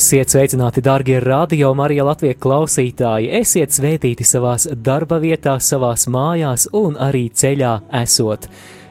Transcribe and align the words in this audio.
Esiet 0.00 0.32
sveicināti, 0.32 0.80
darbie 0.80 1.18
radio 1.20 1.74
Marija 1.76 2.06
Latvijas 2.08 2.38
klausītāji! 2.40 3.26
Esiet 3.36 3.74
svētīti 3.74 4.24
savās 4.24 4.64
darba 4.72 5.18
vietās, 5.20 5.66
savās 5.68 6.06
mājās 6.08 6.64
un 6.72 6.96
arī 6.96 7.26
ceļā 7.28 7.74
esot. 8.00 8.46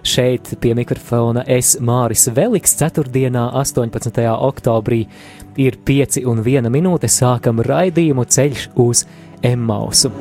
Šeit 0.06 0.52
pie 0.62 0.76
mikrofona 0.78 1.42
es 1.50 1.72
Māris 1.82 2.28
Veliks 2.36 2.78
4. 2.78 3.10
18. 3.64 4.22
oktobrī 4.52 5.02
ir 5.58 5.80
5 5.90 6.22
un 6.30 6.46
1 6.46 6.70
minūte 6.78 7.10
sākam 7.10 7.66
raidījumu 7.66 8.30
ceļš 8.30 8.70
uz 8.78 9.06
Emmausu. 9.42 10.14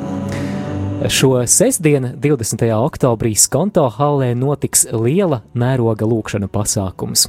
Šo 1.05 1.37
sestdienu, 1.45 2.17
20. 2.17 2.65
oktobrī, 2.81 3.37
Skonto 3.37 3.91
hallē 4.01 4.33
notiks 4.33 4.89
liela 4.97 5.45
mēroga 5.53 6.09
lūkšana 6.09 6.49
pasākums. 6.49 7.29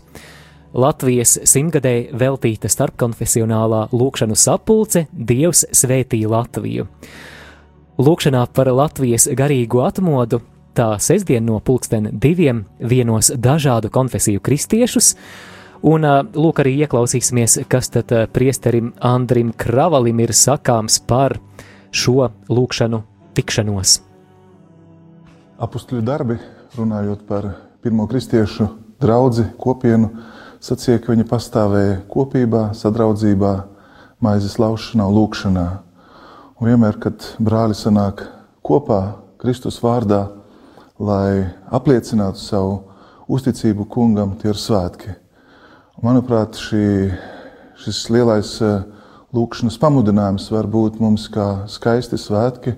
Latvijas 0.74 1.34
simtgadē 1.50 2.12
veltīta 2.14 2.70
starpkonfesionālā 2.70 3.88
lūkšanu 3.90 4.36
sapulce 4.38 5.08
Dievs 5.12 5.64
svētī 5.74 6.22
Latviju. 6.30 6.86
Lūkšanā 8.00 8.46
par 8.54 8.70
Latvijas 8.70 9.26
garīgo 9.34 9.82
atmodu 9.88 10.44
tā 10.78 10.92
sestdien 11.02 11.44
no 11.46 11.58
pulksten 11.60 12.12
diviem 12.22 12.64
vienos 12.80 13.32
dažādu 13.34 13.90
konfesiju 13.90 14.40
kristiešus, 14.46 15.16
un 15.82 16.06
lūk 16.38 16.62
arī 16.62 16.76
ieklausīsimies, 16.86 17.64
kas 17.68 17.90
tad 17.90 18.14
priesterim 18.36 18.94
Andrim 19.02 19.52
Kravalim 19.58 20.22
ir 20.22 20.36
sakāms 20.38 21.00
par 21.02 21.40
šo 21.92 22.30
lūkšanu 22.48 23.02
tikšanos. 23.34 24.00
Apustuļu 25.60 26.06
darbi, 26.06 26.38
runājot 26.78 27.26
par 27.28 27.50
pirmo 27.82 28.06
kristiešu 28.08 28.70
draugu 29.02 29.50
kopienu, 29.60 30.14
sacīja, 30.64 31.00
ka 31.04 31.14
viņi 31.14 31.28
pastāvēja 31.30 32.00
kopībā, 32.12 32.70
sadraudzībā, 32.76 33.54
maizes 34.24 34.58
laušanā, 34.60 35.08
lūkšanā. 35.08 35.68
Un 36.60 36.68
vienmēr, 36.68 37.00
kad 37.00 37.24
brāļi 37.40 37.78
sanāk 37.80 38.26
kopā 38.66 39.16
Kristus 39.40 39.80
vārdā, 39.80 40.26
lai 41.00 41.48
apliecinātu 41.72 42.42
savu 42.44 42.74
uzticību 43.32 43.88
kungam, 43.88 44.36
tie 44.42 44.52
ir 44.52 44.60
svētki. 44.60 45.16
Manuprāt, 46.04 46.60
šī, 46.60 47.12
šis 47.80 48.06
lielais 48.12 48.52
eh, 48.64 48.82
lūkšanas 49.36 49.80
pamudinājums 49.80 50.50
var 50.52 50.68
būt 50.68 51.00
mums 51.00 51.28
kā 51.32 51.66
skaisti 51.72 52.20
svētki 52.20 52.76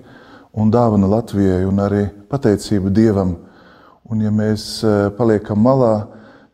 un 0.58 0.70
dāvana 0.70 1.10
Latvijai 1.10 1.64
un 1.66 1.82
arī 1.82 2.04
pateicība 2.30 2.92
Dievam. 2.94 3.36
Un 4.10 4.22
ja 4.22 4.30
mēs 4.34 4.66
eh, 4.86 5.08
paliekam 5.18 5.62
malā, 5.64 5.94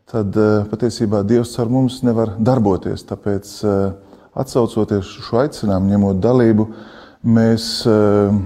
tad 0.09 0.37
eh, 0.37 0.63
patiesībā 0.71 1.23
Dievs 1.29 1.55
ar 1.61 1.71
mums 1.73 2.01
nevar 2.07 2.35
darboties. 2.39 3.05
Tāpēc, 3.09 3.51
eh, 3.65 4.15
atsaucoties 4.39 5.11
šo 5.27 5.43
aicinājumu, 5.43 5.93
ņemot 5.93 6.23
dalību, 6.25 6.69
mēs 7.29 7.69
eh, 7.89 8.39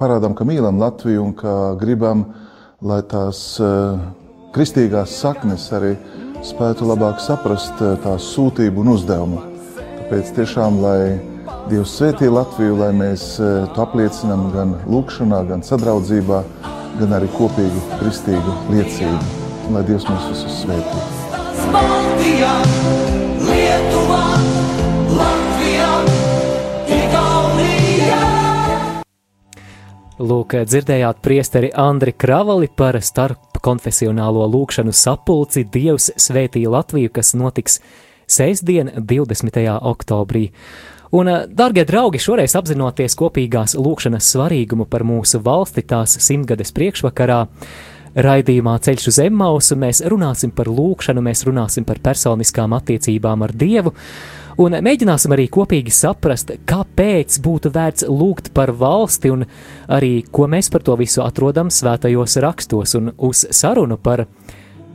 parādām, 0.00 0.36
ka 0.36 0.46
mīlam 0.48 0.80
Latviju 0.82 1.24
un 1.24 1.34
ka 1.38 1.74
gribam, 1.80 2.26
lai 2.78 3.00
tās 3.02 3.58
kristīgās 4.54 5.16
saknes 5.18 5.64
arī 5.74 5.96
spētu 6.46 6.86
labāk 6.86 7.18
saprast 7.18 7.80
tās 8.04 8.28
sūtību 8.36 8.84
un 8.84 8.92
uzdevumu. 8.92 9.40
Tāpēc 9.80 10.30
tiešām, 10.36 10.78
lai 10.84 11.18
Dievs 11.66 11.96
svētī 11.98 12.30
Latviju, 12.30 12.78
lai 12.78 12.92
mēs 12.94 13.26
to 13.74 13.82
apliecinām 13.82 14.46
gan 14.54 14.78
lūkšanā, 14.86 15.42
gan 15.50 15.66
sadraudzībā, 15.66 16.40
gan 17.02 17.18
arī 17.18 17.34
kopīgu 17.34 17.84
kristīgu 17.98 18.56
liecību 18.70 19.47
lai 19.72 19.82
Dievs 19.88 20.06
mūs 20.08 20.28
visus 20.30 20.60
svētī. 20.62 21.00
Baltijā, 21.72 22.52
Lietuvā, 23.44 24.22
Latvijā, 25.18 25.90
Igaunijā. 26.96 28.22
Lūk, 30.18 30.56
dzirdējāt 30.70 31.20
priesteri 31.24 31.70
Andri 31.76 32.14
Kravali 32.16 32.70
par 32.72 33.00
starp 33.04 33.60
konfesionālo 33.62 34.46
lūkšanu 34.48 34.94
sapulci 34.94 35.66
Dievs 35.68 36.12
svētī 36.16 36.64
Latviju, 36.70 37.12
kas 37.12 37.34
notiks 37.36 37.80
sestdien, 38.28 38.92
20. 38.96 39.60
oktobrī. 39.92 40.48
Un, 41.12 41.30
darbie 41.48 41.86
draugi, 41.88 42.20
šoreiz 42.20 42.52
apzinoties 42.58 43.16
kopīgās 43.16 43.72
lūkšanas 43.80 44.26
svarīgumu 44.34 44.84
par 44.88 45.06
mūsu 45.08 45.40
valsti 45.40 45.84
tās 45.88 46.18
simtgades 46.20 46.74
priekšvakarā, 46.76 47.46
Raidījumā 48.16 48.78
Ceļš 48.84 49.08
uz 49.10 49.18
Emmausu 49.22 49.76
mēs 49.78 50.00
runāsim 50.08 50.52
par 50.54 50.70
lūkšanu, 50.72 51.22
mēs 51.24 51.44
runāsim 51.48 51.86
par 51.88 52.00
personiskām 52.04 52.74
attiecībām 52.76 53.44
ar 53.44 53.52
Dievu, 53.52 53.92
un 54.58 54.76
mēģināsim 54.84 55.34
arī 55.36 55.48
kopīgi 55.52 55.92
saprast, 55.94 56.54
kāpēc 56.68 57.38
būtu 57.44 57.72
vērts 57.74 58.08
lūgt 58.08 58.52
par 58.56 58.72
valsti, 58.72 59.32
un 59.34 59.44
arī 59.86 60.22
ko 60.32 60.48
mēs 60.50 60.70
par 60.72 60.86
to 60.86 60.96
visu 61.00 61.22
atrodam 61.26 61.70
svētajos 61.70 62.38
rakstos. 62.42 62.96
Un 62.98 63.12
uz 63.16 63.44
sarunu 63.50 63.98
par 64.00 64.26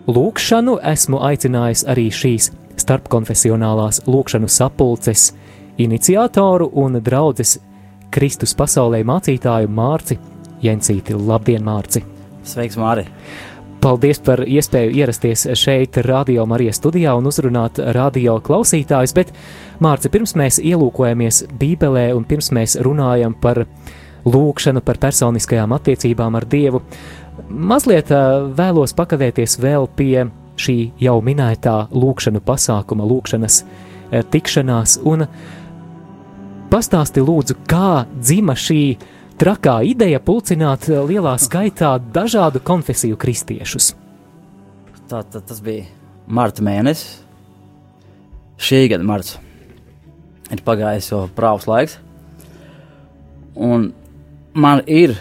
lūkšanu 0.07 0.79
esmu 0.93 1.21
aicinājis 1.23 1.85
arī 1.93 2.09
šīs 2.11 2.51
starpkonfesionālās 2.83 4.03
lūkšanu 4.09 4.49
sapulces 4.49 5.31
iniciatoru 5.77 6.71
un 6.83 6.99
draudzes 7.01 7.59
Kristus 8.13 8.53
pasaulē 8.57 9.01
mācītāju 9.07 9.71
Mārci 9.73 10.19
Jensīti. 10.63 11.17
Labdien, 11.17 11.63
Mārci! 11.65 12.12
Sveiks, 12.43 12.75
Māri! 12.75 13.05
Paldies 13.83 14.19
par 14.23 14.41
iespēju 14.47 14.93
ierasties 14.95 15.45
šeit, 15.59 15.97
Radio 16.07 16.45
Marijas 16.47 16.77
studijā 16.79 17.13
un 17.19 17.27
uzrunāt 17.27 17.79
radio 17.95 18.37
klausītājus, 18.43 19.13
bet, 19.15 19.31
Mārci, 19.83 20.11
pirms 20.11 20.35
mēs 20.39 20.59
ielūkojamies 20.63 21.41
Bībelē 21.59 22.09
un 22.15 22.23
pirms 22.27 22.51
mēs 22.55 22.77
runājam 22.83 23.35
par 23.39 23.65
lūkšanu, 24.23 24.83
par 24.83 24.99
personiskajām 25.03 25.75
attiecībām 25.75 26.35
ar 26.39 26.47
Dievu, 26.51 26.83
mazliet 27.49 28.11
vēlos 28.55 28.95
pakavēties 28.95 29.57
vēl 29.63 29.89
pie 29.95 30.27
šī 30.59 30.77
jau 31.03 31.17
minētā 31.23 31.77
lūkšanu 31.91 32.43
pasākuma, 32.43 33.07
lūkšanas 33.07 33.63
tikšanās, 34.31 34.99
un 35.07 35.27
pastāsti 36.71 37.23
lūdzu, 37.23 37.59
kā 37.67 38.05
dzima 38.19 38.55
šī 38.55 38.83
trakā 39.39 39.79
ideja 39.87 40.21
pulcināt 40.23 40.87
eh, 40.89 40.99
lielā 41.01 41.35
skaitā 41.41 41.95
dažādu 42.13 42.61
konfesiju 42.63 43.17
kristiešus. 43.19 43.93
Tā, 45.09 45.21
tā, 45.23 45.41
tas 45.41 45.59
bija 45.63 45.87
marta 46.27 46.63
mēnesis. 46.65 47.19
Šī 48.63 48.85
gada 48.91 49.03
marts 49.03 49.35
ir 50.53 50.61
pagājis 50.63 51.09
jau 51.11 51.25
prāvs 51.35 51.67
laiks. 51.67 51.97
Un 53.53 53.91
man 54.53 54.81
ir 54.87 55.15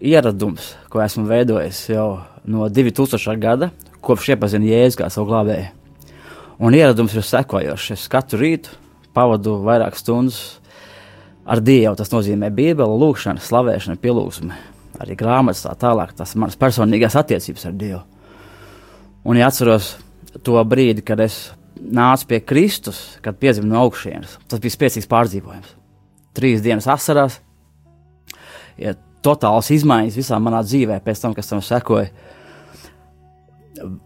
ieradums, 0.00 0.74
ko 0.90 1.02
esmu 1.04 1.26
veidojis 1.28 1.84
jau 1.92 2.08
no 2.48 2.68
2000. 2.68 3.36
gada, 3.40 3.70
kopš 4.00 4.32
iepazinu 4.34 4.68
Jēzu 4.68 5.00
kā 5.00 5.10
savu 5.12 5.30
glābēju. 5.30 5.68
Un 6.58 6.74
ieradums 6.74 7.14
ir 7.14 7.22
sekojošs. 7.22 7.92
Es 7.94 8.08
katru 8.10 8.40
rītu 8.42 8.72
pavadu 9.14 9.60
vairākas 9.62 10.02
stundas 10.02 10.57
ar 11.48 11.62
Dievu. 11.64 11.94
Tas 11.98 12.12
nozīmē 12.12 12.50
Bībeli, 12.54 12.98
lūgšanu, 13.02 13.42
slavēšanu, 13.42 14.00
pielūgsmu, 14.02 14.58
arī 15.02 15.16
grāmatas 15.18 15.64
tā 15.64 15.74
tālāk. 15.80 16.14
Tas 16.18 16.36
manas 16.38 16.58
personīgās 16.60 17.16
attiecības 17.18 17.68
ar 17.70 17.76
Dievu. 17.80 18.02
Un 19.28 19.40
ja 19.40 19.48
atceros 19.48 19.96
to 20.44 20.60
brīdi, 20.68 21.04
kad 21.04 21.20
es 21.24 21.48
nācu 21.78 22.28
pie 22.30 22.40
Kristus, 22.44 23.00
kad 23.24 23.38
piedzimu 23.40 23.70
no 23.70 23.82
augšas, 23.86 24.38
tas 24.50 24.62
bija 24.62 24.74
spēcīgs 24.74 25.08
pārdzīvojums. 25.10 25.74
Trīs 26.36 26.62
dienas 26.62 26.88
asarās, 26.90 27.38
ja 28.78 28.94
totāls 29.24 29.70
izmaiņas 29.74 30.18
visā 30.18 30.38
manā 30.42 30.62
dzīvē, 30.66 31.00
pēc 31.04 31.22
tam, 31.22 31.34
kas 31.36 31.50
tam 31.50 31.62
sekoja. 31.64 32.10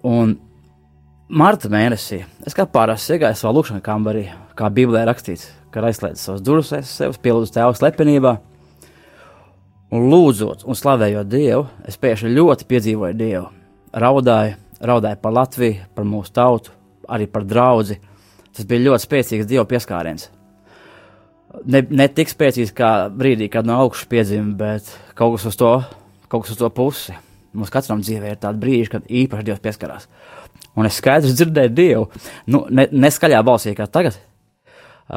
Un 0.06 0.36
marta 1.32 1.70
mēnesī 1.72 2.22
es 2.46 2.56
kā 2.56 2.66
parasti 2.68 3.16
iegāju 3.16 3.40
savā 3.40 3.54
lūkšanā 3.56 3.82
kā 4.56 4.68
Bībelē 4.68 5.04
rakstīts, 5.08 5.48
kad 5.72 5.88
aizslēdzu 5.88 6.20
savas 6.20 6.44
durvis 6.44 6.72
aiz 6.76 6.92
sevis, 6.92 7.20
pielūdzu 7.22 7.56
tēvu 7.56 7.76
slepenībā. 7.78 8.36
Un 9.92 10.06
lūdzot 10.08 10.64
un 10.64 10.78
slavējot 10.78 11.28
Dievu, 11.28 11.66
es 11.88 11.98
pēkšņi 12.00 12.32
ļoti 12.32 12.68
piedzīvoju 12.68 13.18
Dievu. 13.18 13.50
Raudāju, 13.92 14.56
raudāju 14.80 15.20
par 15.20 15.36
Latviju, 15.36 15.82
par 15.96 16.08
mūsu 16.08 16.32
tautu, 16.32 16.72
arī 17.12 17.26
par 17.28 17.44
draugu, 17.44 17.98
Tas 18.52 18.68
bija 18.68 18.84
ļoti 18.84 19.06
spēcīgs 19.06 19.48
Dieva 19.48 19.64
pieskāriens. 19.68 20.28
Ne, 21.68 21.82
ne 21.88 22.06
tik 22.12 22.30
spēcīgs 22.32 22.72
kā 22.76 22.90
brīdī, 23.12 23.48
kad 23.52 23.68
no 23.68 23.78
augšas 23.84 24.08
piedzima, 24.08 24.52
bet 24.56 24.88
kaut 25.16 25.36
kas 25.36 25.48
uz 25.48 25.58
to, 25.60 25.72
kaut 26.32 26.44
kas 26.44 26.54
uz 26.54 26.60
to 26.60 26.68
pusi. 26.72 27.16
Mums 27.56 27.72
katram 27.72 28.00
dzīvē 28.04 28.32
ir 28.32 28.40
tādi 28.40 28.60
brīži, 28.60 28.90
kad 28.94 29.08
īpaši 29.08 29.48
Dievs 29.48 29.64
pieskarās. 29.64 30.06
Un 30.76 30.88
es 30.88 30.96
skaidrs 31.00 31.36
dzirdēju 31.36 31.72
Dievu, 31.76 32.06
nu, 32.52 32.64
ne, 32.72 32.86
neskaļā 32.92 33.40
balsī 33.44 33.74
kā 33.76 33.88
tagad. 33.92 34.16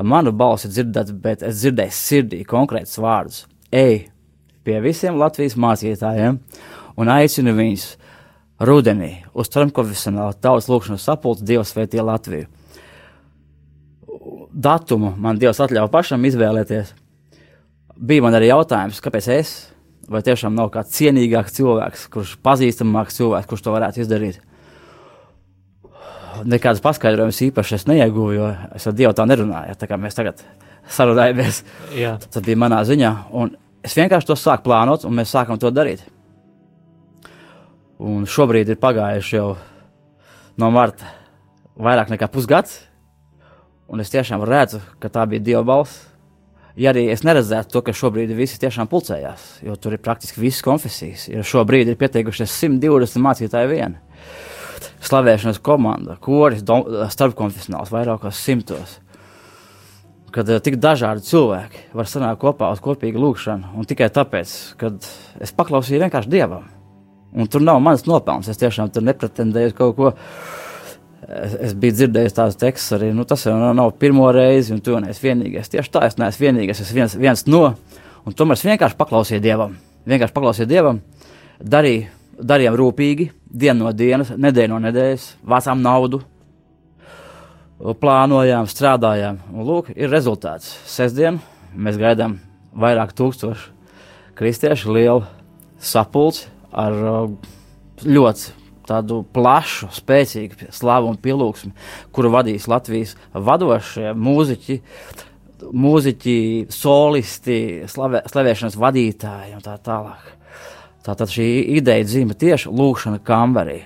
Manu 0.03 0.33
balsi 0.35 0.69
dzirdēt, 0.71 1.13
bet 1.21 1.43
es 1.45 1.61
dzirdēju 1.61 1.95
sirdī 1.95 2.41
konkrētus 2.47 2.97
vārdus. 2.99 3.45
Ej 3.71 4.07
pie 4.65 4.79
visiem 4.81 5.19
Latvijas 5.19 5.55
mācītājiem 5.61 6.39
un 6.97 7.11
aicinu 7.13 7.53
viņus 7.55 7.85
rudenī 8.65 9.11
uz 9.35 9.51
transkonfesionālu 9.53 10.37
tautas 10.41 10.69
lūkšanas 10.71 11.05
sapulci 11.05 11.45
Dievs 11.45 11.73
svētī 11.75 12.01
Latviju. 12.01 12.47
Datumu 14.55 15.13
man 15.19 15.39
Dievs 15.39 15.59
atļauj 15.61 15.91
pašam 15.91 16.25
izvēlēties. 16.25 16.93
Bija 17.95 18.23
man 18.23 18.35
arī 18.35 18.49
jautājums, 18.49 19.01
kāpēc 19.03 19.27
es, 19.35 19.53
vai 20.11 20.23
tiešām 20.25 20.55
nav 20.55 20.71
kāds 20.73 20.95
cienīgāks 20.95 21.55
cilvēks, 21.59 22.07
kurš 22.11 22.35
pazīstamāks 22.43 23.19
cilvēks, 23.19 23.49
kurš 23.51 23.63
to 23.65 23.75
varētu 23.75 24.03
izdarīt. 24.03 24.41
Nekādas 26.43 26.83
paskaidrojumus 26.83 27.41
īpaši 27.47 27.77
es 27.77 27.85
neieguvu, 27.89 28.31
jo 28.35 28.49
es 28.75 28.87
ar 28.87 28.95
Dievu 28.97 29.13
tā 29.15 29.25
nerunāju. 29.29 29.77
Tā 29.79 29.87
kā 29.89 29.99
mēs 30.01 30.17
tagad 30.17 30.41
sarunājamies, 30.91 31.61
tas 32.27 32.43
bija 32.45 32.59
manā 32.59 32.81
ziņā. 32.87 33.11
Un 33.37 33.53
es 33.85 33.95
vienkārši 33.97 34.29
to 34.29 34.37
sāku 34.39 34.67
plānot, 34.67 35.05
un 35.07 35.15
mēs 35.17 35.33
sākam 35.33 35.59
to 35.61 35.71
darīt. 35.73 36.03
Un 38.01 38.25
šobrīd 38.27 38.73
ir 38.73 38.81
pagājuši 38.81 39.37
jau 39.37 39.53
no 40.59 40.71
marta 40.73 41.07
vairāk 41.79 42.11
nekā 42.11 42.27
pusgads, 42.31 42.81
un 43.91 44.03
es 44.03 44.11
tiešām 44.11 44.43
redzu, 44.47 44.81
ka 44.99 45.11
tā 45.11 45.23
bija 45.29 45.43
Dieva 45.43 45.63
balss. 45.67 46.03
Ja 46.75 46.91
arī 46.91 47.05
es 47.07 47.23
neredzētu 47.23 47.71
to, 47.71 47.81
ka 47.87 47.93
šobrīd 47.95 48.33
visi 48.35 48.59
tiešām 48.59 48.89
pulcējās, 48.91 49.45
jo 49.63 49.77
tur 49.79 49.95
ir 49.95 50.01
praktiski 50.03 50.41
visas 50.43 50.63
konfesijas, 50.65 51.29
ja 51.31 51.43
šobrīd 51.47 51.87
ir 51.87 51.95
pieteikušies 51.99 52.51
120 52.51 53.23
mācītāji 53.23 53.69
viena. 53.71 54.01
Slavēšanas 55.03 55.59
komanda, 55.63 56.15
koris, 56.23 56.63
starpkonfesionāls 56.63 57.91
vairākos 57.93 58.39
simtos. 58.39 58.99
Kad 60.35 60.49
uh, 60.51 60.61
tik 60.63 60.79
dažādi 60.83 61.23
cilvēki 61.27 61.89
var 61.95 62.09
sanākt 62.11 62.41
kopā 62.41 62.71
uz 62.75 62.81
kopīgu 62.83 63.21
lūgšanu, 63.21 63.75
un 63.75 63.87
tikai 63.87 64.09
tāpēc, 64.13 64.55
ka 64.79 64.93
es 65.43 65.53
paklausīju 65.55 66.01
vienkārši 66.05 66.31
dievam. 66.31 66.65
Un 67.35 67.49
tur 67.51 67.63
nav 67.63 67.81
mans 67.83 68.05
nopelns. 68.07 68.47
Es 68.47 68.59
tiešām 68.61 68.91
tur 68.95 69.03
nepretendēju 69.03 69.75
kaut 69.75 69.95
ko. 69.97 70.11
Es, 71.25 71.55
es 71.67 71.73
biju 71.75 71.97
dzirdējis 71.97 72.37
tādus 72.37 72.59
tekstus 72.61 72.95
arī. 72.95 73.09
Nu, 73.15 73.25
tas 73.27 73.43
jau 73.43 73.55
nav, 73.59 73.73
nav 73.75 73.91
pirmo 73.99 74.29
reizi, 74.31 74.71
un 74.75 74.79
tu 74.83 74.95
neesi 75.03 75.25
vienīgais. 75.25 75.71
Tieši 75.73 75.91
tā, 75.91 76.05
es 76.07 76.15
neesmu 76.21 76.47
vienīgais. 76.47 76.79
Es 76.79 76.87
esmu 76.87 77.01
viens, 77.01 77.17
viens 77.19 77.43
no. 77.49 77.65
Un 78.25 78.37
tomēr 78.37 78.55
es 78.55 78.63
vienkārši 78.65 78.97
paklausīju 79.01 79.43
dievam. 79.43 79.75
Vienkārši 80.07 80.35
paklausīju 80.37 80.69
dievam. 80.71 81.01
Darīju, 81.59 82.07
darījām 82.39 82.77
rūpīgi, 82.79 83.29
dienu 83.45 83.85
no 83.85 83.91
dienas, 83.95 84.33
nedēļu 84.35 84.73
no 84.73 84.79
nedēļas, 84.87 85.27
vācām 85.47 85.83
naudu, 85.83 86.21
plānojām, 87.79 88.67
strādājām. 88.71 89.39
Un, 89.53 89.63
lūk, 89.67 89.91
ir 89.95 90.11
rezultāts. 90.11 90.75
Sestdien 90.89 91.39
mēs 91.75 91.99
gaidām 91.99 92.39
vairāk 92.75 93.13
tūkstošu 93.15 93.71
kristiešu 94.35 94.91
lielu 94.95 95.23
sapulci 95.79 96.47
ar 96.75 96.95
uh, 96.95 97.51
ļoti 98.03 98.53
tādu 98.85 99.21
plašu, 99.33 99.89
spēcīgu 99.95 100.69
slavu 100.75 101.09
un 101.09 101.19
pielūgsmu, 101.21 101.71
kuru 102.13 102.31
vadīs 102.35 102.67
Latvijas 102.69 103.15
vadošie 103.33 104.11
mūziķi, 104.13 104.79
mūziķi 105.73 106.37
solisti, 106.73 107.57
slavē, 107.89 108.25
slavēšanas 108.29 108.77
vadītāji 108.77 109.55
un 109.57 109.65
tā 109.65 109.79
tālāk. 109.81 110.34
Tātad 111.05 111.29
šī 111.29 111.45
ideja 111.77 112.05
dzīve 112.07 112.37
tieši 112.41 112.71
lūkšana 112.73 113.21
kambarī. 113.25 113.83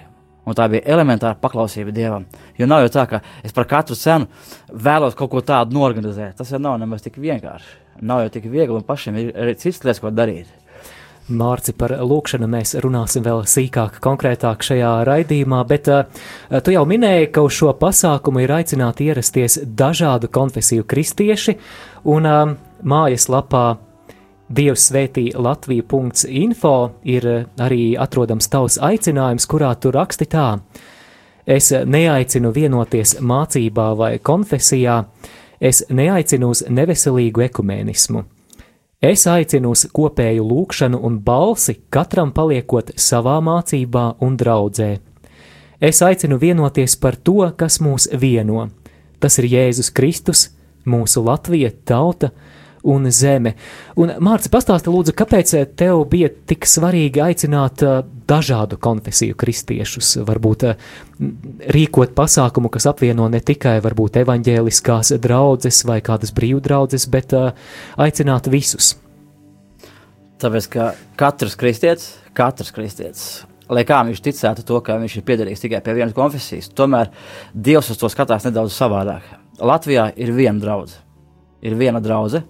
Un 0.47 0.55
tā 0.57 0.65
bija 0.71 0.87
elementāra 0.95 1.37
paklausība 1.37 1.91
dievam. 1.93 2.23
Jo 2.57 2.65
nav 2.69 2.85
jau 2.85 2.93
tā, 2.95 3.03
ka 3.09 3.19
es 3.45 3.53
par 3.53 3.67
katru 3.69 3.97
cenu 3.99 4.29
vēlos 4.71 5.17
kaut 5.17 5.29
ko 5.33 5.43
tādu 5.45 5.75
norganizēt. 5.77 6.37
Tas 6.39 6.53
jau 6.53 6.61
nav 6.63 6.79
nemaz 6.81 7.03
tik 7.05 7.19
vienkārši. 7.21 7.75
Nav 8.07 8.23
jau 8.23 8.31
tik 8.37 8.47
viegli, 8.47 8.73
un 8.73 8.87
pašiem 8.87 9.19
ir 9.19 9.29
arī 9.35 9.57
citas 9.59 9.83
lietas, 9.83 10.01
ko 10.01 10.13
darīt. 10.15 10.47
Mārci 11.29 11.75
par 11.77 11.91
lūkšanu 12.01 12.47
mēs 12.49 12.71
runāsim 12.81 13.21
vēl 13.21 13.43
sīkāk, 13.45 13.99
konkrētāk 14.01 14.63
šajā 14.65 14.93
raidījumā, 15.05 15.59
bet 15.69 15.89
uh, 15.93 16.23
tu 16.65 16.73
jau 16.73 16.87
minēji, 16.89 17.27
ka 17.35 17.43
uz 17.45 17.53
šo 17.59 17.75
pasākumu 17.77 18.41
ir 18.41 18.55
aicināti 18.55 19.11
ierasties 19.11 19.59
dažādu 19.77 20.31
konfesiju 20.33 20.87
kristieši, 20.89 21.59
un 22.09 22.25
uh, 22.25 22.55
mājaslapā 22.81 23.65
Dievs 24.49 24.87
svētī 24.89 25.27
Latviju.info 25.37 26.75
ir 27.05 27.25
arī 27.61 27.83
atrodams 28.01 28.49
tavs 28.49 28.79
aicinājums, 28.81 29.45
kurā 29.45 29.75
tu 29.77 29.91
raksti 29.93 30.25
tā. 30.25 30.47
Es 31.45 31.69
neaicinu 31.69 32.49
vienoties 32.55 33.19
mācībā 33.21 33.91
vai 33.97 34.15
konfesijā, 34.17 35.03
es 35.61 35.83
neaicinu 35.89 36.49
uz 36.49 36.63
neveselīgu 36.65 37.45
ekumēnismu. 37.45 38.25
Es 38.99 39.27
aicinu 39.29 39.75
uz 39.75 39.85
kopēju 39.93 40.43
lūgšanu 40.43 40.97
un 41.05 41.21
balsi, 41.23 41.77
katram 41.93 42.33
paliekot 42.33 42.95
savā 42.97 43.37
mācībā 43.45 44.15
un 44.25 44.35
draudzē. 44.37 44.95
Es 45.79 46.01
aicinu 46.01 46.41
vienoties 46.41 46.97
par 46.97 47.15
to, 47.15 47.45
kas 47.55 47.77
mūs 47.79 48.09
vieno. 48.17 48.65
Tas 49.21 49.37
ir 49.37 49.45
Jēzus 49.53 49.93
Kristus, 49.93 50.49
mūsu 50.89 51.21
Latvija, 51.23 51.69
tauta 51.85 52.33
un 52.83 53.09
zeme. 53.11 53.55
Un, 53.99 54.13
Mārcis, 54.23 54.51
pastāsti 54.53 54.91
lūdzu, 54.93 55.15
kāpēc 55.17 55.53
tev 55.79 56.03
bija 56.11 56.29
tik 56.29 56.67
svarīgi 56.69 57.23
aicināt 57.23 57.83
uh, 57.85 57.99
dažādu 58.29 58.79
konfesiju 58.81 59.37
kristiešus, 59.39 60.15
varbūt 60.27 60.65
uh, 60.69 60.87
rīkot 61.75 62.15
pasākumu, 62.17 62.71
kas 62.73 62.89
apvieno 62.91 63.27
ne 63.31 63.41
tikai 63.43 63.79
varbūt 63.85 64.21
evaņģēliskās 64.23 65.15
draudzes 65.19 65.83
vai 65.89 65.99
kādas 66.05 66.33
brīvdraudzes, 66.35 67.09
bet 67.11 67.35
aicināt 67.99 68.47
visus. 68.51 68.95
Tāpēc, 70.39 70.71
ka 70.71 70.91
katrs 71.19 71.59
kristietis, 71.59 72.13
katrs 72.37 72.71
kristietis 72.71 73.29
lai 73.69 73.85
kā 73.87 73.99
viņš 74.05 74.23
ticētu 74.25 74.65
to, 74.67 74.79
ka 74.85 74.97
viņš 75.01 75.19
ir 75.19 75.25
piederīgs 75.27 75.63
tikai 75.63 75.81
pie 75.85 75.95
vienas 75.99 76.15
konfesijas, 76.17 76.71
tomēr 76.75 77.11
Dievs 77.53 77.91
uz 77.93 78.01
to 78.01 78.09
skatās 78.11 78.47
nedaudz 78.47 78.73
savādāk. 78.75 79.25
Latvijā 79.59 80.09
ir 80.17 80.33
viena 80.33 80.57
draudzene, 80.61 81.03
ir 81.65 81.75
viena 81.79 82.01
draudzene. 82.03 82.45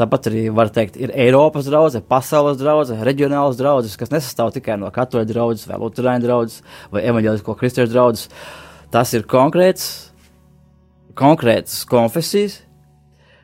Tāpat 0.00 0.30
arī 0.30 0.46
var 0.56 0.70
teikt, 0.72 0.96
ir 0.96 1.12
Eiropas 1.12 1.66
draudzene, 1.68 2.04
pasaules 2.08 2.56
draudzene, 2.58 3.04
reģionālas 3.04 3.58
draudzes, 3.58 3.98
kas 4.00 4.10
nesastāv 4.10 4.54
tikai 4.54 4.78
no 4.80 4.88
katoļu 4.94 5.28
draudzes, 5.28 5.66
vai 5.68 5.76
luterāņu 5.82 6.24
draudzes, 6.24 6.62
vai 6.94 7.04
evaņģēlisko 7.10 7.56
kristiešu 7.60 7.92
draudzes. 7.92 8.30
Tas 8.92 9.12
ir 9.12 9.26
konkrēts, 9.28 9.90
konkrēts 11.18 11.82
konfesijas, 11.88 12.62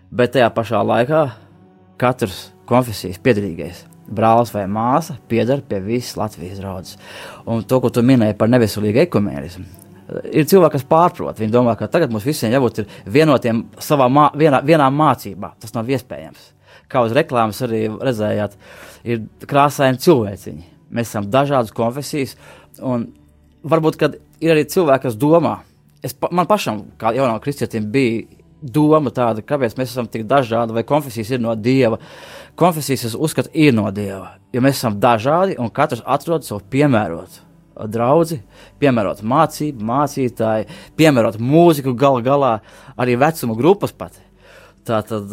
bet 0.09 0.33
tajā 0.39 0.49
pašā 0.57 0.81
laikā 0.89 1.23
katrs 2.01 2.49
konfesijas 2.69 3.21
piedarīgais 3.21 3.85
brālis 4.09 4.53
vai 4.55 4.65
māsa 4.71 5.19
pieder 5.29 5.63
pie 5.69 5.81
visas 5.85 6.17
Latvijas 6.17 6.61
draudzes. 6.63 6.97
Un 7.49 7.65
to, 7.69 7.81
ko 7.83 7.91
tu 7.93 8.05
minēji 8.05 8.37
par 8.39 8.51
neveselīgu 8.51 9.05
ekumēnismu, 9.05 9.67
ir 10.09 10.47
cilvēki, 10.49 10.77
kas 10.77 10.87
pārprot. 10.89 11.41
Viņi 11.41 11.53
domā, 11.53 11.75
ka 11.79 11.89
tagad 11.91 12.13
mums 12.13 12.27
visiem 12.27 12.53
jābūt 12.55 12.85
vienotiem 13.09 13.65
savā 13.83 14.09
mā, 14.13 14.29
vienā, 14.39 14.63
vienā 14.65 14.89
mācībā. 14.95 15.55
Tas 15.61 15.75
nav 15.77 15.91
iespējams. 15.93 16.53
Kā 16.89 17.03
uz 17.05 17.13
reklāmas 17.17 17.61
arī 17.67 17.85
redzējāt, 17.93 18.57
ir 19.09 19.27
krāsaini 19.49 20.01
cilvēciņi. 20.05 20.67
Mēs 20.95 21.11
esam 21.11 21.29
dažādas 21.29 21.75
konfesijas, 21.77 22.35
un 22.81 23.11
varbūt 23.69 24.01
ir 24.41 24.55
arī 24.55 24.65
cilvēki, 24.71 25.09
kas 25.09 25.19
domā. 25.21 25.59
Es, 26.05 26.15
man 26.31 26.49
pašam, 26.49 26.87
kā 27.01 27.13
jaunam 27.17 27.41
kristietim, 27.45 27.91
bija 27.93 28.25
doma 28.63 29.13
tāda, 29.15 29.43
kāpēc 29.45 29.77
mēs 29.79 29.93
esam 29.93 30.09
tik 30.11 30.25
dažādi, 30.31 30.75
vai 30.75 30.87
konfesijas 30.87 31.35
ir 31.35 31.43
no 31.43 31.53
dieva. 31.59 31.99
Konfesijas, 32.59 33.11
es 33.11 33.19
uzskatu, 33.19 33.53
ir 33.53 33.77
no 33.77 33.91
dieva, 33.95 34.39
jo 34.55 34.63
mēs 34.65 34.81
esam 34.81 34.97
dažādi 35.03 35.59
un 35.61 35.71
katrs 35.75 36.03
atrod 36.07 36.47
savu 36.47 36.65
piemērotu 36.73 37.48
draugu, 37.87 38.41
piemērot 38.83 39.23
mācību, 39.23 39.85
mācītāju, 39.91 40.79
piemērot 40.99 41.39
mūziku, 41.41 41.95
galu 41.99 42.25
galā 42.27 42.55
arī 42.99 43.19
vecuma 43.21 43.57
grupas 43.59 43.95
pat. 43.95 44.19
Tā 44.89 45.03
tad, 45.05 45.33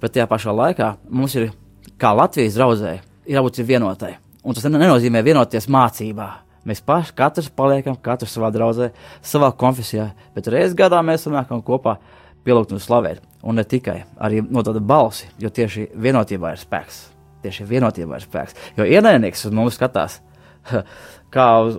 bet 0.00 0.14
tajā 0.14 0.28
pašā 0.30 0.54
laikā 0.54 0.94
mums 1.10 1.34
ir, 1.36 1.50
kā 1.98 2.14
Latvijas 2.14 2.56
draudzē, 2.58 2.98
ir 3.26 3.38
jābūt 3.38 3.60
vienotai. 3.66 4.14
Un 4.44 4.56
tas 4.56 4.66
nenozīmē 4.68 5.22
vienoties 5.24 5.68
mācībā. 5.72 6.28
Mēs 6.64 6.80
paši 6.84 7.12
katrs 7.16 7.50
paliekam, 7.52 7.96
katrs 8.00 8.32
savā 8.36 8.48
draudzē, 8.52 8.90
savā 9.24 9.50
konfesijā, 9.60 10.10
bet 10.36 10.48
reizes 10.52 10.76
gadā 10.76 11.02
mēs 11.04 11.26
sanākam 11.26 11.60
kopā 11.64 11.98
pielūgt 12.44 12.72
un 12.72 12.80
slavēt. 12.80 13.20
Un 13.44 13.58
ne 13.60 13.64
tikai, 13.68 14.02
arī 14.16 14.40
no 14.44 14.62
tāda 14.64 14.80
balsi, 14.80 15.28
jo 15.40 15.50
tieši 15.52 15.90
vienotībā 16.00 16.54
ir 16.54 16.62
spēks. 16.62 17.00
Tieši 17.44 17.66
vienotībā 17.68 18.16
ir 18.16 18.24
spēks. 18.24 18.56
Jo 18.78 18.88
ienaidnieks 18.88 19.44
uz 19.44 19.52
mums 19.52 19.76
skatās 19.76 20.20
kā 21.34 21.48
uz, 21.66 21.78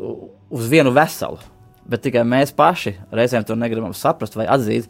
uz 0.49 0.71
vienu 0.71 0.93
veselu. 0.95 1.39
bet 1.85 2.01
tikai 2.01 2.23
mēs 2.25 2.49
paši 2.55 2.95
reizēm 3.13 3.43
to 3.45 3.53
negribam 3.55 3.93
saprast 3.93 4.33
vai 4.35 4.47
atzīt, 4.49 4.87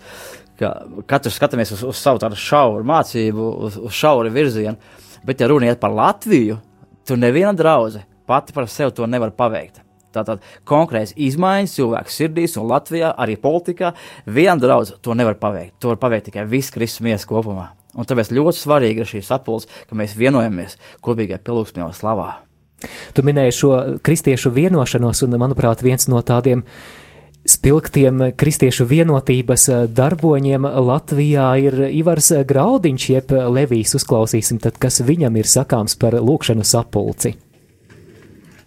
ka 0.56 0.70
katrs 1.06 1.36
skatāmies 1.36 1.74
uz, 1.76 1.84
uz 1.84 2.00
savu 2.00 2.22
tādu 2.24 2.38
šauru 2.40 2.88
mācību, 2.88 3.48
uz, 3.68 3.76
uz 3.76 3.92
šauru 3.92 4.32
virzienu. 4.32 4.78
Bet, 5.28 5.42
ja 5.42 5.50
runa 5.52 5.68
iet 5.68 5.82
par 5.82 5.92
Latviju, 5.92 6.56
tur 7.04 7.20
neviena 7.20 7.52
draudzene 7.52 8.06
pati 8.26 8.54
par 8.54 8.70
sevi 8.70 8.94
to 8.96 9.08
nevar 9.08 9.34
paveikt. 9.38 9.82
Tātad 10.16 10.44
konkrēts 10.68 11.14
izmaiņas 11.20 11.76
cilvēku 11.76 12.14
sirdīs 12.14 12.56
un 12.60 12.70
Latvijā, 12.72 13.12
arī 13.20 13.36
politikā, 13.42 13.92
viena 14.26 14.56
draudzene 14.62 15.02
to 15.04 15.16
nevar 15.18 15.36
paveikt. 15.42 15.76
To 15.84 15.92
var 15.92 16.00
paveikt 16.02 16.30
tikai 16.30 16.48
viss 16.50 16.74
Kristus 16.74 17.04
miesa 17.04 17.28
kopumā. 17.30 17.74
Un 17.96 18.08
tāpēc 18.08 18.32
ļoti 18.36 18.60
svarīgi 18.60 19.04
ir 19.04 19.12
šī 19.12 19.24
sapulce, 19.24 19.70
ka 19.90 19.96
mēs 19.96 20.16
vienojamies 20.20 20.80
kopīgajā 21.04 21.44
pilsētā 21.44 21.92
slavā. 21.96 22.45
Tu 23.16 23.26
minēji 23.26 23.58
šo 23.62 23.72
kristiešu 24.06 24.52
vienošanos, 24.56 25.24
un, 25.26 25.40
manuprāt, 25.42 25.84
viens 25.86 26.08
no 26.12 26.22
tādiem 26.26 26.66
spilgtiem 27.46 28.32
kristiešu 28.38 28.88
vienotības 28.90 29.68
darboņiem 29.94 30.66
Latvijā 30.66 31.50
ir 31.62 31.78
Ivars 31.94 32.32
Graudiņš, 32.48 33.10
jeb 33.14 33.34
Levijs. 33.54 33.94
Uzklausīsim, 34.00 34.60
tad, 34.64 34.80
kas 34.82 35.04
viņam 35.06 35.38
ir 35.38 35.50
sakāms 35.50 35.98
par 36.02 36.18
lūkšanu 36.18 36.66
sapulci. 36.66 37.36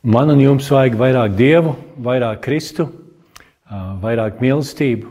Man 0.07 0.31
un 0.31 0.39
jums 0.41 0.69
vajag 0.71 0.95
vairāk 0.95 1.35
dievu, 1.35 1.75
vairāk 2.07 2.39
Kristu, 2.45 2.87
vairāk 4.03 4.39
mīlestību. 4.41 5.11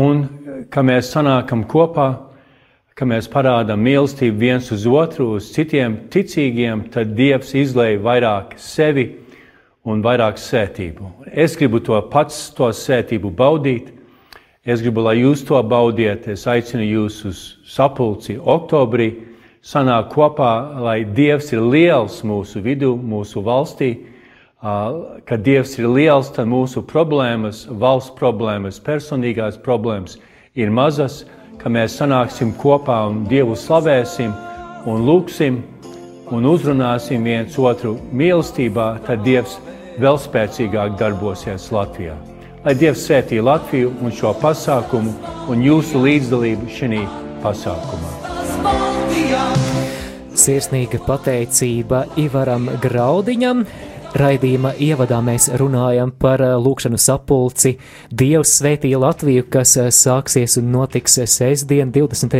Un, 0.00 0.24
kad 0.70 0.86
mēs 0.86 1.12
sanākam 1.14 1.62
kopā, 1.70 2.08
ka 3.00 3.06
mēs 3.08 3.30
parādām 3.32 3.80
mīlestību 3.80 4.36
viens 4.36 4.66
uz 4.74 4.82
otru, 4.84 5.30
uz 5.38 5.46
citiem 5.54 5.94
ticīgiem, 6.12 6.82
tad 6.92 7.14
Dievs 7.16 7.54
izlēja 7.56 7.96
vairāk 8.04 8.58
sevi 8.60 9.06
un 9.88 10.02
vairāk 10.04 10.36
sētību. 10.36 11.08
Es 11.32 11.56
gribu 11.56 11.80
to 11.80 11.96
pats, 12.12 12.50
to 12.52 12.68
sētību 12.68 13.30
baudīt. 13.38 13.88
Es 14.68 14.84
gribu, 14.84 15.06
lai 15.06 15.16
jūs 15.22 15.46
to 15.48 15.62
baudiet. 15.64 16.28
Es 16.28 16.44
aicinu 16.44 16.84
jūs 16.84 17.22
uz 17.30 17.42
sapulci 17.64 18.36
oktobrī. 18.36 19.08
Sanāk 19.64 20.12
kopā, 20.12 20.52
lai 20.84 20.98
Dievs 21.08 21.54
ir 21.54 21.64
liels 21.64 22.20
mūsu 22.20 22.60
vidū, 22.60 22.92
mūsu 23.00 23.40
valstī. 23.48 23.94
Kad 24.60 25.48
Dievs 25.48 25.78
ir 25.80 25.88
liels, 25.88 26.28
tad 26.36 26.52
mūsu 26.52 26.84
problēmas, 26.84 27.64
valsts 27.64 28.12
problēmas, 28.20 28.76
personīgās 28.84 29.56
problēmas 29.64 30.20
ir 30.52 30.68
mazas 30.68 31.22
ka 31.60 31.68
mēs 31.72 31.98
sanāksim 32.00 32.54
kopā 32.60 33.02
un 33.10 33.24
Dievu 33.28 33.56
slavēsim 33.58 34.32
un 34.88 35.04
lūgsim 35.04 35.60
un 36.30 36.46
uzrunāsim 36.46 37.24
viens 37.26 37.58
otru 37.58 37.96
mīlestībā, 38.16 38.88
tad 39.06 39.24
Dievs 39.26 39.58
vēl 40.00 40.18
spēcīgāk 40.20 40.96
darbosies 41.00 41.68
Latvijā. 41.74 42.16
Lai 42.64 42.74
Dievs 42.76 43.06
svētī 43.08 43.40
Latviju 43.44 43.92
un 44.04 44.12
šo 44.12 44.34
pasākumu 44.40 45.12
un 45.52 45.62
jūsu 45.64 46.00
līdzdalību 46.04 46.68
šajā 46.76 47.04
pasākumā. 47.44 48.10
Sirsnīga 50.40 51.00
pateicība 51.04 52.04
Ivaram 52.20 52.68
Graudiņam, 52.80 53.64
Raidījuma 54.10 54.72
ievadā 54.82 55.20
mēs 55.22 55.44
runājam 55.60 56.10
par 56.18 56.42
eh, 56.42 56.56
lūkšanu 56.58 56.98
sapulci 56.98 57.76
Dievs 58.10 58.56
svētīja 58.58 58.98
Latviju, 58.98 59.44
kas 59.52 59.76
eh, 59.78 59.86
sāksies 59.94 60.56
un 60.58 60.72
notiks 60.74 61.14
eh, 61.22 61.28
sestdien 61.30 61.92
20. 61.94 62.34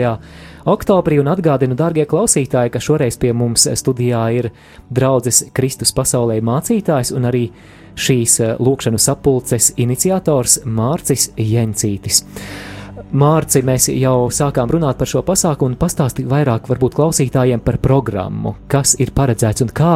oktobrī, 0.66 1.20
un 1.22 1.30
atgādinu, 1.30 1.76
dārgie 1.78 2.08
klausītāji, 2.10 2.72
ka 2.74 2.82
šoreiz 2.82 3.20
pie 3.22 3.30
mums 3.30 3.68
studijā 3.78 4.24
ir 4.34 4.50
draudzes 4.90 5.44
Kristus 5.54 5.94
pasaulē 5.94 6.40
mācītājs 6.42 7.14
un 7.14 7.30
arī 7.30 7.44
šīs 7.94 8.40
lūkšanu 8.58 8.98
sapulces 8.98 9.70
iniciators 9.78 10.64
Mārcis 10.66 11.30
Jencītis. 11.38 12.24
Mārci, 13.14 13.62
mēs 13.66 13.88
jau 13.94 14.26
sākām 14.34 14.74
runāt 14.74 14.98
par 14.98 15.08
šo 15.10 15.22
pasākumu 15.26 15.78
pastāstīt 15.78 16.26
vairāk 16.30 16.66
varbūt 16.70 16.98
klausītājiem 16.98 17.62
par 17.62 17.78
programmu, 17.82 18.56
kas 18.70 18.98
ir 18.98 19.14
paredzēts 19.14 19.62
un 19.66 19.70
kā 19.74 19.94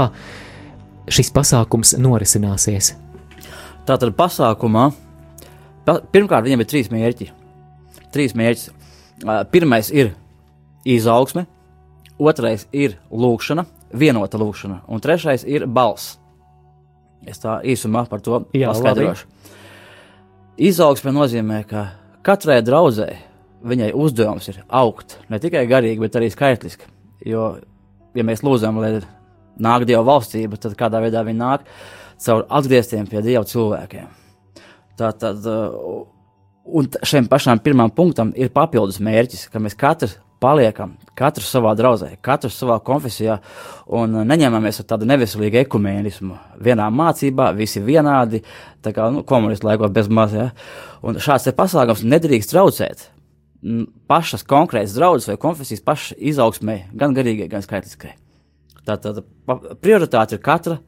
šis 1.10 1.32
pasākums 1.34 1.94
norisināsies? 2.00 2.94
Tātad 3.84 4.14
pasākumā 4.16 4.88
pirmkārt 5.84 6.46
viņam 6.46 6.64
ir 6.64 6.68
trīs 6.70 6.90
mērķi. 6.92 7.30
Trīs 8.14 8.36
mērķi. 8.38 8.72
Pirmais 9.52 9.90
ir 9.94 10.14
izaugsme, 10.88 11.46
otrais 12.18 12.66
ir 12.72 12.96
lūkšana, 13.10 13.66
vienota 13.94 14.40
lūkšana, 14.40 14.82
un 14.88 15.02
trešais 15.02 15.44
ir 15.48 15.66
balss. 15.70 16.16
Es 17.24 17.40
tā 17.40 17.60
īsumā 17.64 18.04
par 18.08 18.20
to 18.24 18.42
Jā, 18.52 18.72
paskaidrošu. 18.72 19.28
Labi. 19.28 19.52
Izaugsme 20.68 21.14
nozīmē, 21.14 21.62
ka 21.68 21.86
katrai 22.26 22.60
draudzēji 22.64 23.16
viņai 23.64 23.94
uzdevums 23.96 24.48
ir 24.52 24.60
augt 24.68 25.18
ne 25.32 25.40
tikai 25.40 25.64
garīgi, 25.70 26.02
bet 26.02 26.18
arī 26.20 26.28
skaitliski. 26.32 26.90
Jo, 27.24 27.54
ja 28.14 28.26
mēs 28.26 28.44
lūdzam, 28.44 28.78
lai 28.82 28.98
nāk 29.60 29.86
Dieva 29.88 30.04
valstība, 30.06 30.58
tad 30.60 30.76
kādā 30.78 31.02
veidā 31.04 31.24
viņi 31.26 31.40
nāk 31.40 31.68
caur 32.24 32.44
atgrieztiem 32.48 33.06
pie 33.10 33.22
Dieva 33.24 33.44
cilvēkiem. 33.48 34.10
Tā 34.98 35.10
tad, 35.18 35.46
uh, 35.50 36.04
un 36.64 36.90
šiem 37.02 37.28
pašām 37.30 37.62
pirmām 37.64 37.90
punktam 37.94 38.32
ir 38.38 38.52
papildus 38.54 39.00
mērķis, 39.02 39.48
ka 39.50 39.62
mēs 39.62 39.76
katrs 39.78 40.18
paliekam, 40.44 40.94
katrs 41.16 41.48
savā 41.54 41.72
draudzē, 41.78 42.10
katrs 42.24 42.58
savā 42.60 42.76
konfesijā, 42.84 43.38
un 43.96 44.18
neņemamies 44.28 44.82
ar 44.82 44.88
tādu 44.92 45.08
neveselīgu 45.08 45.62
ekumēnismu. 45.62 46.36
Vienā 46.64 46.90
mācībā 46.92 47.50
visi 47.56 47.82
vienādi, 47.84 48.42
tā 48.84 48.92
kā 48.96 49.08
nu, 49.14 49.24
komunistu 49.26 49.70
laikos 49.70 49.94
bez 49.94 50.10
maz. 50.12 50.36
Ja? 50.36 50.50
Un 51.06 51.20
šāds 51.22 51.48
pasākums 51.56 52.04
nedrīkst 52.06 52.52
traucēt 52.52 53.08
pašas 54.10 54.44
konkrētas 54.44 54.96
draudzes 54.98 55.30
vai 55.30 55.38
konfesijas 55.40 55.84
pašas 55.84 56.18
izaugsmē, 56.18 56.82
gan 56.92 57.16
garīgai, 57.16 57.48
gan 57.48 57.64
skaitliskai. 57.64 58.12
Tātad 58.84 59.22
prioritāte 59.82 60.36
ir 60.36 60.42
katra 60.44 60.78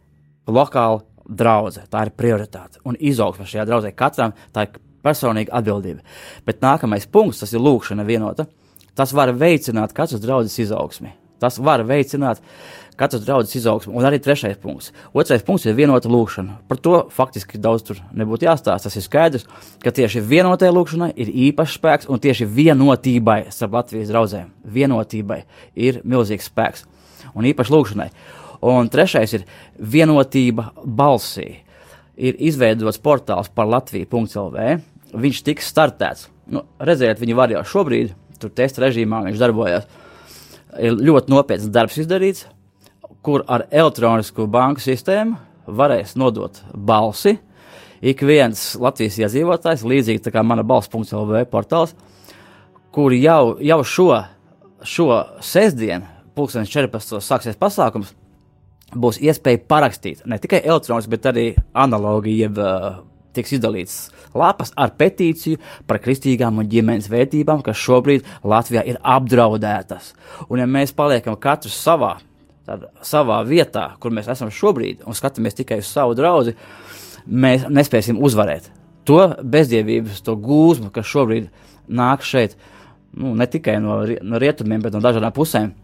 lokāla 0.46 1.02
draudzene. 1.26 1.88
Tā 1.90 2.06
ir 2.06 2.14
prioritāte 2.16 2.82
un 2.86 2.98
izaugsme 2.98 3.48
šajā 3.48 3.66
draudzē. 3.68 3.92
Katram 3.96 4.34
tā 4.54 4.66
ir 4.66 4.80
personīga 5.06 5.54
atbildība. 5.58 6.02
Bet 6.46 6.64
nākamais 6.64 7.08
punkts, 7.10 7.42
tas 7.42 7.54
ir 7.54 7.62
lūkšana 7.64 8.06
vienota. 8.06 8.48
Tas 8.96 9.12
var 9.16 9.32
veicināt 9.36 9.94
katras 9.96 10.22
draudzes 10.22 10.56
izaugsmi. 10.64 11.12
Tas 11.40 11.58
var 11.60 11.82
veicināt 11.84 12.40
katras 12.96 13.26
draudzes 13.26 13.58
izaugsmi. 13.58 13.92
Un 13.92 14.08
arī 14.08 14.18
trešais 14.24 14.56
punkts. 14.60 14.92
Otrais 15.12 15.44
punkts 15.44 15.66
ir 15.68 15.76
vienota 15.76 16.08
lūkšana. 16.08 16.62
Par 16.68 16.80
to 16.80 17.02
faktiski 17.12 17.60
daudz 17.60 17.84
tur 17.84 18.00
nebūtu 18.16 18.48
jāstāsta. 18.48 18.88
Tas 18.88 18.96
ir 18.96 19.04
skaidrs, 19.04 19.44
ka 19.84 19.92
tieši 19.92 20.24
vienotai 20.24 20.72
lūkšanai 20.72 21.12
ir 21.12 21.32
īpašs 21.50 21.76
spēks 21.76 22.08
un 22.08 22.22
tieši 22.24 22.48
vienotībai 22.48 23.42
starp 23.52 23.76
Latvijas 23.76 24.12
draugiem. 24.12 24.52
Vienotībai 24.64 25.42
ir 25.76 26.00
milzīgs 26.08 26.48
spēks 26.48 26.86
un 27.36 27.48
īpaši 27.52 27.74
lūkšanai. 27.74 28.08
Un 28.66 28.88
trešais 28.90 29.36
ir 29.36 29.46
vienotība 29.76 30.70
balsī. 30.84 31.60
Ir 32.16 32.38
izveidots 32.40 33.00
portāls 33.02 33.50
par 33.52 33.68
Latviju.CLV. 33.68 34.78
Viņš 35.16 35.42
tiks 35.44 35.68
startēts. 35.70 36.30
Nu, 36.50 36.64
redziet, 36.80 37.20
viņi 37.20 37.36
var 37.36 37.52
jau 37.52 37.62
šobrīd, 37.66 38.14
tur 38.40 38.52
testa 38.56 38.86
režīmā 38.86 39.22
viņš 39.26 39.40
darbojas. 39.40 39.88
Ir 40.80 40.96
ļoti 40.96 41.32
nopietns 41.32 41.68
darbs 41.72 41.98
izdarīts, 42.00 42.46
kur 43.24 43.44
ar 43.48 43.66
elektronisku 43.70 44.46
banku 44.48 44.82
sistēmu 44.84 45.36
varēs 45.66 46.14
nodot 46.16 46.60
balsi. 46.72 47.36
Ik 48.04 48.22
viens 48.28 48.74
Latvijas 48.78 49.16
iedzīvotājs, 49.24 49.84
līdzīgi 49.88 50.32
kā 50.32 50.44
mana 50.44 50.62
balss.CLV 50.66 51.46
portāls, 51.50 51.96
kur 52.92 53.14
jau, 53.16 53.56
jau 53.60 53.80
šo, 53.84 54.10
šo 54.84 55.08
sestdienu 55.44 56.15
pulkstenis 56.36 56.70
14. 56.72 57.20
sāksies 57.24 57.58
pasākums, 57.60 58.12
būs 58.94 59.18
iespēja 59.24 59.64
parakstīt 59.68 60.22
ne 60.28 60.38
tikai 60.42 60.62
elektroniski, 60.64 61.12
bet 61.16 61.28
arī 61.32 61.46
analogi, 61.74 62.36
jeb 62.42 62.60
uh, 62.62 63.00
tiks 63.36 63.56
izdalīts 63.56 63.96
lapas 64.36 64.72
ar 64.76 64.92
petīciju 64.98 65.60
par 65.88 66.00
kristīgām 66.04 66.60
un 66.60 66.70
ģimenes 66.70 67.10
vērtībām, 67.12 67.64
kas 67.64 67.80
šobrīd 67.80 68.26
Latvijā 68.44 68.84
ir 68.86 69.00
apdraudētas. 69.02 70.12
Un 70.48 70.62
ja 70.62 70.68
mēs 70.70 70.94
paliekam 70.96 71.38
katrs 71.40 71.76
savā, 71.80 72.16
savā 73.04 73.42
vietā, 73.48 73.88
kur 74.00 74.14
mēs 74.14 74.30
esam 74.32 74.52
šobrīd, 74.52 75.04
un 75.06 75.16
skatāmies 75.16 75.56
tikai 75.58 75.80
uz 75.82 75.90
savu 75.90 76.16
draugu, 76.18 76.56
mēs 77.26 77.66
nespēsim 77.70 78.20
uzvarēt 78.22 78.70
to 79.06 79.20
bezdievības, 79.42 80.22
to 80.26 80.34
gūzmu, 80.42 80.90
kas 80.94 81.06
šobrīd 81.06 81.50
nāk 81.86 82.24
šeit, 82.26 82.56
nu, 83.16 83.34
ne 83.38 83.46
tikai 83.46 83.78
no, 83.82 84.00
no 84.04 84.40
rietumiem, 84.42 84.82
bet 84.82 84.96
no 84.96 85.02
dažādām 85.04 85.34
pusēm. 85.36 85.74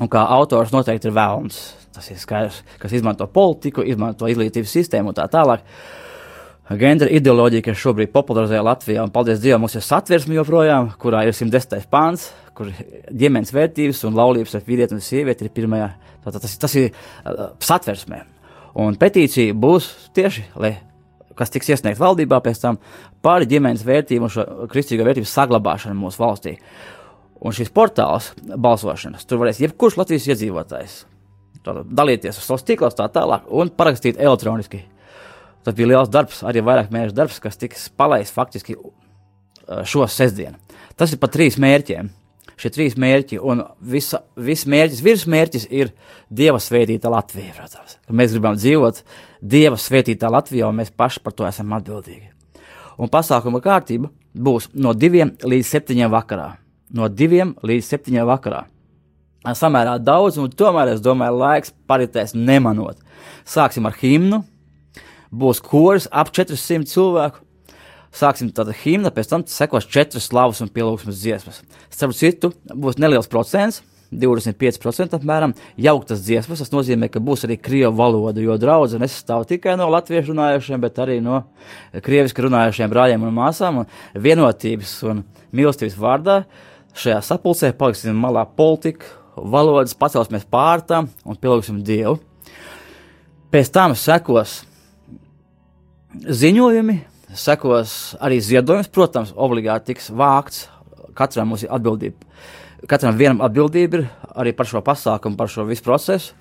Un 0.00 0.08
kā 0.08 0.22
autors 0.36 0.72
noteikti 0.72 1.10
ir 1.10 1.16
vēlams. 1.16 1.58
Tas 1.92 2.06
ir 2.08 2.20
skaidrs, 2.20 2.62
kas 2.80 2.94
izmanto 2.96 3.26
politiku, 3.28 3.84
izmanto 3.84 4.28
izglītības 4.30 4.72
sistēmu 4.78 5.12
un 5.12 5.18
tā 5.18 5.26
tālāk. 5.32 5.64
Gendra 6.78 7.08
ideoloģija, 7.12 7.66
kas 7.66 7.80
šobrīd 7.82 8.12
popularizē 8.14 8.62
Latvijā, 8.64 9.02
un 9.04 9.12
paldies 9.12 9.42
Dievam, 9.42 9.64
mums 9.66 9.74
ir 9.76 9.84
satversme 9.84 10.38
joprojām, 10.38 10.88
kurā 11.00 11.26
ir 11.26 11.34
110. 11.36 11.84
pāns, 11.92 12.30
kur 12.56 12.70
ģimenes 13.10 13.52
vērtības 13.52 14.00
un 14.08 14.16
laulības 14.16 14.56
ar 14.56 14.64
vīrieti 14.64 14.96
un 14.96 15.04
sievieti 15.04 15.44
ir 15.44 15.52
pirmajā. 15.52 15.90
Tātad 16.24 16.46
tas, 16.46 16.54
tas 16.62 16.78
ir 16.78 16.88
uh, 16.88 17.50
satversmē. 17.60 18.22
Un 18.80 18.96
petīcija 18.96 19.52
būs 19.58 19.90
tieši, 20.16 20.46
lai 20.56 20.76
kas 21.36 21.52
tiks 21.52 21.68
iesniegts 21.72 22.00
valdībā 22.00 22.40
pēc 22.44 22.60
tam 22.62 22.78
par 23.24 23.44
ģimenes 23.48 23.84
vērtību 23.86 24.28
un 24.28 24.32
šo 24.32 24.46
kristīgo 24.72 25.04
vērtību 25.06 25.28
saglabāšanu 25.28 25.98
mūsu 25.98 26.22
valstī. 26.22 26.56
Un 27.42 27.54
šis 27.56 27.72
portāls 27.74 28.30
balsošanas, 28.42 29.26
tur 29.26 29.40
varēs 29.42 29.62
jebkurš 29.64 29.98
Latvijas 29.98 30.28
iedzīvotājs 30.30 31.00
dalīties 31.62 32.38
uz 32.38 32.46
savus 32.46 32.64
tīklos 32.66 32.96
tā 32.98 33.06
tālāk 33.12 33.46
un 33.50 33.70
parakstīt 33.70 34.20
elektroniski. 34.20 34.82
Tas 35.62 35.76
bija 35.78 35.92
liels 35.92 36.10
darbs, 36.10 36.42
arī 36.42 36.62
vairāk 36.64 36.90
mēnešu 36.90 37.14
darbs, 37.14 37.38
kas 37.42 37.58
tiks 37.58 37.86
palaists 37.96 38.34
faktiski 38.34 38.74
šo 39.86 40.08
sestdienu. 40.10 40.58
Tas 40.98 41.12
ir 41.12 41.20
pa 41.22 41.30
trīs 41.30 41.58
mērķiem. 41.62 42.10
Šie 42.58 42.70
trīs 42.70 42.96
mērķi 43.00 43.38
un 43.40 43.62
visa, 43.80 44.20
viss 44.36 44.66
mērķis, 44.70 45.00
virsmērķis 45.02 45.64
ir 45.72 45.92
Dieva 46.30 46.60
svētīta 46.62 47.10
Latvija. 47.10 47.54
Protams. 47.56 47.96
Mēs 48.10 48.34
gribam 48.34 48.58
dzīvot 48.58 49.00
Dieva 49.40 49.78
svētītā 49.80 50.30
Latvijā, 50.30 50.68
un 50.68 50.78
mēs 50.82 50.92
paši 50.94 51.22
par 51.24 51.34
to 51.38 51.46
esam 51.48 51.72
atbildīgi. 51.78 52.28
Un 53.02 53.10
pasākuma 53.10 53.62
kārtība 53.64 54.10
būs 54.34 54.68
no 54.74 54.92
diviem 54.94 55.32
līdz 55.42 55.72
septiņiem 55.72 56.12
vakarā. 56.12 56.52
No 56.92 57.08
diviem 57.08 57.54
līdz 57.64 57.88
septiņiem 57.88 58.28
vakarā. 58.28 58.64
Samērā 59.42 59.96
daudz, 59.98 60.38
un 60.38 60.52
tomēr 60.52 60.92
es 60.92 61.00
domāju, 61.02 61.38
laiks 61.40 61.72
paritēs 61.90 62.36
nemanot. 62.38 63.00
Sāksim 63.48 63.88
ar 63.88 63.96
himnu. 63.98 64.44
Būs 65.32 65.62
koris 65.64 66.06
ap 66.12 66.28
400 66.30 66.86
cilvēku 66.92 67.40
Sāksim 68.12 68.50
tādu 68.52 68.74
himnu, 68.76 69.08
pēc 69.08 69.30
tam 69.30 69.44
sekos 69.48 69.86
četras 69.88 70.26
slavas 70.28 70.60
un 70.60 70.68
pielūgsmes 70.68 71.16
dziesmas. 71.16 71.62
Starp 71.88 72.12
citu, 72.16 72.52
būs 72.68 73.00
neliels 73.00 73.30
procents. 73.32 73.80
25% 74.12 75.16
apmēram 75.16 75.54
jauktas 75.80 76.20
dziesmas. 76.20 76.60
Tas 76.60 76.68
nozīmē, 76.74 77.08
ka 77.08 77.22
būs 77.24 77.46
arī 77.46 77.56
krievu 77.56 77.94
valoda, 77.96 78.42
jo 78.44 78.58
draudzene 78.60 79.06
nesastāv 79.06 79.46
tikai 79.48 79.78
no 79.80 79.86
latviešu 79.88 80.34
runājošiem, 80.34 80.82
bet 80.82 81.00
arī 81.00 81.16
no 81.24 81.38
krieviski 82.04 82.44
runājošiem 82.44 82.92
brāļiem 82.92 83.24
un 83.24 83.32
māsām. 83.38 83.80
Un 83.80 84.20
vienotības 84.26 84.92
un 85.08 85.24
mīlestības 85.56 85.96
vārdā 85.96 86.42
šajā 86.98 87.20
sapulcē 87.24 87.72
paliksim 87.76 88.18
malā 88.18 88.44
politika, 88.56 89.06
valodas, 89.36 89.94
pacelsimies 89.96 90.44
pārtām 90.50 91.08
un 91.24 91.38
pielūgsim 91.38 91.80
Dievu. 91.86 92.18
Pēc 93.52 93.70
tam 93.72 93.96
sekos 93.98 94.62
ziņojumi, 96.12 96.98
sekos 97.36 98.14
arī 98.20 98.40
ziedojums. 98.44 98.90
Protams, 98.92 99.32
obligāti 99.36 99.92
tiks 99.92 100.10
vākts. 100.12 100.66
Katram 101.16 101.50
mums 101.52 101.64
ir 101.64 101.72
atbildība. 101.72 102.16
Katram 102.88 103.18
vienam 103.18 103.42
atbildība 103.44 104.00
ir 104.00 104.06
arī 104.32 104.54
par 104.56 104.68
šo 104.68 104.80
pasākumu, 104.84 105.36
par 105.36 105.52
šo 105.52 105.66
visu 105.68 105.84
procesu. 105.84 106.32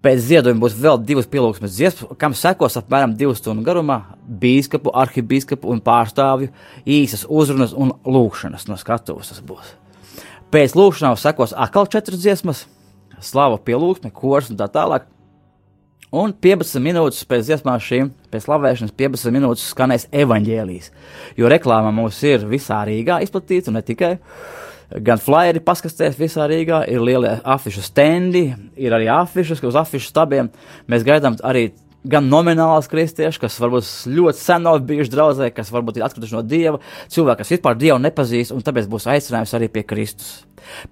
Pēc 0.00 0.22
ziedojuma 0.30 0.62
būs 0.62 0.78
vēl 0.80 1.02
divas 1.04 1.26
pielūgsmes 1.28 1.74
dziesmas, 1.74 2.14
kam 2.16 2.32
sekos 2.32 2.78
apmēram 2.80 3.12
divu 3.18 3.34
stundu 3.36 3.66
garumā 3.66 3.98
biskupu, 4.30 4.92
arhibīskapu 4.94 5.70
un 5.70 5.82
pārstāvju 5.84 6.50
īsas 6.86 7.26
uzrunas 7.28 7.74
un 7.74 7.92
lūkšanas 8.06 8.68
no 8.70 8.78
skatuves. 8.80 9.32
Pēc 10.50 10.74
lūkšanām 10.78 11.18
sekos 11.18 11.54
atkal 11.54 11.88
četras 11.90 12.22
dziesmas, 12.22 12.64
slava 13.22 13.58
pielūgsme, 13.62 14.12
kurs 14.14 14.50
un 14.50 14.58
tā 14.60 14.70
tālāk. 14.70 15.08
Un 16.10 16.32
15 16.34 16.82
minūtes 16.82 17.22
pēc 17.30 17.44
dziesmām 17.46 17.78
šīm, 17.78 18.08
pēc 18.32 18.48
slavēšanas, 18.48 18.94
15 18.98 19.30
minūtes 19.34 19.68
skanēs 19.70 20.08
evaņģēlijas. 20.10 20.90
Jo 21.38 21.50
reklāma 21.52 21.92
mums 21.94 22.18
ir 22.26 22.48
visā 22.50 22.80
Rīgā 22.88 23.20
izplatīta, 23.22 23.70
un 23.70 23.78
ne 23.78 23.84
tikai. 23.86 24.16
Gan 25.06 25.22
flyeri 25.22 25.62
paskatās 25.62 26.18
visā 26.18 26.48
Rīgā, 26.50 26.80
ir 26.90 27.04
lielie 27.06 27.36
afišu 27.46 27.84
stendi, 27.86 28.48
ir 28.74 28.96
arī 28.96 29.06
afišas, 29.14 29.62
uz 29.62 29.78
afišu 29.78 30.10
stabiem 30.10 30.50
mēs 30.90 31.06
gaidām 31.06 31.38
arī 31.46 31.68
gan 32.04 32.28
nominālās 32.30 32.88
kristieši, 32.90 33.40
kas 33.42 33.58
varbūt 33.60 33.88
ļoti 34.08 34.40
sen 34.40 34.64
nav 34.64 34.78
bijuši 34.88 35.12
draugi, 35.12 35.50
kas 35.56 35.72
varbūt 35.72 35.98
ir 35.98 36.06
atkrituši 36.06 36.36
no 36.36 36.42
dieva, 36.46 36.80
cilvēki, 37.12 37.42
kas 37.42 37.52
vispār 37.56 37.76
dievu 37.80 37.98
nepazīst, 38.00 38.54
un 38.54 38.64
tāpēc 38.64 38.88
būs 38.90 39.08
aicinājums 39.10 39.52
arī 39.58 39.68
pie 39.72 39.84
Kristus. 39.88 40.40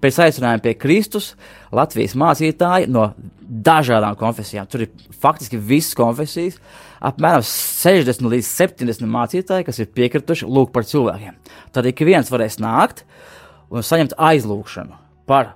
Pēc 0.01 0.19
aicinājuma 0.25 0.63
pie 0.63 0.75
Kristus 0.77 1.33
Latvijas 1.75 2.15
mācītāji 2.19 2.89
no 2.91 3.09
dažādām 3.39 4.17
konfesijām, 4.19 4.67
tur 4.69 4.85
ir 4.85 5.09
faktiski 5.21 5.57
visas 5.57 5.97
konfesijas, 5.97 6.59
apmēram 7.01 7.45
60 7.45 8.29
līdz 8.33 8.49
70 8.49 9.09
mācītāji, 9.09 9.65
kas 9.65 9.81
ir 9.81 9.91
piekrituši 9.95 10.49
lūgt 10.49 10.73
par 10.75 10.85
cilvēkiem. 10.89 11.37
Tad 11.73 11.89
ik 11.89 12.03
viens 12.05 12.29
varēs 12.29 12.59
nākt 12.61 13.05
un 13.69 13.85
saņemt 13.85 14.17
aizlūgšanu 14.17 14.97
par 15.29 15.55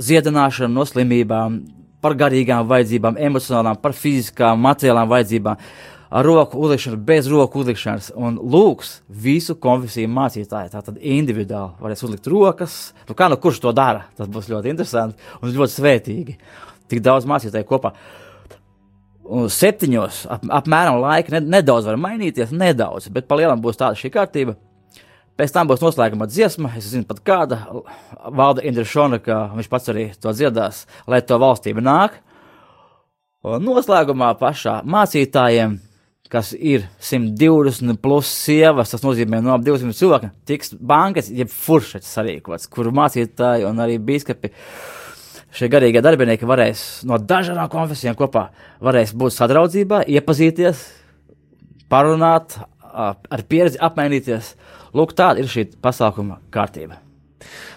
ziedināšanu 0.00 0.74
no 0.74 0.84
slimībām, 0.88 1.60
par 2.04 2.16
garīgām 2.20 2.68
vajadzībām, 2.68 3.18
emocionālām, 3.30 3.80
par 3.80 3.96
fiziskām, 3.96 4.60
materiālām 4.66 5.08
vajadzībām, 5.08 5.60
ar 6.14 6.26
roku 6.28 6.60
uzlikšanu, 6.62 6.98
bez 7.06 7.28
roku 7.32 7.62
uzlikšanas. 7.62 8.10
Un 8.14 8.36
lūgs 8.38 8.98
visu 9.08 9.56
konfesiju 9.60 10.10
mācītāju. 10.12 10.72
Tātad 10.74 11.00
individuāli 11.00 11.80
varēs 11.82 12.04
uzlikt 12.06 12.28
rokas. 12.30 12.76
Nu, 13.08 13.16
kā 13.18 13.30
nu 13.32 13.40
kurš 13.40 13.62
to 13.64 13.72
dara? 13.74 14.04
Tas 14.18 14.30
būs 14.30 14.50
ļoti 14.52 14.70
interesanti 14.74 15.32
un 15.40 15.54
ļoti 15.56 15.76
svētīgi. 15.78 16.36
Tik 16.92 17.02
daudz 17.02 17.26
mācītāju 17.30 17.66
kopā. 17.70 17.94
Un 19.24 19.48
septiņos 19.48 20.26
ap, 20.30 20.44
apmēram 20.60 21.00
laika 21.00 21.40
nedaudz 21.40 21.88
var 21.88 21.96
mainīties, 21.96 22.52
nedaudz, 22.52 23.08
bet 23.08 23.24
pa 23.26 23.40
lielam 23.40 23.62
būs 23.64 23.80
tāda 23.80 23.96
šī 23.96 24.12
kārtība. 24.12 24.58
Pēc 25.34 25.50
tam 25.50 25.66
būs 25.66 25.82
noslēguma 25.82 26.28
dziesma, 26.30 26.70
es 26.78 26.92
zinu 26.92 27.08
pat 27.08 27.18
kāda, 27.26 27.58
valda 28.30 28.62
Indrišona, 28.62 29.18
ka 29.22 29.48
viņš 29.56 29.68
pats 29.70 29.90
arī 29.90 30.04
to 30.14 30.30
dziedās, 30.30 30.84
lai 31.10 31.18
to 31.26 31.40
valstība 31.42 31.82
nāk. 31.82 32.20
Un 33.44 33.64
noslēgumā 33.66 34.30
pašā 34.38 34.78
mācītājiem, 34.86 35.74
kas 36.30 36.52
ir 36.54 36.86
120 37.02 37.98
plus 38.02 38.30
sievas, 38.30 38.94
tas 38.94 39.02
nozīmē 39.04 39.42
no 39.42 39.56
ap 39.56 39.64
200 39.66 39.98
cilvēkiem, 39.98 40.32
tiks 40.46 40.70
bankas, 40.78 41.30
jeb 41.34 41.50
furšets 41.52 42.14
sarīkots, 42.14 42.70
kur 42.70 42.92
mācītāji 42.94 43.66
un 43.68 43.82
arī 43.82 43.98
bīskapi 43.98 44.52
šie 45.54 45.70
garīgie 45.70 46.02
darbinieki 46.02 46.46
varēs 46.46 46.84
no 47.10 47.18
dažādām 47.18 47.66
konfesijām 47.72 48.16
kopā 48.18 48.48
varēs 48.82 49.12
būt 49.18 49.34
sadraudzībā, 49.34 50.04
iepazīties, 50.14 50.86
parunāt, 51.90 52.56
ar 52.94 53.44
pieredzi 53.48 53.80
apmainīties. 53.82 54.54
Lūk, 54.94 55.16
tāda 55.18 55.42
ir 55.42 55.50
šī 55.50 55.66
pasākuma 55.82 56.38
kārtība. 56.54 57.00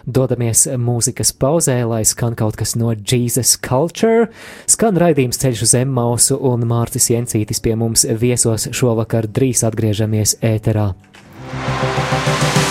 Dodamies 0.08 0.64
mūzikas 0.80 1.34
pauzē, 1.36 1.82
lai 1.90 2.04
skan 2.08 2.38
kaut 2.40 2.56
kas 2.60 2.76
no 2.80 2.94
Jesus 2.96 3.58
Culture. 3.60 4.30
Skan 4.70 4.96
raidījums 5.02 5.42
ceļš 5.42 5.66
uz 5.66 5.74
Emmausu, 5.82 6.38
un 6.40 6.64
Mārcis 6.70 7.10
Jencītis 7.12 7.60
pie 7.64 7.76
mums 7.76 8.06
viesos 8.22 8.70
šovakar 8.72 9.28
drīz 9.28 9.66
atgriežamies 9.68 10.38
ēterā. 10.40 10.94
always 11.58 12.67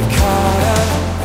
get 0.00 0.12
caught 0.12 0.62
up. 0.78 1.15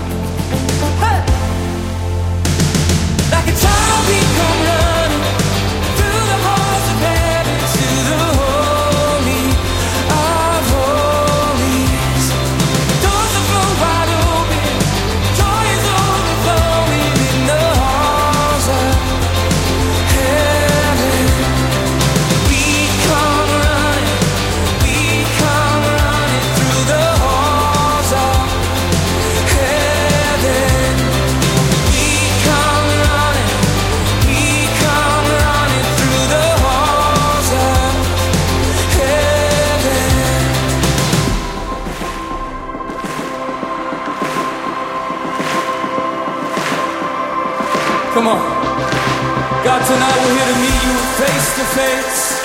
Tonight 49.82 50.14
we're 50.22 50.38
here 50.38 50.46
to 50.46 50.60
meet 50.62 50.80
you 50.86 50.94
face 51.18 51.48
to 51.58 51.66
face. 51.74 52.38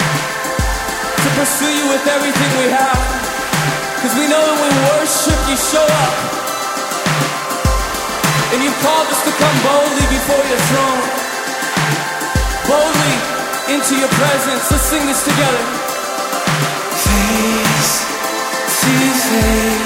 To 1.21 1.29
pursue 1.37 1.69
you 1.69 1.85
with 1.93 2.01
everything 2.09 2.51
we 2.65 2.73
have. 2.73 2.97
Because 3.97 4.17
we 4.17 4.25
know 4.25 4.41
that 4.41 4.57
when 4.57 4.73
we 4.73 4.81
worship, 4.97 5.37
you 5.45 5.57
show 5.61 5.85
up. 5.85 6.17
And 8.57 8.65
you've 8.65 8.81
called 8.81 9.09
us 9.13 9.21
to 9.29 9.33
come 9.37 9.57
boldly 9.69 10.07
before 10.09 10.45
your 10.49 10.63
throne. 10.65 11.05
Boldly 12.73 13.15
into 13.69 14.01
your 14.01 14.13
presence. 14.17 14.73
Let's 14.73 14.89
sing 14.89 15.05
this 15.05 15.21
together. 15.21 15.65
Face 17.05 18.01
to 18.81 18.93
face. 19.29 19.86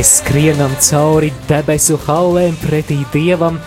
Mēs 0.00 0.22
skrienam 0.22 0.72
cauri 0.80 1.28
debesu 1.44 1.98
haulēm 2.06 2.54
pretī 2.56 3.02
dievam, 3.12 3.58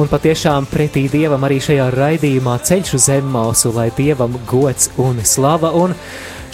un 0.00 0.06
patiešām 0.08 0.64
pretī 0.70 1.02
dievam 1.12 1.44
arī 1.44 1.58
šajā 1.60 1.90
raidījumā 1.92 2.54
ceļš 2.64 2.92
uz 2.96 3.08
zemmausu, 3.10 3.74
lai 3.76 3.90
dievam 3.92 4.38
gods 4.48 4.88
un 5.04 5.20
slava. 5.28 5.74
Un 5.76 5.92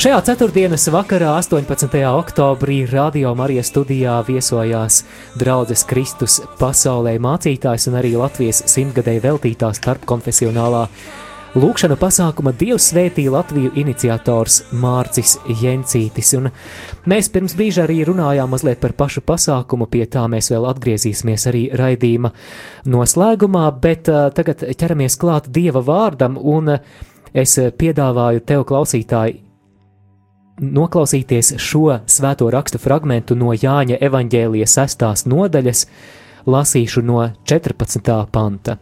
šajā 0.02 0.18
ceturtdienas 0.32 0.88
vakarā, 0.90 1.36
18. 1.38 1.94
oktobrī, 2.10 2.80
Radio 2.90 3.36
Marijas 3.38 3.70
studijā 3.70 4.18
viesojās 4.26 5.04
draudzes 5.38 5.86
Kristus 5.86 6.40
pasaulē 6.58 7.14
mācītājs 7.22 7.86
un 7.86 8.02
arī 8.02 8.16
Latvijas 8.18 8.64
simtgadēji 8.74 9.28
veltītā 9.30 9.70
starpkonfesionālā 9.78 10.88
Lūkšana 11.50 11.96
pasākuma 11.98 12.52
Dievs 12.54 12.84
svētīja 12.92 13.32
Latviju 13.34 13.72
iniciators 13.80 14.60
Mārcis 14.78 15.32
Jencītis, 15.58 16.28
un 16.38 16.46
mēs 17.10 17.26
pirms 17.34 17.56
brīža 17.58 17.88
arī 17.88 18.04
runājām 18.06 18.52
mazliet 18.54 18.78
par 18.78 18.92
pašu 18.94 19.24
pasākumu, 19.26 19.88
pie 19.90 20.04
tā 20.06 20.28
mēs 20.30 20.52
vēl 20.52 20.68
atgriezīsimies 20.70 21.48
arī 21.50 21.64
raidījuma 21.74 22.30
noslēgumā, 22.86 23.64
bet 23.82 24.06
uh, 24.12 24.28
tagad 24.30 24.62
ķeramies 24.78 25.18
klāt 25.18 25.48
Dieva 25.50 25.82
vārdam, 25.82 26.36
un 26.38 26.76
uh, 26.76 26.84
es 27.34 27.56
piedāvāju 27.58 28.44
tev 28.46 28.62
klausītāji 28.68 29.40
noklausīties 30.60 31.56
šo 31.58 31.96
svēto 32.06 32.46
rakstu 32.54 32.78
fragmentu 32.78 33.34
no 33.34 33.50
Jāņa 33.58 33.98
evaņģēlijas 33.98 34.76
sestās 34.78 35.26
nodaļas, 35.26 35.82
lasīšu 36.46 37.02
no 37.10 37.26
14. 37.42 38.14
panta. 38.30 38.78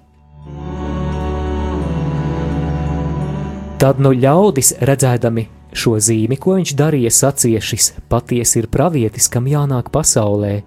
Tad 3.78 4.00
nu 4.02 4.10
ļaudis 4.10 4.72
redzēdami 4.82 5.44
šo 5.78 6.00
zīmi, 6.02 6.34
ko 6.34 6.56
viņš 6.56 6.72
darīja, 6.74 7.12
sacīja 7.14 7.60
šis 7.62 7.92
patiesi 8.10 8.58
ir 8.58 8.66
pravietis, 8.74 9.28
kam 9.30 9.46
jānāk 9.46 9.92
pasaulē. 9.94 10.64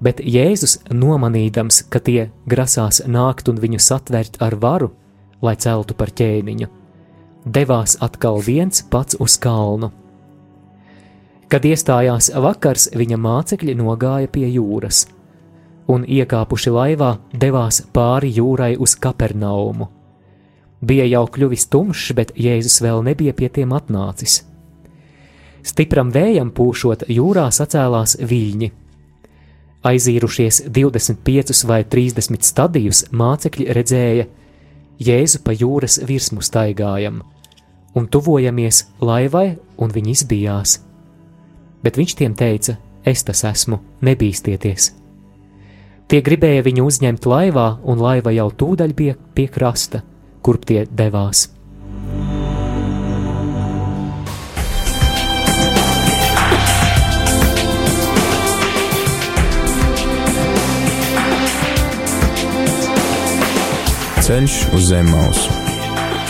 Bet 0.00 0.22
Jēzus 0.24 0.78
nomanīdams, 0.88 1.82
ka 1.92 2.00
tie 2.00 2.30
grasās 2.48 3.02
nākt 3.04 3.50
un 3.52 3.60
viņu 3.60 3.80
satvert 3.84 4.38
ar 4.40 4.56
varu, 4.56 4.88
lai 5.44 5.52
celtu 5.60 5.92
par 5.98 6.08
ķēniņu, 6.16 6.70
devās 7.44 7.98
atkal 8.00 8.40
viens 8.40 8.80
pats 8.88 9.20
uz 9.20 9.36
kalnu. 9.36 9.92
Kad 11.52 11.68
iestājās 11.68 12.30
vakars, 12.32 12.88
viņa 12.96 13.20
mācekļi 13.20 13.76
nogāja 13.76 14.32
pie 14.32 14.46
jūras, 14.48 15.04
un 15.92 16.08
iekāpuši 16.08 16.72
laivā, 16.72 17.12
devās 17.36 17.82
pāri 17.92 18.32
jūrai 18.40 18.76
uz 18.80 18.96
Kapernaumu. 18.96 19.97
Bija 20.80 21.06
jau 21.08 21.24
kļuvis 21.26 21.66
tumšs, 21.72 22.12
bet 22.14 22.34
Jēzus 22.38 22.78
vēl 22.84 23.02
nebija 23.06 23.34
pie 23.34 23.48
tiem 23.50 23.72
atnācis. 23.74 24.44
Stipram 25.66 26.12
vējam 26.14 26.52
pūšot, 26.54 27.08
jūrā 27.10 27.48
sacēlās 27.52 28.16
viļņi. 28.22 28.70
Aizīrušies 29.88 30.64
25 30.74 31.64
vai 31.66 31.82
30 31.86 32.46
stadijus, 32.46 33.04
mācekļi 33.10 33.66
redzēja 33.74 34.28
Jēzu 34.98 35.42
pa 35.46 35.54
jūras 35.54 36.00
virsmu 36.02 36.42
staigājam, 36.42 37.20
un 37.94 38.06
tuvojamies 38.10 38.88
laivai, 38.98 39.58
un 39.78 39.94
viņi 39.94 40.14
izbijās. 40.16 40.78
Bet 41.82 41.98
viņš 41.98 42.14
tiem 42.18 42.34
teica: 42.34 42.74
Es 43.06 43.22
tas 43.22 43.44
esmu, 43.46 43.78
nebīsties! 44.02 44.90
Tie 46.08 46.22
gribēja 46.24 46.64
viņu 46.64 46.86
uzņemt 46.88 47.26
laivā, 47.28 47.68
un 47.84 48.00
laiva 48.02 48.32
jau 48.32 48.48
tūdaļ 48.50 48.94
bija 48.96 49.14
pie 49.36 49.46
krasta, 49.52 50.02
kurp 50.48 50.64
tie 50.64 50.86
devās. 50.88 51.44
Ceļš 64.28 64.56
uz 64.76 64.88
zem 64.88 65.08
mausu 65.12 65.52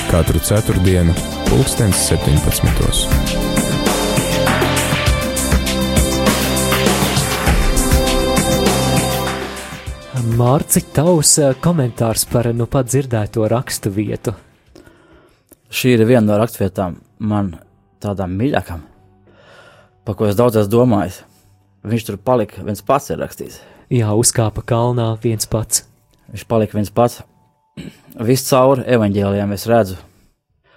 katru 0.08 0.40
ceturtdienu, 0.42 1.14
pulkstens 1.50 2.06
17. 2.08 3.27
Mārci, 10.38 10.84
tavs 10.94 11.32
eh, 11.42 11.54
komentārs 11.58 12.22
par 12.30 12.46
nu 12.54 12.68
pat 12.70 12.86
dzirdēto 12.86 13.46
rakstu 13.50 13.90
vietu. 13.90 14.36
Šī 15.74 15.96
ir 15.96 16.04
viena 16.06 16.20
no 16.28 16.36
raksturvietām 16.38 16.94
man 17.18 17.48
tādām 17.98 18.36
mīļākām, 18.38 18.84
par 20.06 20.18
ko 20.20 20.28
es 20.28 20.38
daudz 20.38 20.60
esmu 20.60 20.74
domājis. 20.76 21.16
Viņš 21.90 22.06
tur 22.06 22.20
palika 22.22 22.62
viens 22.62 22.84
pats, 22.86 23.10
ir 23.10 23.18
rakstīts. 23.18 23.58
Jā, 23.90 24.12
uzkāpa 24.14 24.62
kalnā 24.62 25.08
viens 25.24 25.48
pats. 25.50 25.82
Viņš 26.30 26.46
palika 26.46 26.78
viens 26.78 26.94
pats. 26.94 27.24
Viss 28.30 28.46
cauri 28.52 28.86
evaņģēlijām 28.94 29.58
es 29.58 29.66
redzu. 29.66 29.98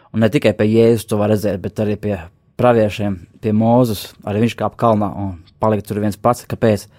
Un 0.09 0.25
ne 0.25 0.33
tikai 0.33 0.55
pie 0.57 0.71
Jēzus 0.71 1.05
to 1.11 1.21
var 1.21 1.35
redzēt, 1.35 1.61
bet 1.61 1.85
arī 1.85 1.99
pie 2.01 2.17
praviešiem, 2.57 3.21
pie 3.43 3.53
Mūzus. 3.53 4.07
Arī 4.25 4.47
viņš 4.47 4.57
kāpa 4.63 4.87
kalnā 4.87 5.13
un 5.21 5.35
palika 5.61 5.85
tur 5.85 6.01
viens 6.01 6.17
pats. 6.17 6.49
Kāpēc? 6.49 6.89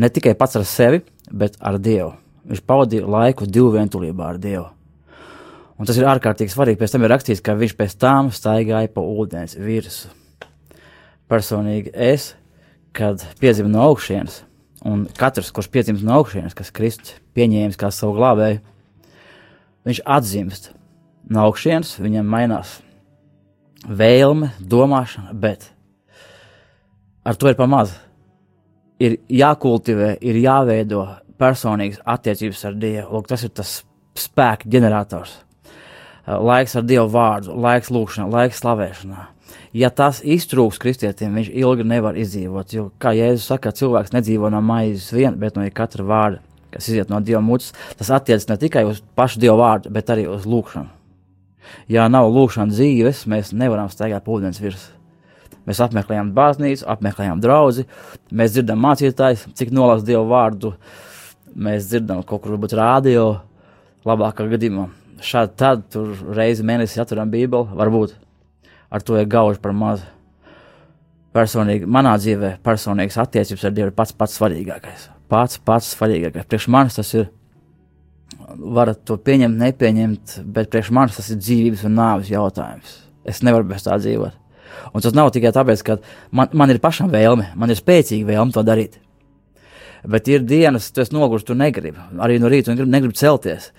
Ne 0.00 0.08
tikai 0.08 0.38
pats 0.38 0.56
ar 0.56 0.64
sevi, 0.64 1.04
bet 1.30 1.56
ar 1.60 1.78
Dievu. 1.82 2.12
Viņš 2.50 2.62
pavadīja 2.66 3.08
laiku 3.08 3.46
divu 3.46 3.72
vientulībā 3.76 4.32
ar 4.32 4.38
Dievu. 4.40 4.68
Un 5.80 5.88
tas 5.88 5.96
ir 5.96 6.08
ārkārtīgi 6.08 6.52
svarīgi. 6.52 6.80
Pēc 6.80 6.92
tam 6.92 7.06
ir 7.06 7.12
rakstīts, 7.14 7.40
ka 7.44 7.54
viņš 7.56 7.76
pēc 7.78 7.94
tam 8.00 8.28
staigāja 8.34 8.90
pa 8.92 9.00
ūdens 9.00 9.56
virsmu. 9.56 10.12
Personīgi 11.30 11.92
es, 11.94 12.34
kad 12.92 13.22
piedzimu 13.40 13.70
no 13.70 13.84
augšas, 13.86 14.42
un 14.84 15.06
katrs, 15.16 15.52
kurš 15.54 15.70
piedzimst 15.72 16.04
no 16.04 16.18
augšas, 16.18 16.56
kas 16.58 16.72
Kristus 16.74 17.14
pieņēmis 17.38 17.78
kā 17.80 17.92
savu 17.94 18.18
glābēju, 18.18 18.60
viņš 19.88 20.02
atzimst 20.04 20.72
no 21.30 21.46
augšas, 21.46 21.94
viņam 22.02 22.28
mainās 22.28 22.80
vēlme, 23.86 24.50
domāšana, 24.60 25.32
bet 25.32 25.70
ar 27.24 27.38
to 27.38 27.48
ir 27.48 27.56
pamazs. 27.56 27.96
Ir 29.00 29.16
jākultivē, 29.32 30.14
ir 30.20 30.36
jāveido 30.42 31.06
personīgas 31.40 32.02
attiecības 32.04 32.64
ar 32.68 32.74
Dievu. 32.80 33.06
Lūk, 33.16 33.30
tas 33.30 33.44
ir 33.46 33.54
tas 33.56 33.78
spēka 34.18 34.68
ģenerators. 34.70 35.38
Laiks 36.28 36.76
ar 36.76 36.84
Dievu 36.86 37.08
vārdu, 37.14 37.54
laiks 37.56 37.90
lūgšanā, 37.90 38.28
laiks 38.30 38.60
slavēšanā. 38.60 39.26
Ja 39.74 39.90
tas 39.94 40.20
iztrūks 40.26 40.78
kristietim, 40.82 41.34
viņš 41.38 41.50
ilgi 41.62 41.86
nevar 41.86 42.18
izdzīvot. 42.18 42.74
Jo, 42.74 42.88
kā 43.02 43.14
Jēzus 43.16 43.48
saka, 43.52 43.72
cilvēks 43.74 44.12
nedzīvo 44.14 44.50
no 44.52 44.60
maizes 44.62 45.10
vien, 45.14 45.36
bet 45.38 45.56
no 45.56 45.64
katra 45.74 46.06
vārda, 46.06 46.42
kas 46.74 46.90
iziet 46.90 47.10
no 47.10 47.22
Dieva 47.24 47.42
mutes. 47.42 47.72
Tas 47.98 48.12
attiecas 48.14 48.48
ne 48.50 48.58
tikai 48.60 48.84
uz 48.90 49.02
pašu 49.18 49.42
Dieva 49.42 49.56
vārdu, 49.62 49.92
bet 49.94 50.10
arī 50.12 50.28
uz 50.30 50.46
lūgšanu. 50.50 50.90
Ja 51.90 52.08
nav 52.10 52.30
lūgšanas 52.34 52.76
dzīves, 52.76 53.26
mēs 53.30 53.54
nevaram 53.54 53.90
staigāt 53.92 54.26
pa 54.26 54.34
ūdens 54.34 54.60
virsmu. 54.62 54.99
Mēs 55.70 55.78
apmeklējam 55.84 56.32
baznīcu, 56.34 56.82
apmeklējam 56.90 57.38
draugu, 57.42 57.84
mēs 58.34 58.56
dzirdam 58.56 58.80
mācītājus, 58.82 59.44
cik 59.54 59.70
nolasa 59.76 60.02
Dieva 60.08 60.24
vārdu. 60.26 60.72
Mēs 61.54 61.86
dzirdam 61.92 62.24
kaut 62.26 62.42
kur, 62.42 62.56
varbūt 62.56 62.74
rādio, 62.78 63.26
labākā 64.06 64.48
gadījumā. 64.50 64.88
Šādi 65.22 65.54
tad 65.60 65.84
tur 65.92 66.16
reizi 66.34 66.64
mēnesī 66.66 66.98
atveram 67.02 67.30
Bībeli, 67.30 67.76
varbūt 67.78 68.16
ar 68.90 69.04
to 69.06 69.18
ir 69.20 69.28
gauži 69.30 69.62
par 69.62 69.76
mazu. 69.76 70.08
Personīgi, 71.30 71.86
manā 71.86 72.16
dzīvē, 72.18 72.56
personīgas 72.66 73.20
attiecības 73.22 73.68
ar 73.68 73.74
Dievu 73.76 73.92
ir 73.92 73.94
pats 73.94 74.16
pats 74.18 74.34
svarīgākais. 74.40 75.06
Pats 75.30 75.60
pats 75.62 75.92
svarīgākais. 75.94 76.48
Priekš 76.50 76.66
manis 76.74 76.98
tas 76.98 77.12
ir, 77.14 77.28
varat 78.58 79.04
to 79.06 79.14
pieņemt, 79.22 79.60
nepieņemt, 79.60 80.40
bet 80.50 80.72
priekš 80.74 80.90
manis 80.96 81.20
tas 81.20 81.30
ir 81.30 81.38
dzīvības 81.38 81.86
un 81.86 81.94
nāves 82.00 82.34
jautājums. 82.34 82.96
Es 83.22 83.44
nevaru 83.46 83.70
bez 83.70 83.86
tā 83.86 84.00
dzīvot. 84.02 84.34
Un 84.94 85.04
tas 85.04 85.14
nav 85.16 85.30
tikai 85.34 85.52
tāpēc, 85.54 85.84
ka 85.86 85.98
man, 86.36 86.50
man 86.56 86.72
ir 86.72 86.80
pašam 86.82 87.10
vēlme, 87.12 87.52
man 87.58 87.72
ir 87.72 87.78
spēcīga 87.78 88.28
vēlme 88.32 88.54
to 88.54 88.64
darīt. 88.66 88.98
Bet 90.08 90.28
ir 90.32 90.44
dienas, 90.48 90.88
tu 90.94 91.02
esi 91.02 91.12
noguris, 91.12 91.44
tu 91.44 91.56
negribi. 91.58 91.98
Arī 92.24 92.38
no 92.40 92.48
rīta 92.48 92.72
negribi, 92.72 92.92
negribi 92.94 93.20
celties. 93.20 93.70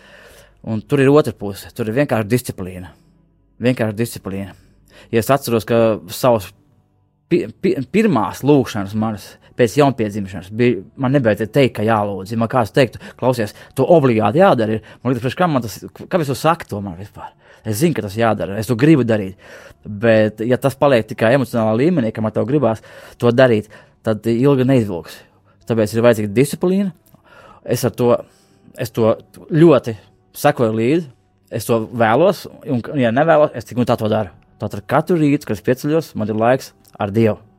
Un 0.61 0.83
tur 0.85 1.01
ir 1.01 1.09
otra 1.09 1.33
puse, 1.33 1.71
tur 1.73 1.89
ir 1.89 1.97
vienkārši 1.97 2.29
disciplīna. 2.29 2.91
Vienkārši 3.61 3.97
disciplīna. 3.97 4.53
Ja 5.11 5.21
es 5.23 5.31
atceros, 5.33 5.65
ka 5.65 5.97
savas 6.13 6.51
pi, 7.31 7.47
pi, 7.49 7.73
pirmās 7.91 8.43
lūkšanas 8.45 8.93
manas 8.93 9.31
pēc 9.61 9.77
jaunpiedzimšanas 9.77 10.49
bija, 10.57 10.81
man 10.97 11.13
nebija 11.13 11.45
teikt, 11.45 11.75
ka 11.77 11.85
jālūdz. 11.85 12.33
Man 12.41 12.49
kāds 12.51 12.73
teiktu, 12.73 13.01
klausies, 13.19 13.53
to 13.77 13.85
obligāti 13.85 14.41
jādara, 14.41 14.79
ir, 14.79 14.89
man 15.03 15.13
liekas, 15.13 15.37
kā 15.37 15.47
man 15.49 15.63
tas, 15.65 15.77
kāpēc 16.01 16.33
tu 16.33 16.37
saki 16.37 16.69
to 16.71 16.81
man 16.81 16.97
vispār? 16.99 17.29
Es 17.61 17.77
zinu, 17.77 17.93
ka 17.93 18.05
tas 18.07 18.17
jādara, 18.17 18.57
es 18.57 18.69
to 18.69 18.77
gribu 18.79 19.05
darīt. 19.05 19.37
Bet, 19.85 20.41
ja 20.45 20.57
tas 20.61 20.77
paliek 20.77 21.05
tikai 21.09 21.35
emocionālā 21.37 21.75
līmenī, 21.77 22.09
ka 22.13 22.23
man 22.25 22.33
to 22.33 22.43
gribās 22.49 22.81
to 23.21 23.29
darīt, 23.33 23.69
tad 24.05 24.25
ilgi 24.29 24.65
neizvilks. 24.65 25.19
Tāpēc 25.69 25.93
ir 25.93 26.05
vajadzīga 26.05 26.33
disciplīna. 26.33 26.89
Es 27.61 27.85
to, 27.97 28.15
es 28.81 28.93
to 28.95 29.13
ļoti 29.53 29.93
sekoju 30.37 30.73
līdzi, 30.79 31.07
es 31.53 31.69
to 31.69 31.83
vēlos, 32.01 32.47
un, 32.65 32.81
ja 32.97 33.13
nevēlos, 33.13 33.53
es 33.57 33.69
tik 33.69 33.81
un 33.81 33.89
tā 33.89 33.99
to 33.99 34.09
daru. 34.09 34.33
Tātad 34.61 34.85
katru 34.89 35.19
rītu, 35.21 35.45
kad 35.45 35.57
es 35.57 35.65
pieceļos, 35.65 36.13
man 36.17 36.29
ir 36.33 36.41
laiks 36.41 36.73
ar 36.97 37.13
Dievu. 37.13 37.50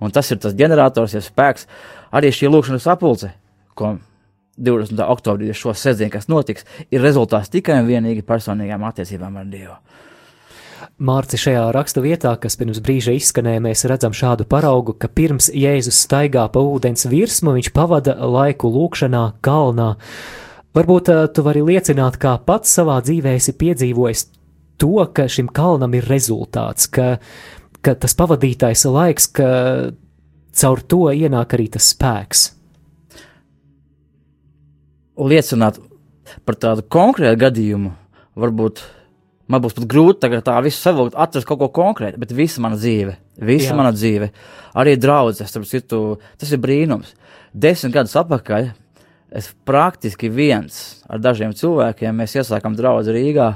Un 0.00 0.14
tas 0.14 0.30
ir 0.30 0.38
tas 0.42 0.54
ģenerators, 0.58 1.16
ja 1.16 1.22
spēks, 1.24 1.66
arī 2.14 2.30
šī 2.34 2.50
lūkšanas 2.52 2.86
sapulce, 2.86 3.32
ko 3.78 3.96
20. 4.58 5.00
oktobrī 5.06 5.54
šo 5.54 5.74
sestdienu, 5.74 6.12
kas 6.14 6.28
notiks, 6.30 6.66
ir 6.90 7.02
rezultāts 7.02 7.50
tikai 7.52 7.80
un 7.82 7.90
vienīgi 7.90 8.26
personīgām 8.26 8.84
attiecībām 8.88 9.38
ar 9.38 9.48
Dievu. 9.50 9.76
Mārci 10.98 11.38
šajā 11.38 11.62
rakstu 11.74 12.02
vietā, 12.02 12.32
kas 12.38 12.56
pirms 12.58 12.80
brīža 12.82 13.14
izskanēja, 13.18 13.62
mēs 13.62 13.84
redzam 13.90 14.14
šādu 14.14 14.46
paraugu, 14.50 14.94
ka 14.98 15.10
pirms 15.10 15.48
Jēzus 15.54 15.98
staigā 16.06 16.46
pa 16.54 16.62
ūdens 16.62 17.06
virsmu, 17.10 17.54
viņš 17.54 17.70
pavada 17.74 18.14
laiku 18.18 18.70
lūkšanā 18.74 19.24
kalnā. 19.46 19.92
Varbūt 20.78 21.10
uh, 21.14 21.26
tu 21.34 21.42
vari 21.46 21.62
liecināt, 21.66 22.18
kā 22.22 22.36
pats 22.46 22.74
savā 22.78 22.98
dzīvē 23.02 23.36
esi 23.38 23.54
piedzīvojis 23.58 24.24
to, 24.78 24.94
ka 25.14 25.26
šim 25.30 25.50
kalnam 25.54 25.94
ir 25.98 26.06
rezultāts, 26.10 26.90
ka, 26.90 27.16
ka 27.88 27.96
tas 27.96 28.16
pavadītais 28.18 28.84
laiks, 28.84 29.30
ka 29.32 29.48
caur 30.58 30.84
to 30.84 31.08
ienāk 31.14 31.56
arī 31.56 31.68
tas 31.72 31.88
spēks. 31.94 32.50
Liecināt 35.18 35.80
par 36.46 36.58
tādu 36.60 36.84
konkrētu 36.84 37.40
gadījumu, 37.40 37.92
varbūt 38.38 38.82
man 39.48 39.62
būs 39.64 39.76
pat 39.78 39.86
grūti 39.88 40.22
tagad 40.26 40.44
tā 40.46 40.58
visu 40.64 40.78
savilkt, 40.82 41.16
atrast 41.16 41.48
kaut 41.48 41.62
ko 41.62 41.70
konkrētu, 41.80 42.20
bet 42.20 42.34
visa 42.36 42.62
mana 42.62 42.76
dzīve, 42.78 43.16
visa 43.40 43.72
Jā. 43.72 43.78
mana 43.78 43.94
dzīve, 43.96 44.28
arī 44.78 44.98
draudzes, 45.00 45.48
starp 45.48 45.66
citu, 45.70 46.02
tas 46.38 46.52
ir 46.52 46.60
brīnums. 46.62 47.14
Desmit 47.56 47.96
gadus 47.96 48.18
atpakaļ 48.20 48.68
es 49.40 49.48
praktiski 49.66 50.28
viens 50.32 51.00
ar 51.08 51.24
dažiem 51.24 51.56
cilvēkiem, 51.56 52.20
mēs 52.20 52.36
iesākām 52.38 52.76
draugu 52.76 53.16
Rīgā. 53.16 53.54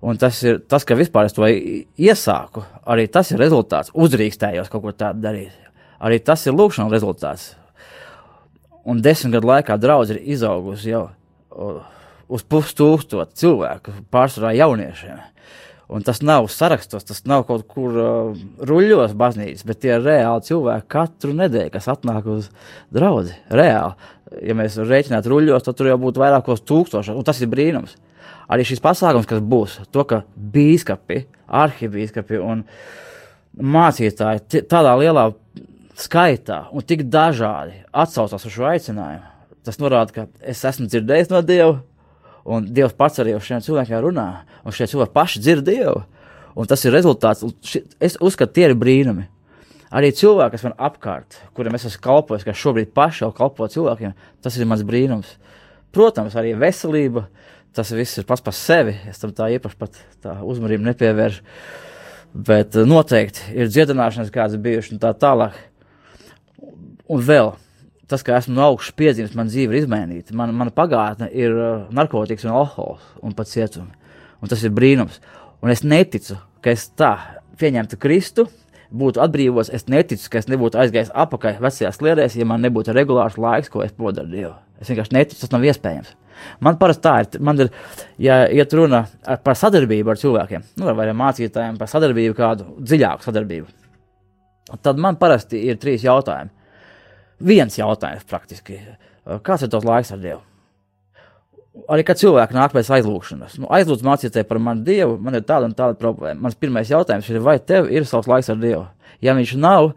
Un 0.00 0.18
tas 0.18 0.38
ir 0.46 0.60
tas, 0.70 0.84
ka 0.86 0.94
vispār 0.98 1.26
es 1.26 1.34
to 1.34 1.46
iesāku. 1.48 2.62
Arī 2.86 3.08
tas 3.10 3.32
ir 3.32 3.40
rezultāts. 3.42 3.90
Uzrīkstējos 3.98 4.70
kaut 4.70 4.84
ko 4.84 4.92
tādu 4.94 5.24
darīt. 5.24 5.54
Arī 5.98 6.20
tas 6.22 6.44
ir 6.46 6.54
lūkšanas 6.54 6.94
rezultāts. 6.94 7.48
Un 8.88 9.02
desmit 9.02 9.34
gadu 9.34 9.50
laikā 9.50 9.76
draudzene 9.80 10.22
ir 10.22 10.36
izaugusi 10.36 10.92
jau 10.92 11.08
uz 12.28 12.44
pustūkstošu 12.44 13.34
cilvēku, 13.40 13.96
pārsvarā 14.12 14.54
jauniešiem. 14.56 15.18
Un 15.88 16.04
tas 16.04 16.20
nav 16.20 16.50
sarakstos, 16.52 17.06
tas 17.08 17.22
nav 17.24 17.46
kaut 17.48 17.64
kur 17.70 17.94
uh, 17.96 18.40
ruļļos 18.68 19.14
baznīcas, 19.16 19.64
bet 19.64 19.80
tie 19.80 19.94
ir 19.94 20.04
reāli 20.04 20.44
cilvēki 20.44 20.84
katru 20.92 21.32
nedēļu, 21.36 21.72
kas 21.72 21.88
atnāk 21.88 22.28
uz 22.28 22.50
draugu. 22.92 23.32
Reāli. 23.48 24.10
Ja 24.44 24.56
mēs 24.56 24.76
rēķinātu 24.76 25.32
ruļļos, 25.32 25.64
tad 25.64 25.78
tur 25.78 25.88
jau 25.88 25.96
būtu 26.02 26.20
vairākos 26.20 26.60
tūkstošos, 26.68 27.16
un 27.16 27.24
tas 27.24 27.40
ir 27.40 27.48
brīnums. 27.48 27.96
Arī 28.48 28.64
šis 28.64 28.80
pasākums, 28.84 29.28
kas 29.28 29.42
būs, 29.44 29.80
to, 29.92 30.04
ka 30.08 30.22
bīskapi, 30.36 31.24
arhibīskapi 31.48 32.40
un 32.40 32.64
mācītāji 33.58 34.64
tādā 34.70 34.94
lielā 35.00 35.28
skaitā 35.98 36.62
un 36.72 36.86
tik 36.86 37.04
dažādi 37.12 37.82
atsaucās 37.92 38.46
uz 38.46 38.54
šo 38.54 38.68
aicinājumu, 38.70 39.28
tas 39.66 39.80
norāda, 39.82 40.14
ka 40.14 40.26
es 40.40 40.64
esmu 40.64 40.88
dzirdējis 40.88 41.32
no 41.32 41.42
Dieva, 41.44 41.78
Un 42.48 42.68
Dievs 42.72 42.96
pats 42.96 43.20
arī 43.20 43.34
ar 43.36 43.44
šiem 43.44 43.60
cilvēkiem 43.64 44.00
runā, 44.06 44.28
un 44.64 44.74
šie 44.74 44.88
cilvēki 44.88 45.12
paši 45.12 45.42
dzird 45.44 45.66
Dievu. 45.66 46.00
Un 46.58 46.68
tas 46.68 46.80
ir 46.86 46.94
rezultāts. 46.96 47.44
Ši, 47.62 47.82
es 48.02 48.16
uzskatu, 48.24 48.54
tie 48.56 48.70
ir 48.70 48.74
brīnumi. 48.78 49.26
Arī 49.94 50.10
cilvēki, 50.16 50.56
kas 50.56 50.64
man 50.64 50.74
apkārt, 50.88 51.36
kuriem 51.56 51.76
es 51.76 51.84
esmu 51.88 52.00
kalpojis, 52.04 52.46
kas 52.48 52.60
šobrīd 52.60 52.90
paši 52.96 53.24
jau 53.24 53.30
kalpo 53.36 53.68
cilvēkiem, 53.72 54.16
tas 54.44 54.56
ir 54.56 54.68
mans 54.68 54.84
brīnums. 54.84 55.36
Protams, 55.92 56.36
arī 56.36 56.54
veselība, 56.60 57.26
tas 57.76 57.92
viss 57.94 58.20
ir 58.20 58.26
pats 58.28 58.44
par 58.44 58.56
sevi. 58.56 58.96
Es 59.08 59.20
tam 59.22 59.32
tā 59.36 59.50
īpaši 59.56 59.90
tā 60.24 60.38
uzmanību 60.46 60.88
nepievēršu. 60.90 61.44
Bet 62.48 62.76
eh, 62.76 62.88
noteikti 62.88 63.54
ir 63.56 63.70
dziedināšanas 63.72 64.32
kādas 64.34 64.60
bijušas 64.62 64.96
un 64.96 65.02
tā 65.02 65.14
tālāk. 65.16 65.56
Un 67.08 67.24
vēl 67.24 67.54
tas, 68.08 68.24
ka 68.24 68.36
esmu 68.38 68.56
no 68.56 68.66
augšas 68.70 68.96
piedzimis, 68.96 69.34
man 69.36 69.50
dzīve 69.50 69.74
ir 69.74 69.82
izmainīta. 69.82 70.36
Man, 70.36 70.54
mana 70.56 70.72
pagātne 70.74 71.28
ir 71.32 71.52
uh, 71.52 71.88
narkotikas 71.92 72.46
un 72.46 72.54
alkohols 72.56 73.04
un 73.24 73.34
pat 73.36 73.50
cietumi. 73.50 73.92
Un 74.40 74.48
tas 74.48 74.62
ir 74.64 74.72
brīnums. 74.72 75.18
Un 75.64 75.72
es 75.72 75.84
neticu, 75.84 76.38
ka 76.64 76.72
es 76.72 76.86
tā 76.96 77.12
pieņemtu 77.60 77.98
Kristu, 78.00 78.46
būtu 78.88 79.20
atbrīvots, 79.20 79.72
es 79.74 79.84
neticu, 79.92 80.30
ka 80.32 80.40
es 80.40 80.48
nebūtu 80.48 80.80
aizgājis 80.80 81.12
apakaļ 81.12 81.58
vecajās 81.64 81.98
sliedēs, 82.00 82.38
ja 82.38 82.46
man 82.48 82.64
nebūtu 82.64 82.94
regulārs 82.96 83.36
laiks, 83.40 83.68
ko 83.72 83.82
es 83.84 83.92
ar 83.92 84.30
Dievu. 84.30 84.54
Es 84.80 84.88
vienkārši 84.88 85.16
neticu, 85.16 85.40
tas 85.42 85.52
nav 85.52 85.66
iespējams. 85.66 86.14
Man 86.60 86.76
parasti 86.80 87.02
tā 87.08 87.14
ir. 87.24 87.40
Man 87.40 87.60
ir, 87.60 87.70
ja 88.18 88.40
iet 88.48 88.72
runa 88.72 89.06
ar- 89.26 89.38
par 89.44 89.54
sadarbību 89.54 90.10
ar 90.10 90.16
cilvēkiem, 90.20 90.64
nu, 90.76 90.94
vai 90.94 91.08
ar 91.08 91.14
mācītājiem, 91.14 91.78
par 91.78 91.88
sadarbību, 91.88 92.34
kādu 92.38 92.64
dziļāku 92.80 93.22
sadarbību, 93.28 93.66
tad 94.82 94.98
man 94.98 95.16
parasti 95.16 95.60
ir 95.68 95.76
trīs 95.76 96.02
jautājumi. 96.04 96.50
Viens 97.40 97.76
jautājums 97.78 98.24
praktiski. 98.26 98.80
Kāds 99.46 99.62
ir 99.62 99.68
tavs 99.70 99.84
laiks 99.86 100.10
ar 100.12 100.18
Dievu? 100.18 100.40
Arī 101.88 102.02
kad 102.04 102.18
cilvēki 102.18 102.56
nāk 102.56 102.72
pēc 102.74 102.88
aizlūgšanas, 102.96 103.58
nu, 103.62 103.68
aizlūdz 103.70 104.02
mācītāji 104.02 104.46
par 104.48 104.58
manu 104.58 104.82
Dievu, 104.82 105.18
man 105.22 105.36
ir 105.38 105.44
tāda 105.46 105.68
un 105.68 105.74
tāda 105.78 105.94
problēma. 106.00 106.40
Mans 106.48 106.56
pirmais 106.58 106.88
jautājums 106.90 107.28
ir, 107.30 107.38
vai 107.44 107.58
tev 107.62 107.86
ir 107.92 108.02
savs 108.08 108.26
laiks 108.26 108.50
ar 108.50 108.56
Dievu? 108.58 108.86
Ja 109.22 109.34
viņš 109.38 109.52
nav, 109.62 109.92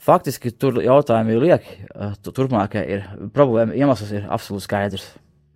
faktiski 0.00 0.50
tur 0.56 0.78
jautājumi 0.80 1.34
ir 1.36 1.40
lieki. 1.44 1.76
tu- 2.22 2.32
Turpmākajai 2.32 2.88
ir 2.88 3.04
problēma, 3.36 3.74
iemesls 3.76 4.12
ir 4.12 4.22
absolūti 4.32 4.64
skaidrs. 4.64 5.04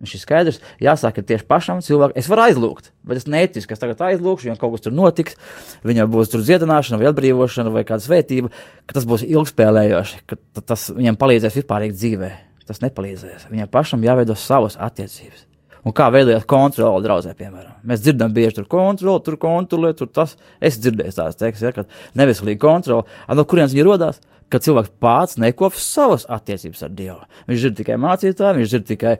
Viņš 0.01 0.13
ir 0.17 0.21
skaidrs, 0.23 0.59
jāsāk 0.81 1.19
ir 1.21 1.25
tieši 1.29 1.45
pašam 1.45 1.81
cilvēkam. 1.85 2.17
Es 2.17 2.29
varu 2.31 2.41
aizlūgt, 2.47 2.89
bet 3.05 3.19
es 3.21 3.27
neticu, 3.29 3.67
ka 3.69 3.75
es 3.77 3.81
tagad 3.83 4.01
aizlūgšu, 4.07 4.49
jo 4.49 4.55
kaut 4.57 4.73
kas 4.73 4.85
tur 4.87 4.95
notiks. 4.97 5.37
Viņam 5.85 6.09
būs 6.09 6.31
tur 6.33 6.41
dziedināšana, 6.41 6.97
vai 6.97 7.11
atbrīvošana, 7.11 7.69
vai 7.75 7.83
kāda 7.85 8.01
svētība, 8.01 8.49
ka 8.89 8.97
tas 8.97 9.05
būs 9.05 9.21
ilgspēlējoši, 9.29 10.23
ka 10.25 10.39
ta- 10.57 10.65
tas 10.73 10.87
viņam 10.89 11.19
palīdzēs 11.21 11.59
vispārīgi 11.61 11.97
dzīvē. 11.99 12.31
Tas 12.65 12.81
nepalīdzēs. 12.81 13.47
Viņam 13.53 13.69
pašam 13.69 14.01
jāveido 14.05 14.33
savas 14.37 14.77
attiecības. 14.81 15.45
Un 15.85 15.93
kā 15.97 16.11
veidojās 16.13 16.43
kontrole 16.45 17.01
draudzē, 17.01 17.31
piemēram. 17.33 17.73
Mēs 17.89 18.03
dzirdam, 18.03 18.33
bieži 18.33 18.59
tur 18.59 18.67
kontrole, 18.69 19.21
tur 19.25 19.37
kontrole, 19.41 19.93
tur 19.97 20.07
tas. 20.13 20.35
Es 20.61 20.77
dzirdēju 20.77 21.15
tādas 21.17 21.39
teiksmes, 21.39 21.61
ja, 21.65 21.71
ka 21.73 21.85
neveselīga 22.21 22.61
kontrole. 22.61 23.07
No 23.33 23.45
kurienes 23.49 23.73
viņa 23.73 23.87
radās? 23.87 24.21
Ka 24.51 24.59
cilvēks 24.59 24.91
pats 24.99 25.37
nekopš 25.41 25.79
savas 25.81 26.25
attiecības 26.29 26.83
ar 26.83 26.91
Dievu. 26.93 27.21
Viņš 27.47 27.61
dzird 27.63 27.77
tikai 27.79 27.95
mācītāju, 28.03 28.57
viņš 28.59 28.69
dzird 28.73 28.87
tikai 28.91 29.15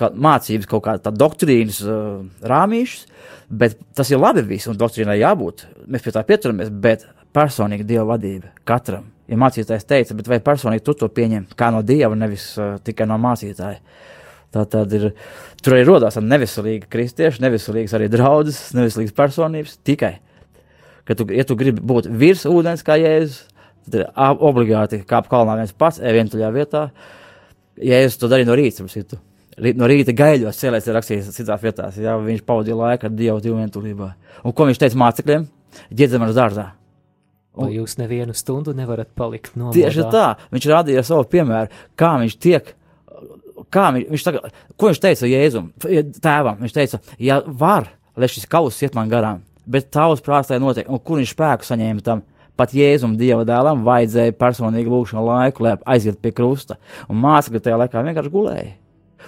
kā 0.00 0.10
mācības, 0.16 0.68
kaut 0.70 0.84
kāda 0.86 1.12
doktrīnas 1.14 1.80
uh, 1.84 2.20
rāmīšas, 2.50 3.06
bet 3.50 3.78
tas 3.96 4.10
ir 4.12 4.20
labi 4.20 4.44
viss, 4.48 4.68
un 4.70 4.78
doktrīnai 4.80 5.20
jābūt. 5.20 5.66
Mēs 5.90 6.04
pie 6.06 6.14
tā 6.14 6.24
pieturamies, 6.26 6.72
bet 6.72 7.06
personīgi 7.36 7.86
Dieva 7.86 8.06
vadība 8.14 8.52
katram. 8.68 9.10
Ja 9.30 9.38
mācītājs 9.38 9.86
teica, 9.86 10.16
bet 10.18 10.30
vai 10.30 10.40
personīgi 10.42 10.82
tu 10.86 10.96
to 10.98 11.10
pieņem 11.14 11.50
kā 11.58 11.70
no 11.74 11.84
Dieva, 11.86 12.16
nevis 12.18 12.50
uh, 12.58 12.78
tikai 12.82 13.06
no 13.10 13.20
mācītāja. 13.22 13.78
Tā 14.50 14.64
tad 14.66 14.90
ir, 14.96 15.12
tur 15.62 15.76
arī 15.76 15.84
radās 15.86 16.18
neveselīgi 16.18 16.88
kristieši, 16.90 17.42
neveselīgas 17.44 17.94
arī 17.94 18.08
draudzes, 18.10 18.72
neveselīgas 18.74 19.14
personības. 19.14 19.76
Tikai, 19.86 20.16
ka 21.06 21.14
tu, 21.14 21.28
ja 21.30 21.46
tu 21.46 21.54
gribi 21.58 21.84
būt 21.86 22.08
virs 22.10 22.42
ūdens 22.50 22.82
kā 22.86 22.98
jēzus, 22.98 23.44
tad 23.86 24.00
ir 24.00 24.08
obligāti 24.50 25.04
kāp 25.06 25.30
kalnā 25.30 25.54
viens 25.60 25.74
pats, 25.78 26.02
ej 26.02 26.18
vientuļā 26.18 26.50
vietā. 26.56 26.88
Jēzus 27.78 28.18
to 28.18 28.30
darīja 28.32 28.50
no 28.50 28.58
rīta. 28.58 28.90
Rīt- 28.90 29.20
No 29.60 29.88
rīta 29.90 30.14
gaļos 30.16 30.56
cēlēs 30.56 30.86
ir 30.88 30.96
rakstīts 30.96 31.32
citās 31.36 31.60
vietās, 31.60 31.96
ja 32.00 32.16
viņš 32.20 32.44
pavadīja 32.48 32.78
laiku 32.78 33.08
ar 33.08 33.16
Dievu 33.16 33.40
divu 33.44 33.58
vientulībā. 33.60 34.12
Un 34.46 34.54
ko 34.56 34.68
viņš 34.68 34.80
teica 34.80 35.00
mācekļiem? 35.00 35.46
Ģiedzamās 36.00 36.36
dārzā. 36.36 36.70
Vai 37.60 37.72
jūs 37.74 37.96
nevienu 37.98 38.34
stundu 38.36 38.72
nevarat 38.76 39.10
palikt 39.18 39.56
no 39.58 39.72
Tieši 39.74 40.06
tā, 40.12 40.26
viņš 40.54 40.68
rādīja 40.70 41.02
savu 41.06 41.26
piemēru, 41.30 41.70
kā 41.98 42.14
viņš 42.22 42.36
tiek. 42.40 42.74
Kā 43.74 43.90
viņš, 43.94 44.06
viņš 44.14 44.26
tagad, 44.26 44.60
ko 44.78 44.90
viņš 44.90 45.00
teica 45.02 45.28
Jēzum, 45.28 45.70
tēvam? 46.22 46.60
Viņš 46.62 46.74
teica, 46.74 47.00
ja 47.20 47.40
var, 47.44 47.90
lai 48.18 48.30
šis 48.30 48.48
kauss 48.50 48.80
iet 48.82 48.96
man 48.96 49.10
garām, 49.10 49.44
bet 49.68 49.90
tavs 49.94 50.22
prāts 50.24 50.50
tai 50.50 50.58
notiek, 50.62 50.88
un 50.90 51.02
kur 51.02 51.20
viņš 51.20 51.34
spēku 51.36 51.68
saņēma 51.68 52.06
tam? 52.06 52.24
Pat 52.58 52.74
Jēzum, 52.76 53.14
Dieva 53.20 53.44
dēlam, 53.48 53.84
vajadzēja 53.86 54.36
personīgi 54.40 54.90
lūgšanu 54.90 55.22
laiku, 55.24 55.64
lai 55.64 55.76
aiziet 55.94 56.18
pie 56.20 56.32
krusta, 56.36 56.80
un 57.08 57.20
mācekļi 57.22 57.62
tajā 57.66 57.78
laikā 57.80 58.02
vienkārši 58.08 58.32
gulēja. 58.34 58.72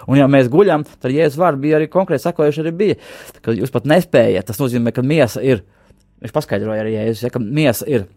Un, 0.07 0.17
ja 0.21 0.31
mēs 0.31 0.51
guļam, 0.53 0.87
tad 1.03 1.13
Jēzus 1.15 1.39
vārdi 1.41 1.67
bija 1.67 1.79
arī 1.79 1.91
konkrēti 1.93 2.27
sakojuši, 2.27 2.65
arī 2.65 2.73
bija, 2.79 2.99
ka 3.45 3.55
jūs 3.57 3.75
pat 3.75 3.87
nespējat. 3.91 4.49
Tas 4.51 4.61
nozīmē, 4.63 4.95
ka 4.95 5.05
miesa 5.07 5.45
ir, 5.45 5.63
viņš 6.25 6.35
paskaidroja 6.35 6.85
arī 6.85 6.97
Jēzus, 6.97 7.25
ja, 7.27 7.33
ka 7.35 7.43
miesa 7.43 7.89
ir 7.91 8.09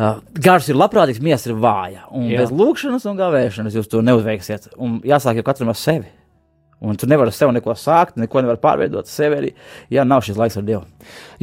Uh, 0.00 0.20
gars 0.32 0.68
ir 0.70 0.78
labprātīgs, 0.78 1.20
miesa 1.20 1.50
ir 1.50 1.58
vāja. 1.60 2.06
Un 2.16 2.30
Jā. 2.30 2.38
Bez 2.40 2.52
lūkšanas 2.56 3.04
un 3.10 3.18
gavēšanas 3.18 3.74
jūs 3.76 3.90
to 3.90 4.00
neuzveiksiet. 4.06 4.70
Un 4.80 4.94
jāsāk 5.04 5.40
jau 5.40 5.44
katram 5.44 5.72
ar 5.74 5.76
sevi. 5.76 6.08
Un 6.80 6.96
tu 6.96 7.04
nevari 7.10 7.28
ar 7.28 7.36
sevi 7.36 7.52
neko 7.52 7.74
sākt, 7.76 8.16
neko 8.16 8.40
nevar 8.40 8.56
pārveidot 8.62 9.08
sevi 9.10 9.36
arī, 9.36 9.50
ja 9.92 10.06
nav 10.08 10.22
šis 10.24 10.38
laiks 10.40 10.56
ar 10.56 10.64
Dievu. 10.64 10.86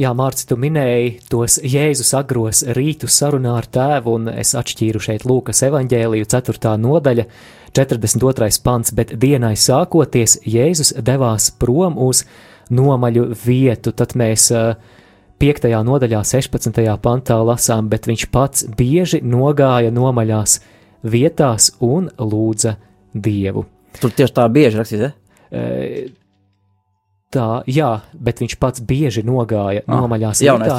Jā, 0.00 0.10
Mārcis, 0.18 0.48
tu 0.50 0.58
minēji 0.58 1.12
tos 1.30 1.60
Jēzus 1.62 2.10
agros 2.18 2.64
rītu 2.74 3.06
sarunā 3.06 3.52
ar 3.60 3.68
tēvu, 3.70 4.16
un 4.18 4.32
es 4.32 4.56
atšķīru 4.58 5.04
šeit 5.04 5.28
Lūkas 5.28 5.62
evaņģēliju 5.68 6.26
4. 6.34 6.74
nodaļa, 6.82 7.28
42. 7.72 8.48
pants, 8.64 8.92
bet 8.94 9.12
dienai 9.20 9.54
sākoties 9.58 10.38
Jēzus 10.46 10.94
devās 11.04 11.50
prom 11.60 11.98
uz 11.98 12.24
nomaļu 12.70 13.30
vietu, 13.44 13.92
tad 13.96 14.14
mēs 14.18 14.50
uh, 14.54 14.74
5. 15.38 15.68
nodaļā 15.86 16.20
16. 16.26 16.80
pantā 17.02 17.36
lasām, 17.46 17.88
bet 17.88 18.08
viņš 18.10 18.26
pats 18.34 18.64
bieži 18.78 19.20
nogāja 19.22 19.92
nomaļās 19.94 20.58
vietās 21.06 21.72
un 21.80 22.08
lūdza 22.18 22.76
Dievu. 23.14 23.64
Tur 24.00 24.10
tieši 24.14 24.34
tā 24.36 24.44
bieži 24.52 24.78
rakstīts, 24.80 25.04
ja? 25.06 25.12
E, 25.50 26.08
Tā, 27.28 27.60
jā, 27.68 27.88
bet 28.16 28.38
viņš 28.40 28.54
pats 28.56 28.80
bieži 28.88 29.20
nogāja 29.20 29.82
Ah, 29.84 29.98
nomaļās 30.00 30.40
vietās 30.64 30.78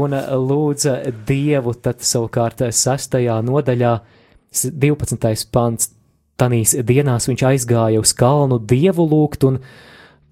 un 0.00 0.14
lūdza 0.48 0.94
Dievu, 1.28 1.74
tad 1.84 2.00
savukārt 2.00 2.62
6. 2.72 3.18
nodaļā, 3.44 3.90
s- 4.56 4.70
12. 4.72 5.44
pants, 5.52 5.90
tanīs 6.40 6.76
dienās 6.86 7.28
viņš 7.30 7.44
aizgāja 7.50 8.02
uz 8.02 8.12
kalnu 8.16 8.58
Dievu 8.58 9.06
lūgt 9.08 9.46
un 9.48 9.60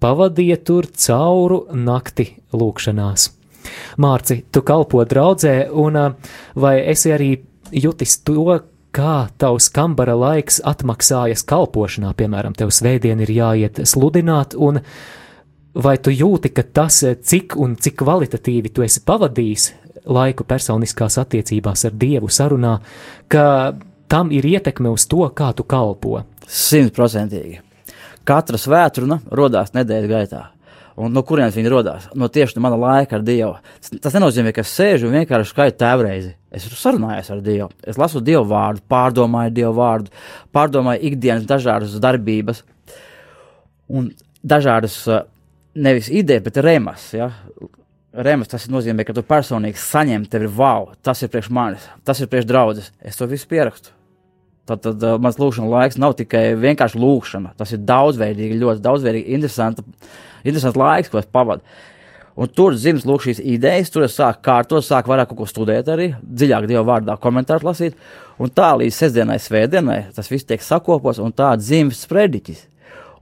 pavadīja 0.03 0.59
tur 0.65 0.87
cauru 0.91 1.65
nakti 1.73 2.29
lūkšanās. 2.53 3.31
Mārci, 3.97 4.43
tu 4.53 4.61
kalpo 4.61 5.01
draudzē, 5.09 5.55
un 5.73 5.97
vai 6.61 6.75
esi 6.85 7.13
arī 7.15 7.29
jutis 7.73 8.19
to, 8.21 8.59
kā 8.95 9.27
tavs 9.41 9.67
kambara 9.75 10.15
laiks 10.15 10.61
atmaksājas 10.63 11.43
kalpošanā, 11.49 12.13
piemēram, 12.15 12.55
tev 12.55 12.71
svētdien 12.71 13.23
ir 13.25 13.31
jāiet 13.35 13.81
sludināt, 13.89 14.55
un 14.55 14.79
vai 15.75 15.97
tu 15.99 16.13
jūti, 16.13 16.53
ka 16.55 16.63
tas, 16.63 17.01
cik 17.03 17.57
un 17.59 17.75
cik 17.75 17.97
kvalitatīvi 18.03 18.71
tu 18.71 18.85
esi 18.85 19.03
pavadījis 19.03 19.67
laiku 20.05 20.45
personiskās 20.47 21.17
attiecībās 21.19 21.87
ar 21.89 21.97
Dievu 21.99 22.29
sarunā, 22.31 22.77
ka 23.27 23.47
tam 24.11 24.31
ir 24.31 24.45
ietekme 24.45 24.91
uz 24.93 25.07
to, 25.09 25.23
kā 25.35 25.51
tu 25.55 25.65
kalpo? 25.67 26.23
Simtprocentīgi. 26.45 27.61
Katra 28.25 28.57
svētkruna 28.57 29.21
radās 29.33 29.73
nedēļas 29.75 30.11
gaitā. 30.11 30.43
Un 30.95 31.11
no 31.11 31.25
kurienes 31.27 31.55
viņa 31.57 31.71
radās? 31.73 32.05
No 32.15 32.29
tieši 32.31 32.55
no 32.55 32.63
mana 32.63 32.77
laika 32.79 33.17
ar 33.17 33.23
Dievu. 33.27 33.57
Tas- 33.99 34.15
nenozīmē, 34.15 34.53
ka 34.55 34.63
es 34.63 34.71
sēžu 34.71 35.09
un 35.09 35.17
vienkārši 35.17 35.51
skaitu 35.51 35.77
tēvreizi. 35.83 36.33
Es 36.51 36.63
sarunājos 36.63 37.31
ar 37.31 37.41
Dievu. 37.43 37.69
Es 37.83 37.97
lasu 37.99 38.21
Dievu 38.23 38.45
vārdu, 38.47 38.81
pārdomāju 38.89 39.51
Dievu 39.51 39.73
vārdu, 39.75 40.13
pārdomāju 40.55 41.03
ikdienas 41.03 41.43
dažādas 41.45 41.99
darbības 41.99 42.63
un 43.89 44.13
dažādas 44.41 44.95
uh, 45.11 45.25
nevis 45.75 46.07
idejas, 46.09 46.45
bet 46.47 46.63
remas. 46.63 47.09
Ja? 47.13 47.31
Remas 48.15 48.47
tas 48.47 48.69
nozīmē, 48.71 49.03
ka 49.03 49.13
tu 49.15 49.23
personīgi 49.27 49.79
saņem, 49.81 50.25
tev 50.31 50.45
ir 50.45 50.51
wow, 50.55 50.93
tas 51.03 51.19
ir 51.23 51.31
priekš 51.33 51.49
manis, 51.51 51.87
tas 52.07 52.21
ir 52.23 52.29
priekš 52.31 52.47
draudzes. 52.47 52.91
Es 53.03 53.19
to 53.19 53.27
visu 53.27 53.47
pierakstu. 53.51 53.91
Tad, 54.65 54.81
tad 54.81 55.03
uh, 55.03 55.17
mans 55.21 55.35
lūkšanas 55.37 55.69
laiks 55.69 55.97
nav 56.01 56.15
tikai 56.17 56.55
vienkārši 56.57 56.97
lūkšana. 57.01 57.51
Tas 57.59 57.73
ir 57.75 57.83
daudzveidīgi, 57.85 58.57
ļoti 58.61 58.81
daudzveidīgi, 58.85 59.35
interesants, 59.35 60.79
laiks, 60.79 61.11
ko 61.11 61.19
es 61.21 61.27
pavadu. 61.29 61.61
Un 62.35 62.49
tur 62.51 62.75
dzimst 62.75 63.07
šīs 63.07 63.39
idejas, 63.39 63.91
tur 63.93 64.03
es 64.07 64.15
sāku 64.17 64.41
kārtot, 64.43 64.83
sāku 64.83 65.13
vairāk 65.13 65.35
ko 65.35 65.45
studēt, 65.47 65.87
arī 65.91 66.09
dziļāk 66.19 66.67
Dieva 66.67 66.83
vārdā 66.87 67.15
komentārus 67.21 67.63
lasīt. 67.63 67.99
Un 68.39 68.51
tā 68.51 68.73
līdz 68.75 68.95
sestdienai, 68.95 69.37
svētdienai 69.39 69.99
tas 70.15 70.31
viss 70.31 70.47
tiek 70.47 70.63
sakopots 70.63 71.21
un 71.23 71.31
tā 71.31 71.53
dzimst 71.59 72.07
sprediķis. 72.07 72.65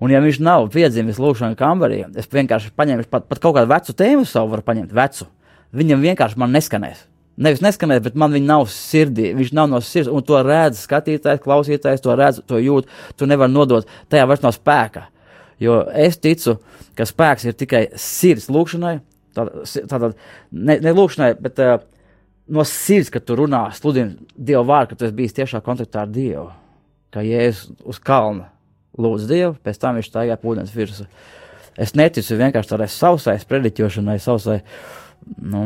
Un, 0.04 0.12
ja 0.12 0.20
viņš 0.20 0.42
nav 0.44 0.66
piedzimis 0.74 1.20
lūkšanā 1.22 1.56
kambarī, 1.56 2.02
es 2.20 2.28
vienkārši 2.28 2.74
paņēmu 2.76 3.06
pat, 3.08 3.24
pat 3.30 3.40
kaut 3.40 3.56
kādu 3.56 3.70
vecu 3.72 3.94
tēmu 3.96 4.26
savu, 4.28 4.52
varu 4.52 4.66
paņemt 4.66 4.92
vecu. 4.98 5.30
Viņam 5.74 6.04
vienkārši 6.04 6.40
man 6.42 6.52
neskanēs. 6.52 7.06
Nevis 7.44 7.64
neskanēs, 7.64 8.02
bet 8.04 8.18
man 8.20 8.34
viņa 8.36 8.50
nav 8.50 8.68
sirdī. 8.70 9.32
Viņš 9.38 9.54
nav 9.58 9.70
no 9.72 9.80
sirds, 9.82 10.12
un 10.12 10.26
to 10.28 10.42
redz 10.46 10.84
skatītājs, 10.84 11.42
klausītājs, 11.46 12.04
to 12.04 12.18
redz, 12.20 12.42
to 12.50 12.60
jūt. 12.62 12.92
Tu 13.18 13.30
nevari 13.30 13.56
nodot, 13.56 13.88
tajā 14.12 14.28
vairs 14.30 14.44
nav 14.44 14.54
spēka. 14.58 15.08
Jo 15.64 15.80
es 15.98 16.20
ticu, 16.22 16.58
ka 16.98 17.08
spēks 17.08 17.48
ir 17.48 17.58
tikai 17.58 17.84
sirds 17.98 18.50
lūkšanai, 18.54 18.98
tātad 19.38 19.88
tā, 19.90 20.14
ne, 20.52 20.78
ne 20.84 20.94
lūkšanai, 20.94 21.32
bet 21.42 21.62
uh, 21.64 21.78
no 22.54 22.66
sirds, 22.68 23.10
kad 23.14 23.26
tu 23.26 23.38
runā, 23.40 23.70
sludini 23.78 24.20
Dievu 24.36 24.68
vārdu, 24.68 24.92
ka 24.92 25.00
tu 25.00 25.08
esi 25.08 25.18
bijis 25.18 25.38
tiešā 25.40 25.64
kontaktā 25.66 26.04
ar 26.04 26.12
Dievu. 26.12 26.50
Kā 27.14 27.24
jēzus 27.26 27.78
uz 27.88 28.02
kalna 28.04 28.52
lūdz 29.00 29.30
Dievu, 29.30 29.56
pēc 29.64 29.80
tam 29.82 30.00
viņš 30.00 30.10
staigā 30.10 30.38
ūdens 30.42 30.74
virsū. 30.76 31.08
Es 31.80 31.96
neticu 31.98 32.38
vienkārši 32.38 32.70
tādai 32.70 32.90
sausai 32.92 33.40
sprediķošanai, 33.42 34.20
sausai 34.22 34.60
nu, 35.42 35.64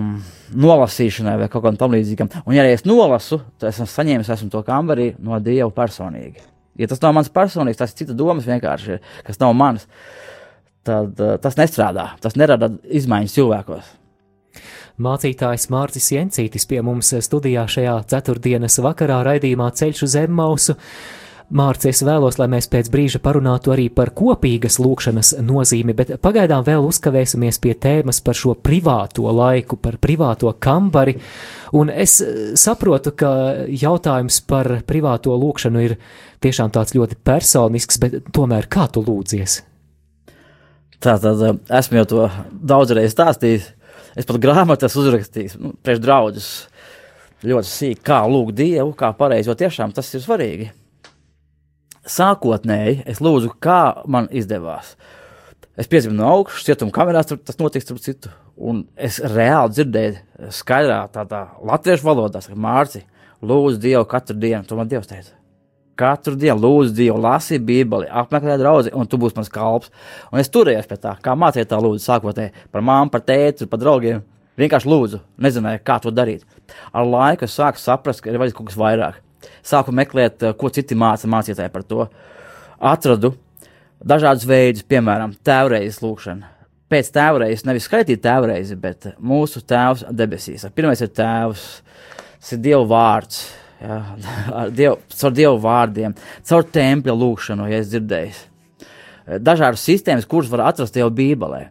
nolasīšanai 0.55 1.35
vai 1.41 1.49
kaut 1.51 1.65
kam 1.65 1.79
tamlīdzīgam. 1.79 2.31
Un, 2.45 2.55
ja 2.55 2.63
es 2.71 2.85
nolasu, 2.87 3.41
tad 3.59 3.73
esmu 3.73 3.89
saņēmis 3.91 4.31
esmu 4.37 4.51
to 4.53 4.63
kambarī 4.67 5.11
no 5.19 5.39
Dieva 5.43 5.69
personīgi. 5.75 6.45
Ja 6.77 6.87
tas 6.87 7.01
nav 7.01 7.15
mans 7.17 7.31
personīgs, 7.33 7.79
tas 7.79 7.93
ir 7.93 8.03
cita 8.03 8.15
domas 8.15 8.47
vienkārši, 8.47 8.99
kas 9.27 9.39
nav 9.41 9.55
mans, 9.57 9.87
tad 10.87 11.17
uh, 11.19 11.35
tas 11.41 11.57
nestrādā. 11.59 12.11
Tas 12.23 12.37
nerada 12.39 12.69
izmaiņas 12.85 13.35
cilvēkos. 13.35 13.95
Mācītājs 14.97 15.67
Mārcis 15.69 16.07
Jencītis 16.09 16.65
pie 16.69 16.79
mums 16.85 17.11
studijā 17.21 17.67
šajā 17.69 17.99
ceturtdienas 18.09 18.79
vakarā 18.81 19.19
raidījumā 19.27 19.69
Ceļš 19.77 20.03
uz 20.07 20.15
Emmausu. 20.23 20.73
Mārcis, 21.47 21.93
es 21.93 22.03
vēlos, 22.03 22.35
lai 22.41 22.49
mēs 22.51 22.65
pēc 22.67 22.89
brīža 22.91 23.21
parunātu 23.23 23.71
arī 23.71 23.85
par 23.87 24.09
kopīgas 24.11 24.81
lūkšanas 24.83 25.29
nozīmi, 25.47 25.93
bet 25.95 26.09
pagaidām 26.19 26.65
vēl 26.67 26.83
uzkavēsimies 26.83 27.61
pie 27.63 27.71
tēmas 27.71 28.17
par 28.19 28.35
šo 28.35 28.51
privāto 28.59 29.31
laiku, 29.31 29.77
par 29.79 29.95
privāto 30.03 30.51
kambari. 30.59 31.13
Un 31.71 31.87
es 31.87 32.17
saprotu, 32.59 33.13
ka 33.15 33.29
jautājums 33.71 34.41
par 34.43 34.81
privāto 34.89 35.37
lūkšanu 35.39 35.83
ir 35.85 35.95
tiešām 36.43 36.73
tāds 36.75 36.91
ļoti 36.97 37.15
personisks, 37.23 37.99
bet 38.03 38.17
tomēr 38.35 38.67
kā 38.67 38.89
tu 38.91 39.05
lūdzies? 39.07 39.61
Tā 40.99 41.13
tad 41.23 41.45
esmu 41.79 42.01
jau 42.01 42.09
to 42.11 42.25
daudzreiz 42.51 43.15
stāstījis. 43.15 43.69
Es 44.19 44.27
pat 44.27 44.41
grāmatas 44.43 44.99
uzrakstīju, 44.99 45.61
nu, 45.61 45.71
priekš 45.79 46.03
draugus 46.03 46.49
ļoti 47.47 47.71
sīki, 47.71 48.03
kā 48.03 48.19
lūgt 48.27 48.57
Dievu, 48.59 48.91
kā 48.99 49.13
pareizi, 49.15 49.47
jo 49.47 49.55
tiešām 49.55 49.95
tas 49.95 50.11
ir 50.17 50.25
svarīgi. 50.25 50.69
Sākotnēji 52.07 53.01
es 53.09 53.19
lūdzu, 53.19 53.51
kā 53.59 54.03
man 54.07 54.29
izdevās. 54.31 54.93
Es 55.77 55.89
piedzimu 55.91 56.15
no 56.17 56.29
augšas, 56.31 56.63
cietuma 56.65 56.93
kamerās, 56.95 57.27
tur 57.29 57.39
tas 57.43 57.59
notiks, 57.59 57.85
tur 57.85 57.99
citu. 58.01 58.31
Un 58.57 58.85
es 58.95 59.19
reāli 59.21 59.75
dzirdēju, 59.75 60.21
skaidrā 60.55 61.01
tādā 61.13 61.43
latviešu 61.67 62.07
valodā, 62.07 62.41
ka 62.41 62.55
Mārci, 62.57 63.03
lūdzu 63.45 63.81
Dievu 63.83 64.07
katru 64.09 64.37
dienu, 64.39 64.63
to 64.65 64.79
man 64.79 64.89
Dievs 64.89 65.11
teica. 65.11 65.35
Katru 65.99 66.33
dienu 66.39 66.57
lūdzu 66.63 66.95
Dievu, 66.97 67.19
lasi 67.21 67.59
Bībeli, 67.59 68.07
apmeklē 68.09 68.55
draugu, 68.61 68.95
un 68.97 69.11
tu 69.11 69.19
būsi 69.21 69.37
mans 69.37 69.51
kalps. 69.53 69.91
Un 70.31 70.41
es 70.41 70.49
turējos 70.49 70.89
pie 70.89 70.97
tā, 71.03 71.13
kā 71.21 71.35
mācīja 71.37 71.69
tā 71.69 71.81
lūdzu, 71.83 72.05
sākotnēji 72.07 72.55
par 72.71 72.87
māmu, 72.87 73.13
par 73.13 73.27
tēti, 73.27 73.67
par 73.69 73.83
draugiem. 73.83 74.23
Vienkārši 74.57 74.89
lūdzu, 74.89 75.21
nezināju, 75.43 75.83
kā 75.85 75.99
to 76.01 76.09
darīt. 76.09 76.47
Ar 76.89 77.05
laiku 77.05 77.45
es 77.45 77.53
sāku 77.53 77.83
saprast, 77.83 78.23
ka 78.23 78.31
ir 78.31 78.39
vajadzīgs 78.41 78.57
kaut 78.57 78.71
kas 78.71 78.79
vairāk. 78.79 79.21
Sāku 79.67 79.93
meklēt, 79.95 80.43
eh, 80.43 80.55
ko 80.57 80.71
citi 80.73 80.95
māca 80.95 81.29
mācītāji 81.29 81.73
par 81.73 81.83
to. 81.83 82.07
Atradu 82.79 83.33
dažādus 84.03 84.47
veidus, 84.47 84.85
piemēram, 84.87 85.35
tēvreizes 85.43 86.01
lūkšanu. 86.05 86.53
Pēc 86.87 87.11
tēvreizes 87.11 87.65
nevis 87.67 87.87
skaitīt 87.89 88.23
tēvreizi, 88.23 88.79
bet 88.79 89.13
mūsu 89.19 89.59
tēvs 89.67 90.05
debesīs. 90.15 90.69
Pirmais 90.73 91.01
ir 91.03 91.09
tēvs, 91.11 91.65
tas 92.39 92.53
ir 92.55 92.61
Dieva 92.63 92.85
vārds 92.87 93.41
Jā, 93.77 93.97
ar 94.61 94.71
dievu, 94.73 94.97
caur 95.13 95.33
dievu 95.37 95.57
vārdiem, 95.61 96.15
caur 96.49 96.65
tempļa 96.73 97.13
lūkšanu, 97.13 97.67
ja 97.69 97.81
es 97.81 97.91
dzirdēju. 97.91 98.45
Dažādas 99.43 99.83
sistēmas, 99.83 100.27
kuras 100.29 100.49
var 100.49 100.69
atrast 100.69 100.95
jau 100.97 101.09
Bībelē. 101.13 101.67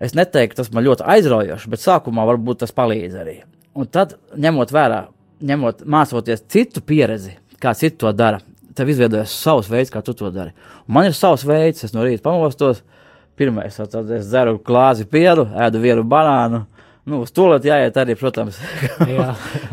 Es 0.00 0.14
neteiktu, 0.16 0.60
tas 0.60 0.70
man 0.72 0.84
ļoti 0.86 1.04
aizraujoši, 1.14 1.70
bet 1.72 1.82
sākumā 1.82 2.24
varbūt 2.28 2.62
tas 2.62 2.74
palīdz 2.76 3.16
arī. 3.20 3.40
Un 3.76 3.88
tad, 3.90 4.14
ņemot 4.36 4.72
vērā, 4.72 5.00
ņemot, 5.44 5.84
mācoties 5.88 6.44
citu 6.50 6.82
pieredzi, 6.84 7.36
kā 7.60 7.74
citi 7.78 7.98
to 8.00 8.12
dara, 8.16 8.40
tev 8.76 8.90
izveidojas 8.92 9.34
savs 9.34 9.70
veids, 9.70 9.92
kā 9.92 10.02
tu 10.04 10.14
to 10.16 10.30
dari. 10.34 10.54
Un 10.86 10.96
man 10.96 11.08
ir 11.08 11.16
savs 11.16 11.44
veids, 11.48 11.84
es 11.86 11.96
no 11.96 12.04
rīta 12.06 12.24
pamostos, 12.26 12.84
pirmais, 13.40 13.78
tad 13.80 14.10
es 14.16 14.28
dzeru 14.28 14.58
glāzi 14.64 15.08
pienu, 15.08 15.48
ēdu 15.56 15.82
vienu 15.82 16.04
banānu, 16.06 16.66
Nu, 17.10 17.22
uz 17.24 17.32
to 17.34 17.46
lietu 17.48 17.70
jāiet 17.70 17.96
arī, 17.98 18.14
protams. 18.18 18.58
Jā. 19.10 19.32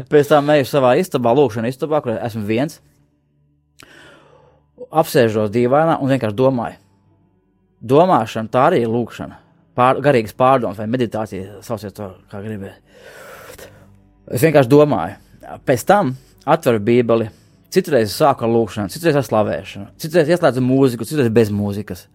Pēc 0.09 0.31
tam 0.31 0.47
eju 0.55 0.67
savā 0.67 0.95
istabā, 0.97 1.33
lūkšanā 1.37 1.69
istabā, 1.69 1.99
kur 2.03 2.15
esmu 2.15 2.45
viens. 2.47 2.79
Apsēžos 4.87 5.51
dīvainā 5.51 5.97
un 6.01 6.13
vienkārši 6.13 6.37
domāju. 6.37 6.79
Domāšana 7.87 8.49
tā 8.49 8.63
arī 8.71 8.81
ir 8.85 8.89
lūkšana. 8.93 9.41
Pār, 9.77 9.99
garīgas 10.01 10.33
pārdomas 10.33 10.79
vai 10.79 10.87
meditācija, 10.89 11.59
sauciet 11.65 11.93
to, 11.99 12.09
kā 12.31 12.41
gribēt. 12.41 12.79
Es 14.33 14.41
vienkārši 14.41 14.71
domāju. 14.71 15.19
Pēc 15.67 15.85
tam 15.87 16.15
atveru 16.47 16.81
Bībeli. 16.83 17.29
Citreiz 17.71 18.13
sāku 18.15 18.45
ar 18.47 18.51
lūkšanu, 18.53 18.91
citreiz 18.93 19.17
ar 19.19 19.25
slavēšanu, 19.27 19.89
citreiz 19.99 20.29
ieslēdzu 20.31 20.61
mūziku, 20.63 21.05
citreiz 21.07 21.27
bez 21.35 21.49
mūzikas. 21.51 22.05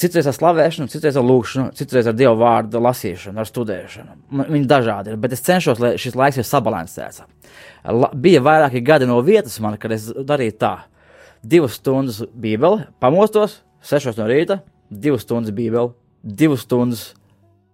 Citreiz 0.00 0.26
ar 0.28 0.34
slavēšanu, 0.36 0.88
citreiz 0.92 1.16
ar 1.16 1.24
lūgšanu, 1.28 1.74
citreiz 1.76 2.08
ar 2.08 2.16
dievu 2.16 2.38
vārdu 2.40 2.80
lasīšanu, 2.84 3.40
ar 3.40 3.48
studēšanu. 3.48 4.16
Viņi 4.48 4.68
dažādi 4.68 5.12
ir, 5.12 5.18
bet 5.20 5.36
es 5.36 5.44
cenšos, 5.44 5.80
lai 5.80 5.92
šis 6.00 6.16
laiks 6.16 6.40
ir 6.40 6.48
sabalansēts. 6.48 7.22
La, 7.84 8.10
bija 8.12 8.40
vairāki 8.44 8.82
gadi 8.84 9.08
no 9.08 9.20
vietas 9.24 9.60
man, 9.60 9.76
kad 9.80 9.92
es 9.96 10.08
darīju 10.08 10.56
tā. 10.60 10.74
Divas 11.44 11.76
stundas 11.76 12.22
bībeli, 12.32 12.88
pamostos, 13.00 13.60
sešos 13.84 14.16
no 14.20 14.26
rīta, 14.28 14.62
divas 14.90 15.24
stundas 15.28 15.52
bībeli, 15.56 15.92
divas 16.24 16.64
stundas 16.64 17.10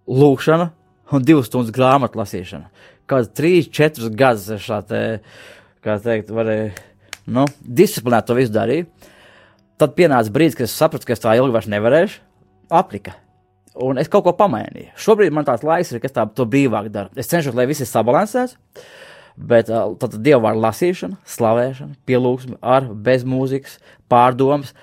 lūgšana 0.07 0.69
un 1.15 1.23
divas 1.25 1.47
stundas 1.51 1.73
grāmatu 1.75 2.19
lasīšana. 2.19 2.69
Kāds 3.09 3.33
trīs, 3.35 3.67
četrus 3.73 4.13
gadus 4.15 4.47
es 4.55 4.63
šādi, 4.63 5.01
kā 5.83 5.97
teikt, 6.03 6.31
varēju, 6.33 6.69
nu, 7.35 7.47
disciplinēt 7.63 8.29
to 8.29 8.37
visu 8.37 8.53
darīju. 8.55 8.87
Tad 9.81 9.95
pienāca 9.97 10.31
brīdis, 10.31 10.55
kad 10.55 10.69
es 10.69 10.77
sapratu, 10.77 11.07
ka 11.07 11.15
es 11.15 11.23
tā 11.23 11.33
ilgi 11.35 11.55
vairs 11.55 11.69
nevarēšu. 11.71 12.21
Aplika. 12.73 13.17
Un 13.83 13.97
es 13.97 14.09
kaut 14.11 14.23
ko 14.27 14.35
pamainīju. 14.37 14.91
Šobrīd 15.01 15.33
man 15.33 15.47
tāds 15.47 15.65
laiks 15.65 15.91
ir, 15.91 15.99
ka 15.99 16.07
es 16.07 16.15
tā 16.15 16.27
to 16.37 16.45
brīvāk 16.49 16.91
daru. 16.93 17.09
Es 17.17 17.31
cenšos, 17.31 17.55
lai 17.57 17.65
viss 17.69 17.81
ir 17.81 17.89
sabalansēts. 17.89 18.55
Bet 19.33 19.71
uh, 19.73 19.95
tad 19.97 20.19
dievu 20.21 20.43
vārdu 20.45 20.61
lasīšana, 20.61 21.17
slavēšana, 21.25 21.97
pielūgsme 22.05 22.59
ar 22.61 22.85
bez 23.05 23.23
mūzikas, 23.25 23.79
pārdomas, 24.11 24.75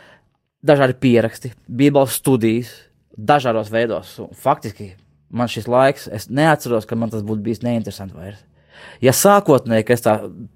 dažādi 0.67 0.97
pieraksti, 0.99 1.53
bībeles 1.71 2.17
studijas, 2.19 2.73
dažādos 3.15 3.71
veidos. 3.71 4.17
Un 4.25 4.35
faktiski 4.35 4.91
man 5.31 5.51
šis 5.51 5.69
laiks, 5.71 6.07
es 6.13 6.29
neatceros, 6.31 6.87
ka 6.89 6.99
man 6.99 7.13
tas 7.13 7.25
būtu 7.27 7.45
bijis 7.47 7.63
neinteresanti 7.67 8.17
vairs. 8.17 8.41
Ja 9.05 9.13
sākotnēji, 9.17 9.85
ka 9.87 9.97
es 9.97 10.05
tā 10.05 10.15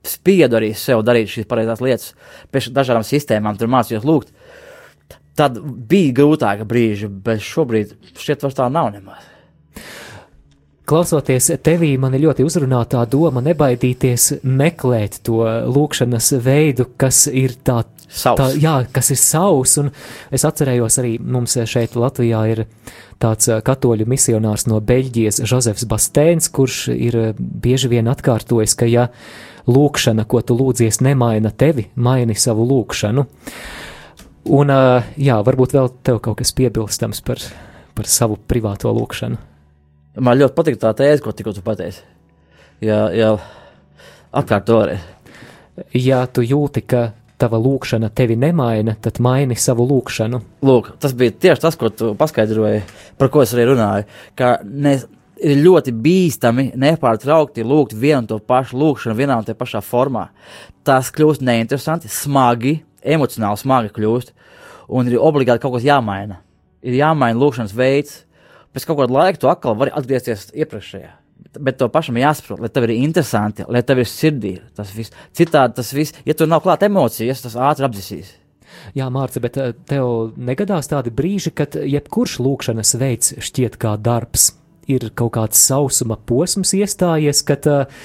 spiedu 0.08 0.58
arī 0.58 0.72
sev 0.78 1.02
darīt 1.04 1.32
šīs 1.32 1.48
pareizās 1.48 1.82
lietas, 1.84 2.14
pēc 2.52 2.70
dažādām 2.74 3.04
sistēmām, 3.06 3.58
tur 3.60 3.70
mācījos 3.72 4.06
lūgt, 4.08 4.32
tad 5.36 5.60
bija 5.60 6.14
grūtāka 6.20 6.66
brīža, 6.68 7.10
bet 7.10 7.44
šobrīd 7.44 7.94
šķiet, 8.16 8.44
vairs 8.46 8.58
tā 8.58 8.70
nav 8.72 8.90
nemaz. 8.94 9.30
Klausoties 10.84 11.46
tevī, 11.64 11.94
man 11.96 12.12
ir 12.12 12.26
ļoti 12.26 12.44
uzrunāta 12.44 13.06
doma 13.08 13.40
nebaidīties 13.40 14.42
meklēt 14.44 15.22
to 15.24 15.40
lūkšanas 15.72 16.34
veidu, 16.44 16.90
kas 17.00 17.22
ir 17.32 17.54
tā, 17.64 17.78
Savs. 18.09 18.38
tā 18.38 18.50
jā, 18.61 18.74
kas 18.92 19.11
ir 19.11 19.18
savs. 19.20 19.78
Un 19.80 19.90
es 20.34 20.44
atcerējos 20.46 20.98
arī 21.02 21.14
mums 21.18 21.57
šeit 21.70 21.96
Latvijā 21.98 22.42
ir 22.52 22.64
tāds 23.22 23.48
katoļu 23.64 24.07
misionārs 24.11 24.66
no 24.70 24.80
Beļģijas, 24.84 25.42
Jozefs 25.48 25.86
Bastēns, 25.90 26.50
kurš 26.52 26.88
ir 26.94 27.18
bieži 27.38 27.90
vien 27.92 28.11
atkārtojis, 28.11 28.76
ka 28.78 28.88
ja 28.90 29.09
lūkšana, 29.70 30.26
ko 30.28 30.42
tu 30.44 30.57
lūdzies, 30.59 31.00
nemaina 31.05 31.50
tevi, 31.50 31.88
maini 31.96 32.36
savu 32.36 32.66
lūkšanu. 32.68 33.26
Un 34.55 34.72
jā, 35.16 35.40
varbūt 35.40 35.72
vēl 35.72 35.90
tev 36.05 36.20
kaut 36.24 36.42
kas 36.42 36.52
piebilstams 36.52 37.22
par, 37.24 37.40
par 37.96 38.11
savu 38.11 38.36
privāto 38.36 38.92
lūkšanu. 38.92 39.40
Man 40.20 40.38
ļoti 40.38 40.55
patīk 40.55 40.76
tā 40.78 40.92
tēze, 40.94 41.22
ko 41.24 41.32
tikko 41.34 41.57
tu 41.57 41.64
pateici. 41.64 42.05
Jā, 42.84 43.09
jā 43.16 43.32
atkārto 44.34 44.78
arī. 44.84 44.98
Ja 45.96 46.22
tu 46.30 46.44
jūti, 46.44 46.84
ka 46.86 47.09
tava 47.45 47.61
lūkšana 47.61 48.11
tevi 48.16 48.36
nemaina, 48.40 48.97
tad 49.05 49.20
maini 49.22 49.57
savu 49.61 49.86
lūkšanu. 49.90 50.40
Lūk, 50.64 50.95
tas 51.03 51.14
bija 51.16 51.34
tieši 51.47 51.64
tas, 51.66 51.76
ko 51.80 51.90
tu 51.92 52.14
paskaidroji, 52.18 52.84
par 53.20 53.30
ko 53.32 53.45
es 53.45 53.53
arī 53.55 53.68
runāju. 53.70 54.09
Ka 54.38 54.57
ne, 54.64 54.97
ir 55.45 55.61
ļoti 55.61 55.95
bīstami 56.05 56.70
nepārtraukti 56.80 57.66
lūgt 57.66 57.97
vienu 57.99 58.28
to 58.30 58.38
pašu 58.40 58.78
lūkšanu, 58.80 59.16
vienā 59.18 59.38
un 59.40 59.47
tajā 59.47 59.59
pašā 59.61 59.82
formā. 59.84 60.28
Tas 60.86 61.11
kļūst 61.14 61.45
neinteresanti, 61.45 62.11
smagi, 62.12 62.78
emocionāli 63.05 63.61
smagi 63.61 63.92
kļūst, 63.97 64.32
un 64.95 65.11
ir 65.11 65.20
obligāti 65.20 65.64
kaut 65.64 65.78
kas 65.78 65.88
jāmaina. 65.88 66.40
Ir 66.84 66.99
jāmaina 67.01 67.40
lūkšanas 67.40 67.76
veids, 67.76 68.22
pēc 68.74 68.88
kaut 68.88 69.01
kāda 69.03 69.18
laika 69.20 69.40
tu 69.40 69.53
atkal 69.53 69.76
vari 69.80 69.95
atgriezties 69.97 70.51
iepriekšējā. 70.53 71.12
Bet 71.61 71.78
to 71.78 71.88
pašam 71.92 72.18
jāsaprot, 72.18 72.62
lai 72.62 72.70
tev 72.72 72.88
ir 72.88 72.96
interesanti, 72.96 73.66
lai 73.70 73.84
tev 73.86 74.02
ir 74.02 74.09
sirdī 74.11 74.57
tas 74.74 74.90
viss. 74.94 75.14
Citādi 75.36 75.78
tas 75.78 75.92
viss, 75.94 76.16
ja 76.26 76.34
tur 76.34 76.50
nav 76.50 76.64
klāta 76.64 76.88
emocijas, 76.90 77.44
tas 77.44 77.55
ātri 77.55 77.86
apdzisīs. 77.88 78.32
Jā, 78.98 79.09
Mārcis, 79.12 79.42
bet 79.44 79.57
eh, 79.61 79.72
tev 79.88 80.34
negadās 80.36 80.90
tādi 80.90 81.12
brīži, 81.14 81.55
kad 81.55 81.76
jebkurš 81.78 82.38
lūkšanas 82.42 82.94
veids 83.00 83.34
šķiet 83.42 83.78
kā 83.80 83.96
darbs. 84.00 84.52
Ir 84.90 85.07
kaut 85.16 85.32
kāds 85.38 85.62
sausuma 85.64 86.18
posms 86.28 86.74
iestājies, 86.76 87.38
kad 87.48 87.64
uh, 87.70 88.02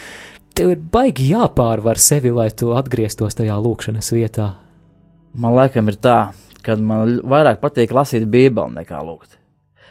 tev 0.56 0.74
ir 0.76 0.84
baigi 0.94 1.30
jāpārvar 1.34 2.00
sevi, 2.00 2.32
lai 2.36 2.50
tu 2.56 2.72
atgrieztos 2.78 3.36
tajā 3.36 3.58
lūkšanas 3.60 4.14
vietā. 4.16 4.54
Man 5.40 5.58
liekas, 5.58 5.92
ir 5.92 6.00
tā, 6.00 6.20
ka 6.66 6.78
man 6.80 7.20
vairāk 7.28 7.60
patīk 7.60 7.92
lasīt 7.96 8.26
Bībeli 8.32 8.80
nekā 8.80 9.02
lūgt. 9.04 9.39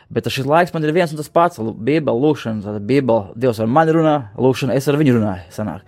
Bet 0.08 0.28
šis 0.32 0.46
laiks 0.48 0.72
man 0.72 0.84
ir 0.86 0.94
viens 0.96 1.10
un 1.12 1.20
tas 1.20 1.28
pats. 1.28 1.60
Bībele, 1.60 2.16
lūkšana, 2.16 2.64
tad 2.64 2.84
Bībele, 2.88 3.34
Dievs 3.36 3.60
ar 3.60 3.68
mani 3.68 3.92
runā, 3.92 4.14
lūkšana, 4.40 4.76
es 4.78 4.88
ar 4.88 4.96
viņu 5.00 5.18
runāju. 5.18 5.48
Sanāk. 5.52 5.82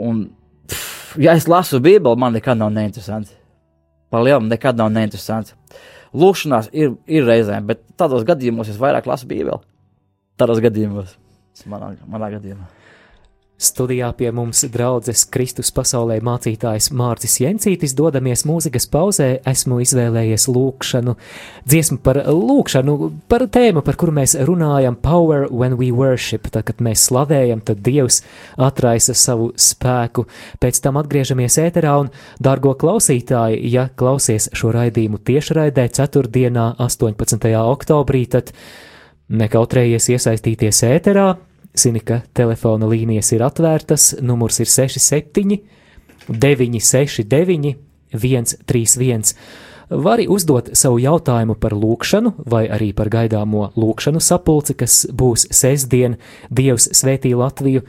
Un, 0.00 0.22
pff, 0.70 1.18
ja 1.20 1.36
es 1.36 1.48
lasu 1.50 1.82
Bībeli, 1.84 2.20
man 2.20 2.32
nekad 2.36 2.60
nav 2.60 2.72
neinteresanti. 2.74 3.36
Par 4.12 4.24
lielu 4.24 4.48
nekad 4.48 4.80
nav 4.80 4.88
neinteresanti. 4.94 5.52
Lūkšanās 6.14 6.70
ir, 6.72 6.94
ir 7.10 7.26
reizēm, 7.28 7.66
bet 7.68 7.82
tādos 8.00 8.24
gadījumos 8.24 8.70
es 8.72 8.80
vairāk 8.80 9.10
lasu 9.10 9.28
Bībeli. 9.28 9.60
Tādos 10.40 10.62
gadījumos, 10.64 11.18
manā, 11.70 11.92
manā 12.10 12.32
gadījumā. 12.38 12.70
Studijā 13.54 14.08
pie 14.18 14.32
mums 14.34 14.64
draudzes 14.66 15.20
Kristus 15.30 15.68
pasaulē 15.70 16.16
mācītājs 16.26 16.88
Mārcis 16.90 17.36
Jencītis 17.38 17.92
dodamies 17.94 18.42
mūzikas 18.48 18.88
pauzē, 18.90 19.28
esmu 19.46 19.78
izvēlējies 19.84 20.48
lūkšanu, 20.50 21.14
dziesmu 21.62 22.00
par 22.02 22.18
lūkšanu, 22.26 22.96
par 23.30 23.46
tēmu, 23.54 23.84
par 23.86 23.94
kuru 24.00 24.16
mēs 24.18 24.34
runājam, 24.50 24.98
Power 24.98 25.46
when 25.54 25.78
we 25.78 25.92
worship, 25.94 26.50
tad, 26.50 26.66
kad 26.66 26.82
mēs 26.82 27.06
slavējam, 27.06 27.62
tad 27.62 27.78
Dievs 27.86 28.24
atraisa 28.58 29.14
savu 29.14 29.52
spēku, 29.54 30.26
pēc 30.58 30.82
tam 30.82 30.98
atgriežamies 30.98 31.60
ēterā 31.62 31.94
un, 32.02 32.10
dārgo 32.42 32.74
klausītāji, 32.74 33.62
ja 33.70 33.86
klausies 33.94 34.50
šo 34.50 34.74
raidījumu 34.74 35.22
tiešraidē 35.22 35.86
ceturtdienā 35.94 36.72
18. 36.82 37.54
oktobrī, 37.62 38.26
tad 38.34 38.50
nekautrējies 39.30 40.10
iesaistīties 40.18 40.86
ēterā, 40.90 41.36
Zini, 41.74 41.98
ka 42.00 42.20
telefona 42.36 42.86
līnijas 42.86 43.32
ir 43.34 43.42
atvērtas, 43.42 44.12
numurs 44.22 44.60
ir 44.62 44.70
67, 44.70 45.58
969, 46.30 47.74
131. 48.14 49.34
Vari 49.90 50.28
uzdot 50.30 50.70
savu 50.78 51.00
jautājumu 51.02 51.58
par 51.60 51.74
lūkšanu, 51.76 52.32
vai 52.48 52.64
arī 52.72 52.92
par 52.96 53.10
gaidāmo 53.12 53.72
lūkšanu 53.76 54.22
sapulci, 54.22 54.78
kas 54.78 55.02
būs 55.12 55.48
sestdien, 55.50 56.16
Dievs 56.48 56.88
svētī 56.96 57.34
Latviju. 57.36 57.82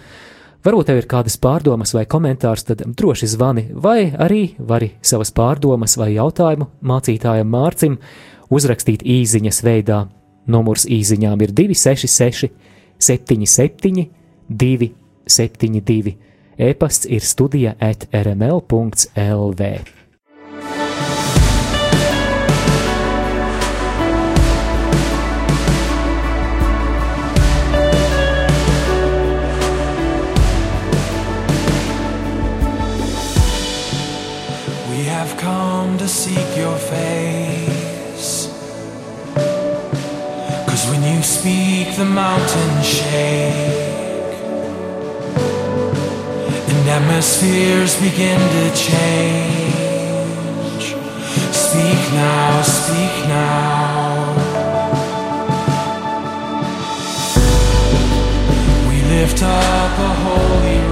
Varbūt 0.66 0.90
tev 0.90 1.00
ir 1.00 1.08
kādas 1.08 1.38
pārdomas 1.38 1.94
vai 1.94 2.08
komentārs, 2.10 2.66
tad 2.66 2.82
droši 2.98 3.30
zvani, 3.30 3.68
vai 3.72 4.10
arī 4.10 4.56
vari 4.58 4.96
savas 5.06 5.30
pārdomas 5.30 5.94
vai 6.02 6.16
jautājumu 6.18 6.72
mācītājam 6.82 7.54
Mārcim 7.54 8.00
uzrakstīt 8.50 9.06
īsiņas 9.06 9.62
veidā. 9.62 10.08
Numurs 10.50 10.90
īsiņām 10.90 11.42
ir 11.46 11.54
266, 11.54 12.50
77, 13.06 14.10
272. 14.50 16.16
E-pasts 16.58 17.06
ir 17.06 17.22
studija 17.22 17.76
at 17.80 18.08
rml.lv. 18.14 19.62
To 36.06 36.10
seek 36.10 36.58
your 36.58 36.78
face. 36.78 37.35
Speak, 41.46 41.96
the 41.96 42.06
mountains 42.06 42.86
shake. 42.88 44.34
And 46.72 46.90
atmospheres 46.90 48.02
begin 48.02 48.40
to 48.56 48.76
change. 48.76 50.06
Speak 51.54 52.02
now, 52.14 52.62
speak 52.64 53.16
now. 53.28 54.34
We 58.90 58.98
lift 59.16 59.44
up 59.44 60.00
a 60.00 60.12
holy 60.26 60.85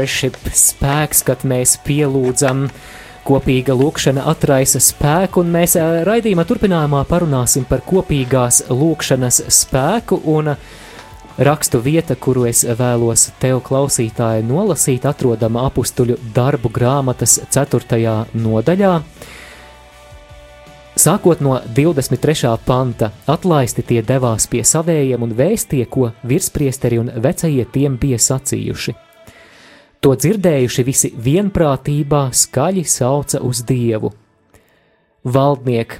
worship, 0.00 0.36
spēks, 0.56 1.24
kad 1.26 1.44
mēs 1.44 1.76
pielūdzam. 1.84 2.68
Kopīga 3.20 3.74
lūkšana 3.76 4.24
atraisa 4.30 4.80
spēku, 4.80 5.42
un 5.44 5.50
mēs 5.52 5.76
raidījuma 6.08 6.46
turpinājumā 6.48 7.02
parunāsim 7.08 7.66
par 7.68 7.82
kopīgās 7.84 8.62
lūkšanas 8.72 9.42
spēku 9.52 10.22
un 10.32 10.54
rakstu 11.36 11.82
vieta, 11.84 12.16
kuru 12.16 12.46
es 12.48 12.64
vēlos 12.64 13.26
tev 13.42 13.60
klausītāji 13.66 14.46
nolasīt, 14.48 15.04
atrodama 15.04 15.66
apustuļu 15.68 16.16
darbu 16.34 16.72
grāmatas 16.72 17.36
4. 17.52 18.16
nodaļā. 18.32 18.94
Sākot 21.00 21.44
no 21.44 21.60
23. 21.76 22.56
panta, 22.64 23.12
atlaisti 23.28 23.84
tie 23.84 24.00
devās 24.02 24.48
pie 24.50 24.64
savējiem 24.64 25.28
un 25.28 25.36
vēstīja, 25.36 25.92
ko 25.92 26.10
virspriesteri 26.24 27.04
un 27.04 27.12
vecie 27.20 27.68
tiem 27.68 28.00
bija 28.00 28.18
sacījuši. 28.20 28.96
To 30.00 30.14
dzirdējuši 30.16 30.82
visi 30.84 31.08
vienprātībā 31.12 32.30
skaļi 32.32 32.86
sauca 32.88 33.42
uz 33.44 33.60
Dievu. 33.68 34.14
Valdniek, 35.28 35.98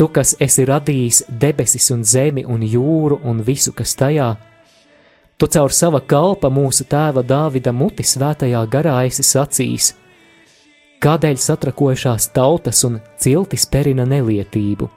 tu, 0.00 0.06
kas 0.08 0.32
esi 0.40 0.64
radījis 0.64 1.26
debesis 1.28 1.90
un 1.92 2.00
zemi 2.00 2.46
un 2.48 2.64
jūru 2.64 3.20
un 3.28 3.44
visu, 3.44 3.74
kas 3.76 3.92
tajā, 4.00 4.30
tu 5.36 5.50
caur 5.52 5.76
sava 5.76 6.00
kalpa 6.00 6.48
mūsu 6.48 6.88
tēva 6.88 7.20
Dāvida 7.20 7.76
muti 7.76 8.08
svētajā 8.08 8.64
garā 8.72 8.96
esi 9.04 9.26
sacījis, 9.28 9.92
kādēļ 11.04 11.36
satrakojušās 11.44 12.32
tautas 12.32 12.84
un 12.88 13.02
ciltis 13.20 13.68
perina 13.68 14.08
nelietību. 14.08 14.88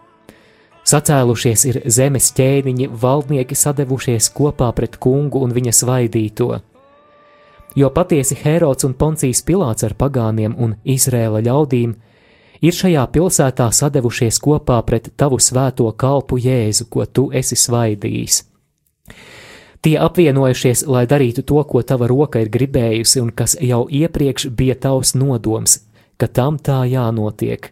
Sacēlušies 0.88 1.67
ir 1.67 1.86
zemes 1.91 2.32
ķēniņi, 2.39 2.88
valdnieki 2.88 3.55
sadevušies 3.55 4.32
kopā 4.32 4.71
pret 4.76 4.95
kungu 4.95 5.43
un 5.43 5.51
viņa 5.55 5.76
svaidīto 5.76 6.53
jo 7.76 7.89
patiesi 7.89 8.38
Herods 8.43 8.84
un 8.88 8.93
Poncijas 8.93 9.43
Pilāts 9.45 9.86
ar 9.86 9.95
pagāniem 9.97 10.55
un 10.57 10.76
Izrēla 10.86 11.41
ļaudīm 11.45 11.93
ir 12.61 12.76
šajā 12.78 13.03
pilsētā 13.11 13.69
sadevušies 13.74 14.39
kopā 14.43 14.80
pret 14.88 15.11
tavu 15.17 15.39
svēto 15.41 15.89
kalpu 15.97 16.39
Jēzu, 16.39 16.88
ko 16.89 17.05
tu 17.05 17.30
esi 17.34 17.57
svaidījis. 17.59 18.43
Tie 19.84 19.97
apvienojušies, 19.99 20.86
lai 20.88 21.03
darītu 21.11 21.43
to, 21.43 21.59
ko 21.67 21.82
tava 21.84 22.07
roka 22.07 22.39
ir 22.39 22.47
gribējusi 22.51 23.19
un 23.19 23.34
kas 23.36 23.57
jau 23.59 23.84
iepriekš 23.91 24.47
bija 24.55 24.78
tavs 24.80 25.11
nodoms, 25.19 25.82
ka 26.15 26.30
tam 26.32 26.55
tā 26.55 26.86
jānotiek. 26.88 27.67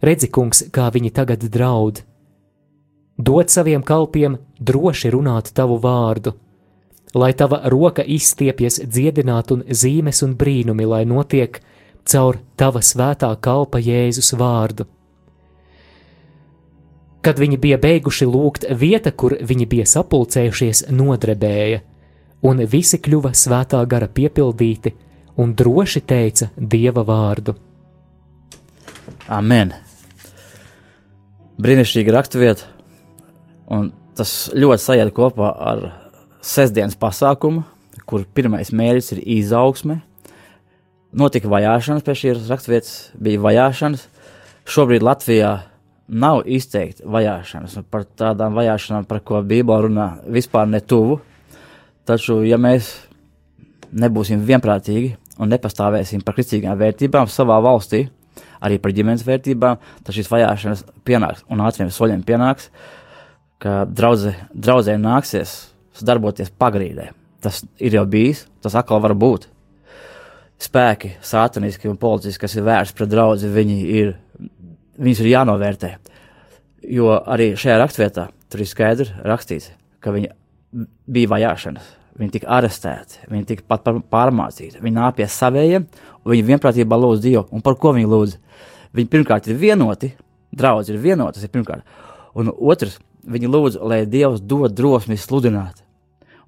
Redzi, 0.00 0.30
kungs, 0.32 0.62
kā 0.72 0.88
viņi 0.94 1.10
tagad 1.12 1.44
draud. 1.52 2.00
Dod 3.18 3.50
saviem 3.52 3.82
kalpiem 3.82 4.38
droši 4.62 5.10
runāt 5.12 5.50
tavu 5.52 5.76
vārdu, 5.82 6.32
lai 7.14 7.32
tava 7.32 7.62
roka 7.72 8.04
izstiepjas 8.04 8.80
dziedināt 8.84 9.52
un 9.54 9.64
zīmes 9.68 10.22
un 10.26 10.36
brīnumi, 10.36 10.86
lai 10.86 11.04
notiek 11.08 11.60
caur 12.08 12.38
tava 12.56 12.82
svētā 12.84 13.30
kalpa 13.40 13.80
Jēzus 13.80 14.34
vārdu. 14.38 14.86
Kad 17.24 17.40
viņi 17.40 17.58
bija 17.60 17.78
beiguši 17.82 18.28
lūgt, 18.28 18.68
vieta, 18.78 19.10
kur 19.12 19.34
viņi 19.42 19.66
bija 19.68 19.86
sapulcējušies, 19.90 20.86
nodrebēja, 20.94 21.82
un 22.46 22.62
visi 22.70 23.00
kļuva 23.02 23.34
svētā 23.34 23.82
gara 23.90 24.08
piepildīti 24.08 24.94
un 25.38 25.54
droši 25.58 26.02
teica 26.06 26.50
Dieva 26.56 27.04
vārdu. 27.06 27.56
Amen. 29.28 29.74
Brīnišķīga 31.58 32.14
raksturvieta, 32.14 32.68
un 33.74 33.90
tas 34.16 34.34
ļoti 34.54 34.84
sajiet 34.84 35.10
kopā 35.16 35.50
ar 35.72 35.82
sestdienas 36.48 36.96
pasākumu, 36.98 37.64
kur 38.08 38.24
pirmais 38.34 38.72
mērķis 38.72 39.14
ir 39.16 39.24
izaugsme. 39.38 40.00
Notika 41.18 41.48
vajāšanas 41.50 42.04
pie 42.04 42.14
šīs 42.16 42.48
raksturvietas, 42.48 42.94
bija 43.20 43.40
vajāšanas. 43.44 44.06
Šobrīd 44.68 45.04
Latvijā 45.04 45.52
nav 46.08 46.42
izteikti 46.48 47.04
vajāšanas, 47.08 47.78
un 47.80 47.86
par 47.88 48.04
tādām 48.18 48.56
vajāšanām, 48.56 49.06
par 49.08 49.20
ko 49.24 49.42
Bībelē 49.44 49.88
runā, 49.88 50.08
vispār 50.28 50.68
netuvu. 50.68 51.20
Taču, 52.08 52.40
ja 52.48 52.56
mēs 52.60 52.94
nebūsim 53.92 54.44
vienprātīgi 54.48 55.16
un 55.38 55.52
nepastāvēsim 55.52 56.24
par 56.24 56.36
kristīgām 56.36 56.76
vērtībām 56.80 57.28
savā 57.32 57.58
valstī, 57.64 58.06
arī 58.64 58.78
par 58.82 58.92
ģimenes 58.96 59.24
vērtībām, 59.26 59.80
tad 60.04 60.16
šīs 60.16 60.30
vajāšanas 60.32 60.84
pienāks 61.08 61.44
un 61.52 61.64
ātriem 61.64 61.92
soļiem 61.92 62.24
pienāks, 62.26 62.70
ka 63.62 63.82
draudzē, 63.88 64.34
draudzē 64.52 64.96
nāksies 65.00 65.58
darboties 66.06 66.52
pagrīdē. 66.54 67.10
Tas 67.42 67.62
ir 67.78 67.94
jau 67.94 68.04
bijis, 68.10 68.46
tas 68.62 68.74
atkal 68.78 69.02
var 69.02 69.14
būt. 69.18 69.46
Spēki, 70.58 71.12
sātaniski 71.22 71.86
un 71.90 71.98
politiski, 72.00 72.42
kas 72.42 72.56
ir 72.58 72.66
vērsti 72.66 72.98
pret 72.98 73.12
draugu, 73.12 73.50
viņi 73.54 73.76
ir, 73.94 74.16
viņus 74.98 75.22
ir 75.22 75.30
jānovērtē. 75.30 75.92
Jo 76.98 77.14
arī 77.20 77.52
šajā 77.58 77.78
raksturvietā 77.78 78.26
tur 78.50 78.64
ir 78.64 78.70
skaidri 78.70 79.06
rakstīts, 79.22 79.70
ka 80.02 80.10
viņi 80.14 80.32
bija 81.06 81.30
vajāšanas, 81.30 81.86
viņi 82.18 82.34
tika 82.34 82.50
arestēti, 82.58 83.22
viņi 83.30 83.48
tika 83.52 83.66
pat 83.70 83.86
pārmācīti, 84.10 84.82
viņi 84.82 84.98
nāk 84.98 85.18
pie 85.20 85.28
saviem, 85.30 85.86
un 86.24 86.34
viņi 86.34 86.46
vienprātībā 86.50 86.98
lūdz 86.98 87.22
Dievu. 87.22 87.46
Un 87.54 87.62
par 87.62 87.78
ko 87.78 87.94
viņi 87.94 88.10
lūdz? 88.10 88.38
Viņi 88.98 89.12
pirmkārt 89.12 89.46
ir 89.46 89.60
vienoti, 89.60 90.14
draugi 90.50 90.94
ir 90.94 91.02
vienoti, 91.02 91.38
tas 91.38 91.46
ir 91.46 91.54
pirmkārt. 91.54 91.86
Un 92.34 92.50
otrs, 92.50 92.98
viņi 93.28 93.50
lūdz, 93.52 93.78
lai 93.84 94.06
Dievs 94.10 94.42
dod 94.42 94.74
drosmi 94.74 95.18
sludināt 95.20 95.84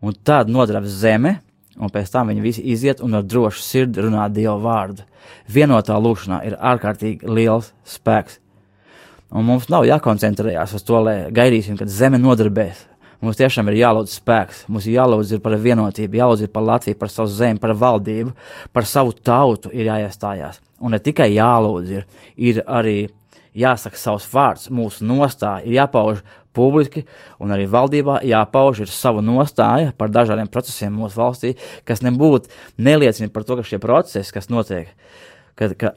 un 0.01 0.17
tad 0.25 0.51
nodarbs 0.53 1.01
zeme, 1.03 1.39
un 1.81 1.93
pēc 1.93 2.13
tam 2.13 2.31
viņi 2.33 2.45
visi 2.45 2.67
iziet 2.73 3.01
un 3.05 3.17
ar 3.19 3.25
drošu 3.25 3.63
sirdi 3.65 4.05
runā 4.05 4.29
Dieva 4.33 4.59
vārdu. 4.61 5.07
Vienotā 5.51 5.97
lūkšanā 6.01 6.43
ir 6.49 6.57
ārkārtīgi 6.57 7.29
liels 7.29 7.73
spēks. 7.87 8.39
Un 9.31 9.47
mums 9.47 9.69
nav 9.71 9.87
jākoncentrējas 9.87 10.75
uz 10.75 10.85
to, 10.87 10.99
lai 11.07 11.19
gaidīsim, 11.35 11.77
kad 11.79 11.91
zeme 11.91 12.19
nodarbēs. 12.19 12.87
Mums 13.21 13.37
tiešām 13.37 13.69
ir 13.69 13.83
jālūdz 13.83 14.15
spēks, 14.17 14.63
mums 14.73 14.87
ir 14.89 14.95
jālūdz 14.97 15.37
par 15.45 15.53
vienotību, 15.61 16.17
jālūdz 16.17 16.49
par 16.55 16.65
Latviju, 16.65 16.97
par 16.97 17.11
savu 17.13 17.29
zemi, 17.29 17.61
par 17.61 17.75
valdību, 17.77 18.33
par 18.73 18.89
savu 18.89 19.13
tautu 19.13 19.69
ir 19.77 19.91
jāiestājās. 19.91 20.57
Un 20.81 20.97
ne 20.97 21.01
tikai 21.05 21.29
jālūdz, 21.35 21.91
ir, 21.99 22.07
ir 22.41 22.63
arī 22.65 22.97
jāsaka 23.53 24.01
savs 24.01 24.25
vārds, 24.33 24.71
mūsu 24.73 25.05
nostāja, 25.05 25.61
ir 25.67 25.77
jāpauž 25.77 26.25
publiski 26.61 27.07
un 27.41 27.55
arī 27.57 27.67
valdībā 27.71 28.21
jāpauž 28.29 28.85
ir 28.85 28.93
sava 28.93 29.25
nostāja 29.25 29.95
par 29.97 30.13
dažādiem 30.13 30.51
procesiem 30.53 30.95
mūsu 31.01 31.21
valstī, 31.21 31.57
kas 31.89 32.05
nebūtu 32.05 32.53
neliecina 32.79 33.33
par 33.33 33.49
to, 33.49 33.59
ka 33.59 33.67
šie 33.67 33.81
procesi, 33.83 34.35
kas 34.37 34.51
notiek, 34.53 34.93
ka, 35.59 35.69
ka 35.77 35.91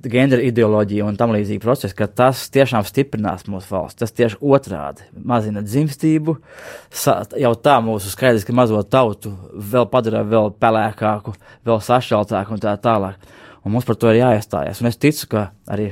gender 0.00 0.42
ideoloģija 0.44 1.06
un 1.06 1.18
tam 1.20 1.34
līdzīgi 1.34 1.62
procesi, 1.62 1.96
ka 1.96 2.08
tas 2.08 2.46
tiešām 2.52 2.86
stiprinās 2.88 3.46
mūsu 3.50 3.74
valsts. 3.74 4.00
Tas 4.00 4.14
tieši 4.16 4.40
otrādi 4.40 5.06
mazina 5.14 5.64
dzimstību, 5.64 6.36
sa, 6.88 7.20
jau 7.40 7.52
tā 7.60 7.78
mūsu 7.84 8.12
skaidrs, 8.12 8.46
ka 8.48 8.56
mazo 8.56 8.80
tautu 8.82 9.34
vēl 9.52 9.88
padara 9.92 10.24
vēl 10.26 10.52
pelēkāku, 10.60 11.36
vēl 11.68 11.82
sašķeltāku 11.84 12.56
un 12.56 12.62
tā 12.62 12.76
tālāk. 12.80 13.20
Un 13.60 13.74
mums 13.74 13.84
par 13.84 13.98
to 14.00 14.08
ir 14.08 14.22
jāiestājas. 14.22 14.80
Un 14.80 14.88
es 14.88 14.96
ticu, 14.96 15.26
ka 15.34 15.42
arī 15.68 15.90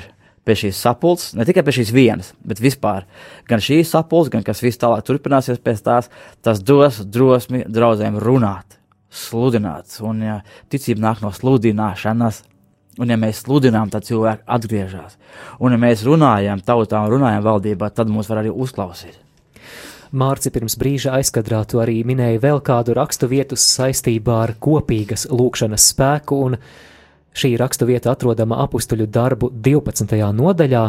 pie 0.48 0.56
šīs 0.62 0.80
sapulces, 0.80 1.34
ne 1.36 1.46
tikai 1.48 1.62
pie 1.66 1.76
šīs 1.78 1.92
vienas, 1.94 2.32
bet 2.40 2.62
vispār 2.64 3.04
gan 3.48 3.62
šīs 3.64 3.92
sapulces, 3.92 4.32
gan 4.32 4.46
kas 4.46 4.64
viss 4.64 4.80
tālāk 4.80 5.04
turpināsies 5.06 5.60
pēc 5.62 5.84
tās, 5.84 6.10
tas 6.44 6.62
dos 6.64 7.02
drosmi 7.04 7.66
draugiem 7.68 8.16
runāt, 8.24 8.78
sludināt. 9.12 10.00
Un 10.04 10.24
ja 10.24 10.40
ticība 10.72 11.10
nāk 11.10 11.24
no 11.24 11.32
sludināšanas. 11.34 12.44
Un, 12.98 13.12
ja 13.12 13.14
mēs 13.14 13.44
sludinām, 13.44 13.92
tad 13.94 14.02
cilvēki 14.08 14.42
atgriežas. 14.50 15.14
Un, 15.62 15.70
ja 15.70 15.78
mēs 15.78 16.02
runājam 16.02 16.58
tautā 16.66 17.04
un 17.06 17.12
runājam 17.12 17.44
valdībā, 17.46 17.92
tad 17.94 18.10
mūs 18.10 18.26
var 18.26 18.40
arī 18.42 18.50
uzklausīt. 18.50 19.14
Mārci 20.08 20.50
pirms 20.50 20.74
brīža 20.80 21.12
aizkadrā 21.18 21.60
tu 21.68 21.82
arī 21.82 22.00
minēji 22.08 22.40
vēl 22.40 22.62
kādu 22.64 22.94
rakstu 22.96 23.28
vietu 23.28 23.58
saistībā 23.60 24.38
ar 24.46 24.54
kopīgas 24.58 25.28
lūkšanas 25.28 25.90
spēku, 25.92 26.38
un 26.48 26.56
Šī 27.36 27.52
raksturvieta 27.60 28.12
atrodama 28.14 28.62
apakstuļu 28.64 29.06
darbu 29.12 29.50
12. 29.52 30.16
nodaļā. 30.34 30.84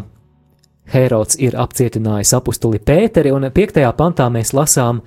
Herods 0.90 1.38
ir 1.38 1.58
apcietinājis 1.60 2.32
apakstuli 2.34 2.80
Pēteri, 2.82 3.34
un 3.36 3.46
5. 3.54 3.84
pantā 3.98 4.30
mēs 4.34 4.56
lasām, 4.58 5.04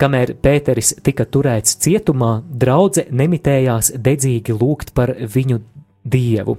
kamēr 0.00 0.32
Pēteris 0.40 0.94
tika 1.04 1.26
turēts 1.28 1.76
cietumā, 1.82 2.38
draudzene 2.48 3.12
nemitējās 3.20 3.92
dedzīgi 3.98 4.56
lūgt 4.56 4.94
par 4.96 5.12
viņu 5.18 5.60
dievu. 6.08 6.56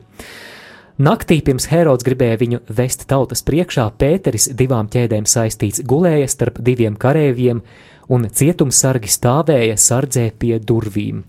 Naktī 1.00 1.40
pirms 1.42 1.70
Herods 1.72 2.04
gribēja 2.04 2.38
viņu 2.42 2.62
vest 2.76 3.08
tautas 3.10 3.42
priekšā, 3.48 3.88
Pēteris 3.98 4.50
divām 4.52 4.92
ķēdēm 4.92 5.26
saistīts 5.26 5.82
gulēja 5.88 6.28
starp 6.30 6.60
diviem 6.60 7.00
kareiviem, 7.00 7.64
un 8.12 8.30
cietumsargi 8.30 9.10
stāvēja 9.10 9.80
sardzē 9.80 10.30
pie 10.38 10.58
durvīm 10.60 11.24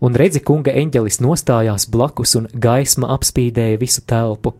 un 0.00 0.18
redzi, 0.18 0.40
kunga 0.40 0.74
eņģelis 0.74 1.20
nostājās 1.20 1.86
blakus 1.90 2.34
un 2.40 2.48
gaisma 2.54 3.12
apspīdēja 3.14 3.80
visu 3.80 4.02
telpu. 4.06 4.54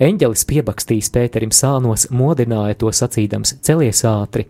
Eņģelis 0.00 0.46
piebakstījis 0.48 1.12
Pēterim 1.12 1.52
sānos, 1.52 2.08
modināja 2.10 2.78
to 2.80 2.92
sacīdams: 2.94 3.58
Celies 3.60 4.04
ātri, 4.08 4.46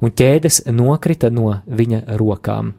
un 0.00 0.12
ķēdes 0.12 0.66
nokrita 0.72 1.30
no 1.32 1.62
viņa 1.66 2.04
rokām. 2.20 2.74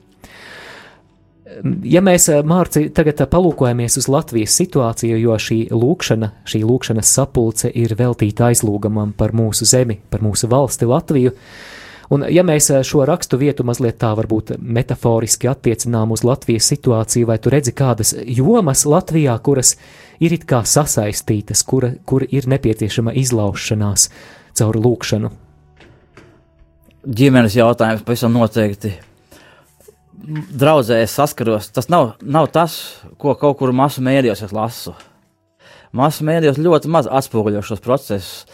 Ja 1.84 2.02
mēs, 2.02 2.30
eh, 2.32 2.42
Mārci, 2.46 2.88
tagad 2.96 3.22
eh, 3.22 3.28
palūkojamies 3.30 3.98
uz 4.02 4.08
Latvijas 4.10 4.56
situāciju, 4.58 5.20
jo 5.22 5.38
šī 5.38 5.60
lūkšana, 5.72 6.32
šī 6.50 6.64
lūkšanas 6.66 7.12
sapulce 7.18 7.70
ir 7.70 7.96
veltīta 8.00 8.50
aizlūgamam 8.50 9.14
par 9.18 9.36
mūsu 9.38 9.68
zemi, 9.70 10.00
par 10.10 10.24
mūsu 10.26 10.50
valsti 10.50 10.90
Latviju, 10.90 11.34
un 12.12 12.26
ja 12.30 12.44
mēs 12.44 12.70
eh, 12.74 12.82
šo 12.84 13.06
rakstu 13.08 13.40
vietu 13.42 13.66
mazliet 13.68 14.00
tā 14.02 14.14
varbūt 14.18 14.56
metaforiski 14.60 15.48
attiecinām 15.52 16.12
uz 16.16 16.26
Latvijas 16.28 16.68
situāciju, 16.74 17.30
vai 17.30 17.38
tu 17.40 17.54
redzi 17.54 17.76
kādas 17.76 18.16
jomas 18.26 18.86
Latvijā, 18.90 19.38
kuras 19.44 19.76
ir 20.20 20.34
it 20.34 20.48
kā 20.50 20.64
sasaistītas, 20.66 21.64
kura, 21.64 21.94
kur 22.06 22.26
ir 22.30 22.50
nepieciešama 22.50 23.16
izlaušanās 23.24 24.10
caur 24.58 24.80
lūkšanu? 24.80 25.32
Ģimenes 27.04 27.58
jautājums 27.60 28.06
pavisam 28.08 28.32
noteikti 28.32 28.94
draudzē 30.24 31.02
es 31.04 31.16
saskaros, 31.18 31.70
tas 31.76 31.90
nav, 31.92 32.14
nav 32.22 32.48
tas, 32.54 32.78
ko 33.20 33.36
kaut 33.40 33.58
kur 33.60 33.74
masu 33.76 34.04
mēdījos 34.06 34.46
es 34.48 34.54
lasu. 34.56 34.94
Masu 35.94 36.26
mēdījos 36.26 36.62
ļoti 36.62 36.90
maz 36.92 37.10
atspoguļo 37.12 37.62
šos 37.66 37.84
procesus, 37.84 38.46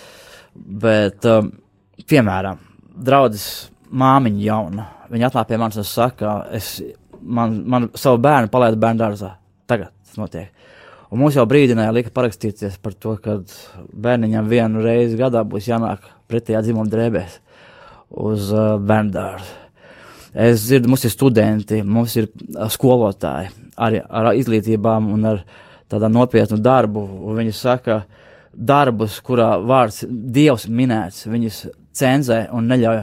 bet, 0.56 1.24
um, 1.30 1.54
piemēram, 2.10 2.60
draudzes 3.06 3.70
māmiņa 3.90 4.42
jauna, 4.46 4.88
viņa 5.10 5.30
atnāk 5.30 5.50
pie 5.50 5.60
manis 5.62 5.80
un 5.82 5.88
saka, 5.88 6.36
es 6.56 6.78
man, 7.22 7.62
man 7.70 7.90
savu 7.98 8.22
bērnu 8.24 8.52
palaidu 8.52 8.80
bērnu 8.80 9.02
dārzā. 9.02 9.34
Tagad 9.70 9.94
tas 10.06 10.20
notiek. 10.20 10.50
Un 11.10 11.24
mums 11.24 11.38
jau 11.38 11.46
brīdināja, 11.50 11.94
lika 11.96 12.14
parakstīties 12.14 12.78
par 12.84 12.94
to, 12.94 13.16
ka 13.22 13.40
bērniņam 13.90 14.50
vienu 14.50 14.84
reizi 14.86 15.18
gadā 15.18 15.42
būs 15.48 15.70
jānāk 15.72 16.06
pretējā 16.30 16.62
dzimuma 16.68 16.90
drēbēs 16.92 17.40
uz 18.10 18.52
uh, 18.54 18.76
bērnu 18.78 19.16
dārzu. 19.16 19.56
Es 20.30 20.68
dzirdu, 20.68 20.92
mums 20.92 21.08
ir 21.08 21.14
studenti, 21.14 21.82
mums 21.82 22.14
ir 22.20 22.30
skolotāji 22.70 23.50
arī 23.82 24.04
ar 24.06 24.30
izglītībām 24.38 25.08
un 25.16 25.26
ar 25.32 25.42
tādu 25.90 26.12
nopietnu 26.14 26.60
darbu. 26.62 27.02
Viņi 27.40 27.56
saka, 27.58 28.04
darbus, 28.54 29.18
kurā 29.26 29.56
vārds 29.58 30.04
Dievs 30.06 30.68
minēts, 30.70 31.26
viņus 31.30 31.64
cenzē 31.96 32.44
un 32.56 32.70
neļauj 32.70 33.02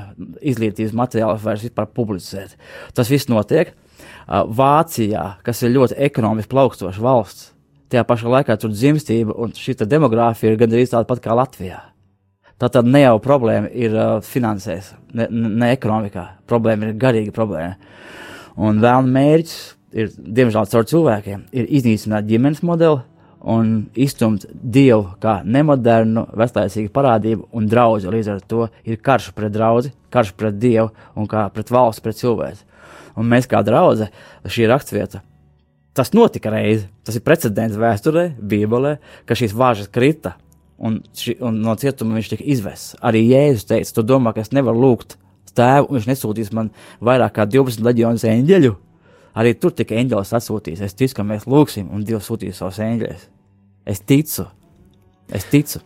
izglītības 0.52 0.94
materiālu 0.96 1.40
vairs 1.42 1.66
vispār 1.66 1.90
publicēt. 1.94 2.56
Tas 2.94 3.10
viss 3.12 3.30
notiek 3.30 3.74
Vācijā, 4.26 5.26
kas 5.46 5.62
ir 5.62 5.74
ļoti 5.76 5.98
ekonomiski 6.08 6.52
plaukstoša 6.52 7.02
valsts. 7.02 7.52
Tajā 7.90 8.02
pašā 8.06 8.30
laikā 8.32 8.56
tur 8.58 8.72
dzimstība 8.74 9.36
un 9.38 9.52
šī 9.54 9.76
demogrāfija 9.86 10.50
ir 10.50 10.58
gandrīz 10.58 10.90
tāda 10.90 11.06
pat 11.06 11.22
kā 11.22 11.36
Latvijā. 11.38 11.78
Tā 12.58 12.70
tad 12.72 12.88
ne 12.88 13.02
jau 13.02 13.18
problēma 13.22 13.68
ir 13.68 13.94
finansēs, 14.24 14.94
ne, 15.14 15.28
ne 15.30 15.70
ekonomikā. 15.74 16.24
Problēma 16.48 16.88
ir 16.88 16.98
garīga 16.98 17.34
problēma. 17.36 17.76
Un 18.56 18.80
vēlna 18.80 19.12
mērķis 19.12 19.58
ir, 20.00 20.14
diemžēl, 20.16 20.70
caur 20.72 20.86
cilvēkiem, 20.88 21.44
ir 21.52 21.68
iznīcināt 21.78 22.26
ģimenes 22.26 22.64
modeli 22.66 23.04
un 23.40 23.72
izstumt 23.98 24.46
dievu 24.52 25.12
kā 25.22 25.40
nemodernu, 25.44 26.26
veclaicīgu 26.36 26.92
parādību 26.94 27.48
un 27.56 27.68
draugu. 27.70 28.12
Līdz 28.12 28.32
ar 28.32 28.40
to 28.42 28.68
ir 28.84 29.00
karš 29.02 29.30
pret 29.36 29.54
draugu, 29.54 29.92
karš 30.14 30.32
pret 30.38 30.58
dievu 30.58 30.90
un 31.16 31.28
kā 31.30 31.46
pret 31.54 31.70
valsts, 31.72 32.02
pret 32.04 32.18
cilvēku. 32.18 32.64
Un 33.16 33.28
mēs 33.30 33.48
kā 33.48 33.62
draugi, 33.64 34.10
šī 34.44 34.66
raksturvieta, 34.68 35.22
tas 35.96 36.12
notika 36.12 36.52
reizi, 36.52 36.84
tas 37.06 37.16
ir 37.16 37.24
precedents 37.24 37.78
vēsturē, 37.80 38.28
Bībelē, 38.36 38.98
ka 39.24 39.38
šīs 39.38 39.54
vāžas 39.56 39.88
krita 39.92 40.34
un, 40.76 41.00
ši, 41.16 41.38
un 41.40 41.62
no 41.64 41.76
cietuma 41.80 42.18
viņš 42.18 42.34
tika 42.34 42.44
izvests. 42.44 42.96
Arī 43.00 43.24
Jēzus 43.30 43.68
teica, 43.70 43.94
tu 43.96 44.04
domā, 44.04 44.34
ka 44.36 44.44
es 44.44 44.52
nevaru 44.52 44.82
lūgt 44.84 45.16
tēvu, 45.56 45.88
un 45.88 45.96
viņš 45.96 46.08
nesūtīs 46.10 46.52
man 46.56 46.70
vairāk 47.04 47.38
kā 47.38 47.46
12 47.48 47.84
leģionus 47.86 48.26
eņģeļu. 48.28 48.74
Arī 49.36 49.52
tur 49.60 49.74
tika 49.76 49.96
eņģelis 50.00 50.32
atsūtīts. 50.38 50.84
Es 50.86 50.96
ticu, 50.96 51.18
ka 51.18 51.26
mēs 51.26 51.44
lūgsim, 51.50 51.90
un 51.92 52.04
Dievs 52.06 52.30
sūtīs 52.30 52.56
savus 52.62 52.80
eņģeļus. 52.80 53.28
Es 53.86 54.00
ticu, 54.02 54.46
es 55.28 55.44
ticu. 55.52 55.82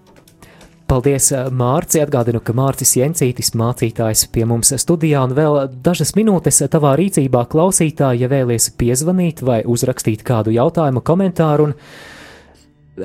Paldies, 0.90 1.28
Mārci. 1.54 2.00
Atgādinu, 2.02 2.40
ka 2.42 2.50
Mārcis 2.56 2.96
Jencītis, 2.98 3.52
mācītājs 3.54 4.24
pie 4.34 4.42
mums 4.50 4.72
studijā, 4.82 5.20
un 5.22 5.36
vēl 5.36 5.58
dažas 5.86 6.16
minūtes 6.18 6.62
tavā 6.72 6.96
rīcībā 6.98 7.44
klausītāji, 7.52 8.24
ja 8.24 8.30
vēlies 8.30 8.72
piezvanīt 8.78 9.44
vai 9.46 9.60
uzrakstīt 9.70 10.24
kādu 10.26 10.50
jautājumu, 10.56 11.02
komentāru. 11.06 11.68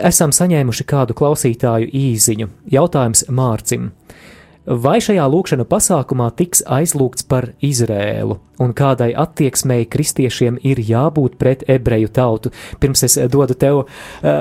Esam 0.02 0.34
saņēmuši 0.34 0.88
kādu 0.90 1.14
klausītāju 1.18 1.92
īziņu. 1.94 2.50
Jautājums 2.74 3.28
Mārcim. 3.30 3.92
Vai 4.66 4.98
šajā 4.98 5.22
lūkšana 5.30 5.62
pasākumā 5.70 6.32
tiks 6.34 6.64
aizlūgts 6.66 7.28
par 7.30 7.52
Izrēlu 7.62 8.40
un 8.58 8.72
kādai 8.74 9.12
attieksmei 9.14 9.84
kristiešiem 9.86 10.58
ir 10.66 10.82
jābūt 10.82 11.36
pret 11.38 11.62
ebreju 11.70 12.10
tautu? 12.16 12.50
Pirms 12.82 13.06
es 13.06 13.20
dodu 13.30 13.54
tev 13.62 13.84
uh, 13.84 13.92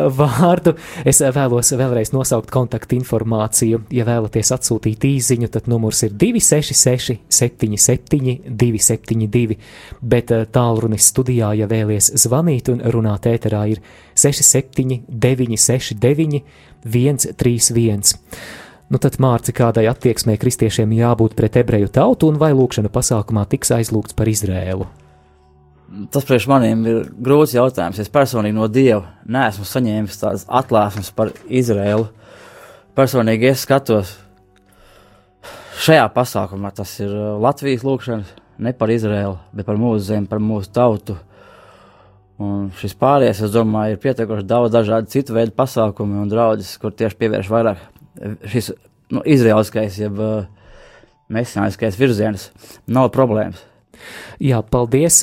vārdu, 0.08 0.78
es 1.04 1.20
vēlos 1.20 1.74
vēlreiz 1.76 2.14
nosaukt 2.16 2.48
kontaktu 2.54 2.96
informāciju. 2.96 3.82
Ja 3.92 4.08
vēlaties 4.08 4.54
atsūtīt 4.56 5.04
īziņu, 5.10 5.52
tad 5.52 5.68
numurs 5.68 6.00
ir 6.08 6.16
266 6.16 7.20
77 7.28 8.48
272, 8.48 9.60
bet 10.00 10.32
uh, 10.32 10.48
tālrunis 10.48 11.12
studijā, 11.12 11.52
ja 11.60 11.68
vēlies 11.68 12.14
zvanīt 12.24 12.72
un 12.72 12.80
runāt 12.96 13.28
ēterā, 13.28 13.66
ir 13.76 13.84
67 14.16 15.02
969 15.04 16.44
131. 16.84 18.63
Nu 18.92 19.00
tad 19.00 19.16
mārci 19.22 19.54
kādai 19.56 19.86
attieksmei 19.88 20.36
kristiešiem 20.40 20.92
jābūt 20.92 21.32
pret 21.38 21.56
ebreju 21.56 21.88
tautu 21.92 22.28
un 22.28 22.36
vai 22.40 22.52
lūkšana 22.52 22.90
pasākumā 22.92 23.46
tiks 23.48 23.72
aizlūgts 23.72 24.16
par 24.16 24.28
Izrēlu? 24.28 24.84
Tas 26.12 26.26
priekš 26.26 26.48
maniem 26.50 26.82
ir 26.90 27.00
grūts 27.22 27.54
jautājums. 27.54 28.00
Es 28.02 28.12
personīgi 28.12 28.56
no 28.56 28.68
Dieva 28.68 29.14
neesmu 29.30 29.64
saņēmis 29.68 30.20
tādas 30.20 30.44
atklāsmes 30.48 31.12
par 31.16 31.32
Izrēlu. 31.48 32.10
Personīgi 32.98 33.50
es 33.52 33.64
skatos 33.64 34.12
šajā 35.84 36.04
pasākumā, 36.14 36.72
tas 36.74 36.92
ir 37.00 37.10
uh, 37.10 37.36
Latvijas 37.42 37.84
lūkšana, 37.86 38.42
ne 38.64 38.72
par 38.76 38.92
Izrēlu, 38.92 39.38
bet 39.54 39.68
par 39.68 39.80
mūsu 39.80 40.04
zemi, 40.10 40.30
par 40.30 40.42
mūsu 40.42 40.70
tautu. 40.74 41.16
Un 42.42 42.68
šis 42.80 42.96
pārējais, 42.98 43.44
es 43.46 43.54
domāju, 43.54 43.94
ir 43.94 44.02
pietiekoši 44.02 44.46
daudz 44.50 44.74
dažādu 44.74 45.10
citu 45.12 45.36
veidu 45.36 45.54
pasākumu 45.54 46.24
un 46.24 46.30
draugus, 46.30 46.74
kur 46.82 46.94
tieši 46.94 47.18
pievērš 47.20 47.50
vairāk 47.52 47.82
šis 48.50 48.72
nu, 49.14 49.22
izraelskais, 49.24 49.98
jeb 50.00 50.18
uh, 50.20 50.44
mesināiskais 51.32 51.98
virziens 51.98 52.50
nav 52.86 53.12
problēmas. 53.14 53.62
Jā, 54.42 54.62
paldies! 54.62 55.22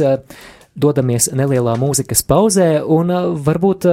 Dodamies 0.72 1.26
nelielā 1.36 1.74
mūzikas 1.76 2.22
pauzē, 2.24 2.70
un 2.88 3.12
uh, 3.12 3.26
varbūt 3.36 3.90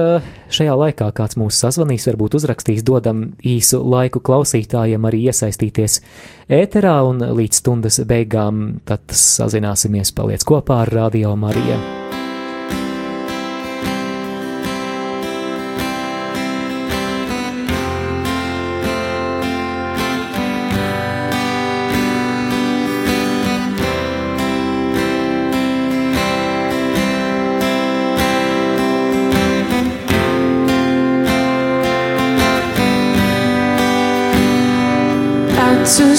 šajā 0.55 0.77
laikā 0.79 1.09
kāds 1.17 1.35
mūs 1.35 1.59
sazvanīs, 1.59 2.07
varbūt 2.07 2.39
uzrakstīs, 2.39 2.85
dodam 2.87 3.33
īsu 3.43 3.81
laiku 3.83 4.23
klausītājiem 4.23 5.11
arī 5.11 5.25
iesaistīties 5.27 5.99
ēterā, 6.47 6.95
un 7.11 7.19
līdz 7.35 7.63
stundas 7.65 7.99
beigām 8.07 8.77
tad 8.87 9.11
sazināsimies, 9.11 10.15
paliec 10.15 10.47
kopā 10.47 10.85
ar 10.85 10.95
Radio 11.01 11.35
Mariju. 11.35 11.98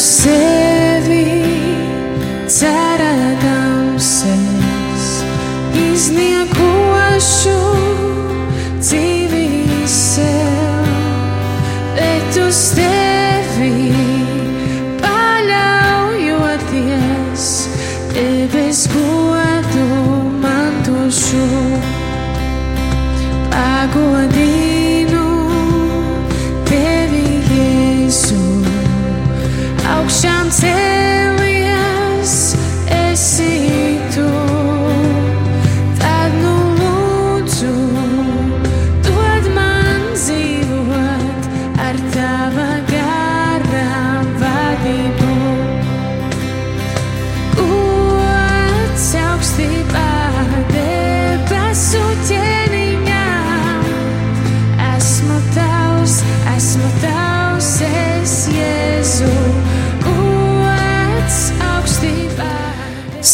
To 0.01 0.40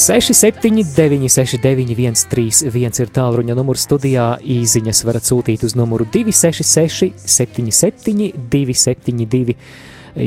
679, 0.07 1.26
691, 1.28 2.14
131 2.14 3.00
ir 3.02 3.11
tālruņa 3.11 3.57
numurs 3.59 3.88
studijā. 3.88 4.36
Īziņas 4.38 5.02
varat 5.09 5.26
sūtīt 5.26 5.66
uz 5.66 5.74
numuru 5.74 6.07
266, 6.14 7.26
77, 7.26 8.30
272. 8.52 9.59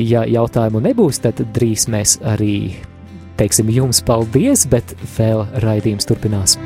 Ja 0.04 0.26
jautājumu 0.28 0.84
nebūs, 0.84 1.22
tad 1.24 1.40
drīz 1.56 1.88
mēs 1.88 2.18
arī 2.20 2.76
teiksim 3.40 3.72
jums 3.72 4.04
paldies, 4.04 4.68
bet 4.68 4.92
vēl 5.16 5.46
raidījums 5.64 6.12
turpinās. 6.12 6.60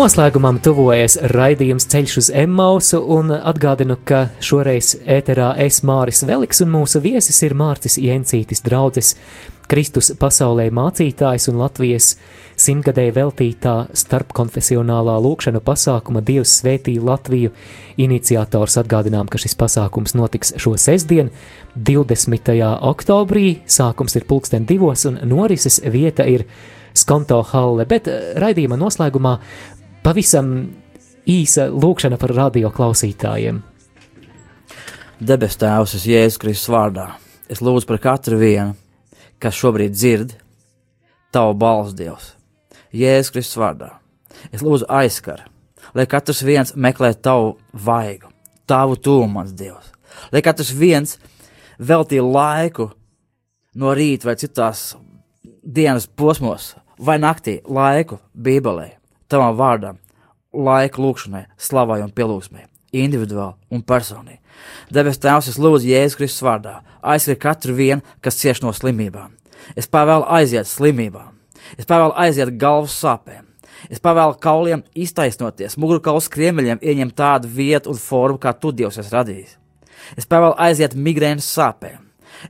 Noslēgumam 0.00 0.56
tuvojas 0.64 1.18
raidījums 1.28 1.84
Ceļš 1.92 2.12
uz 2.16 2.28
Emmausu, 2.32 3.02
un 3.12 3.34
atgādinu, 3.36 3.98
ka 4.08 4.30
šoreiz 4.40 4.94
ēterā 5.04 5.50
es 5.60 5.82
Māris 5.84 6.22
Veliks 6.24 6.62
un 6.64 6.70
mūsu 6.72 7.02
viesis 7.04 7.36
ir 7.44 7.52
Mārcis 7.58 7.98
Jensītis, 8.00 8.62
draudzes 8.64 9.10
Kristus 9.68 10.08
pasaulē 10.16 10.70
mācītājs 10.72 11.50
un 11.52 11.58
Latvijas 11.60 12.14
simtgadēji 12.56 13.12
veltītā 13.18 13.74
starpkonfesionālā 14.00 15.18
lūkšana 15.20 15.60
pasākuma 15.66 16.24
Dievs 16.24 16.54
svētī 16.62 16.96
Latviju 16.96 17.52
iniciators 18.00 18.78
atgādinām, 18.80 19.28
ka 19.28 19.42
šis 19.42 19.58
pasākums 19.60 20.16
notiks 20.16 20.54
šo 20.56 20.78
sestdien, 20.80 21.28
20. 21.76 22.54
oktobrī, 22.88 23.58
sākums 23.68 24.16
ir 24.16 24.24
pulksten 24.32 24.64
divos 24.64 25.04
un 25.10 25.20
norises 25.28 25.82
vieta 25.92 26.24
ir 26.24 26.46
Skonto 26.96 27.36
halle, 27.52 27.84
bet 27.86 28.08
raidījuma 28.42 28.74
noslēgumā 28.80 29.36
pavisam 30.02 30.70
īsa 31.28 31.68
lūkšana 31.70 32.18
par 32.20 32.32
radio 32.34 32.70
klausītājiem. 32.72 33.60
Debes 35.20 35.58
Tēvs, 35.60 35.94
es 35.98 36.06
Jēzus 36.08 36.40
Kristus 36.40 36.70
vārdā. 36.72 37.06
Es 37.50 37.60
lūdzu 37.60 37.88
par 37.88 38.00
katru 38.00 38.38
vienu, 38.40 38.76
kas 39.42 39.58
šobrīd 39.58 39.92
dzird 39.92 40.36
tavu 41.34 41.56
balstu 41.60 41.98
Dievs. 41.98 42.30
Jēzus 42.96 43.32
Kristus 43.34 43.60
vārdā. 43.60 43.90
Es 44.50 44.64
lūdzu 44.64 44.88
aizskar, 44.88 45.44
lai 45.94 46.06
katrs 46.08 46.40
viens 46.46 46.72
meklē 46.72 47.12
tavu 47.14 47.58
vaigu, 47.72 48.30
tavu 48.70 48.96
tūmu, 48.96 49.28
mans 49.34 49.52
Dievs. 49.52 49.92
Lai 50.32 50.40
katrs 50.44 50.72
viens 50.72 51.18
veltīja 51.78 52.24
laiku 52.24 52.88
no 53.76 53.92
rīta 53.96 54.30
vai 54.30 54.38
citās 54.40 54.94
dienas 55.60 56.08
posmos, 56.08 56.72
vai 56.98 57.18
naktī 57.20 57.60
laiku 57.68 58.18
Bībelē, 58.32 58.99
tavam 59.30 59.56
vārdam, 59.58 59.98
laiku 60.52 61.04
lūkšanai, 61.04 61.46
slavai 61.58 62.00
un 62.04 62.12
pielūgsmai, 62.14 62.66
individuāli 62.96 63.56
un 63.74 63.84
personīgi. 63.86 64.40
Debes 64.92 65.20
Tēvs, 65.22 65.50
es 65.52 65.58
lūdzu 65.60 65.88
Jēzus 65.88 66.18
Kristus 66.18 66.44
vārdā, 66.44 66.80
aizskar 67.00 67.38
katru 67.40 67.76
vienu, 67.78 68.02
kas 68.24 68.38
cieš 68.40 68.62
no 68.64 68.72
slimībām. 68.76 69.32
Es 69.78 69.88
pavēlu 69.90 70.26
aiziet 70.34 70.68
slimībām, 70.68 71.32
es 71.78 71.88
pavēlu 71.88 72.16
aiziet 72.18 72.52
galvas 72.60 72.96
sāpēm, 72.98 73.46
es 73.88 74.02
pavēlu 74.02 74.38
kauliem 74.42 74.84
iztaisnoties, 74.94 75.78
mugurkauls 75.80 76.28
kriemeļiem 76.32 76.82
ieņemt 76.82 77.16
tādu 77.16 77.50
vietu 77.54 77.92
un 77.92 78.00
formu, 78.00 78.40
kā 78.40 78.52
tu 78.56 78.72
Dievs 78.72 78.98
esi 79.00 79.14
radījis. 79.14 79.56
Es 80.18 80.26
pavēlu 80.26 80.56
aiziet 80.58 80.96
migrēnas 80.96 81.48
sāpēm, 81.54 82.00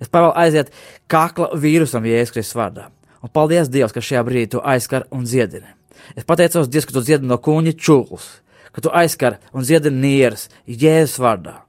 es 0.01 0.09
pavēlu 0.09 0.33
aiziet 0.39 0.73
kakla 1.11 1.51
vīrusam 1.59 2.07
Jēzus 2.09 2.35
Kristus 2.39 2.59
vārdā. 2.59 2.89
Un 3.21 3.29
paldies 3.29 3.69
Dievam, 3.69 3.93
ka 3.93 4.01
šajā 4.01 4.25
brīdī 4.25 4.55
tu 4.55 4.63
aizskar 4.65 5.05
un 5.13 5.27
dziedini. 5.29 5.80
Es 6.17 6.27
pateicos 6.27 6.69
Dievam, 6.69 6.89
ka 6.89 6.97
tu 6.97 7.05
dziedini 7.07 7.31
no 7.31 7.39
kūņa 7.39 7.75
čūlas, 7.79 8.27
ka 8.75 8.83
tu 8.85 8.93
aizskar 8.95 9.39
un 9.55 9.67
dziedini 9.67 10.03
nieras 10.03 10.49
Jēzus 10.67 11.21
vārdā. 11.23 11.61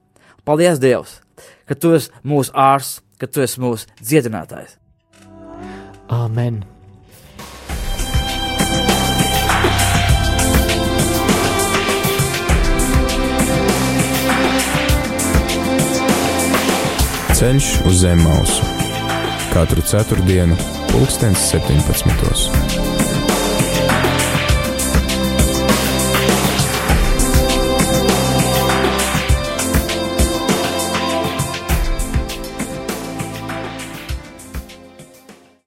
Paldies 0.46 0.82
Dievam, 0.82 1.08
ka 1.70 1.78
tu 1.78 1.96
esi 1.98 2.12
mūsu 2.26 2.54
ārsts, 2.58 3.02
ka 3.22 3.30
tu 3.30 3.46
esi 3.46 3.62
mūsu 3.62 3.89
dziedinātājs. 4.02 4.78
Āmen! 6.12 6.64
Ceļš 17.42 17.72
uz 17.89 18.04
zem 18.04 18.22
mausu 18.22 18.72
katru 19.52 19.82
ceturtdienu, 19.84 20.56
pulkstens 20.92 21.50
17. 21.52 22.71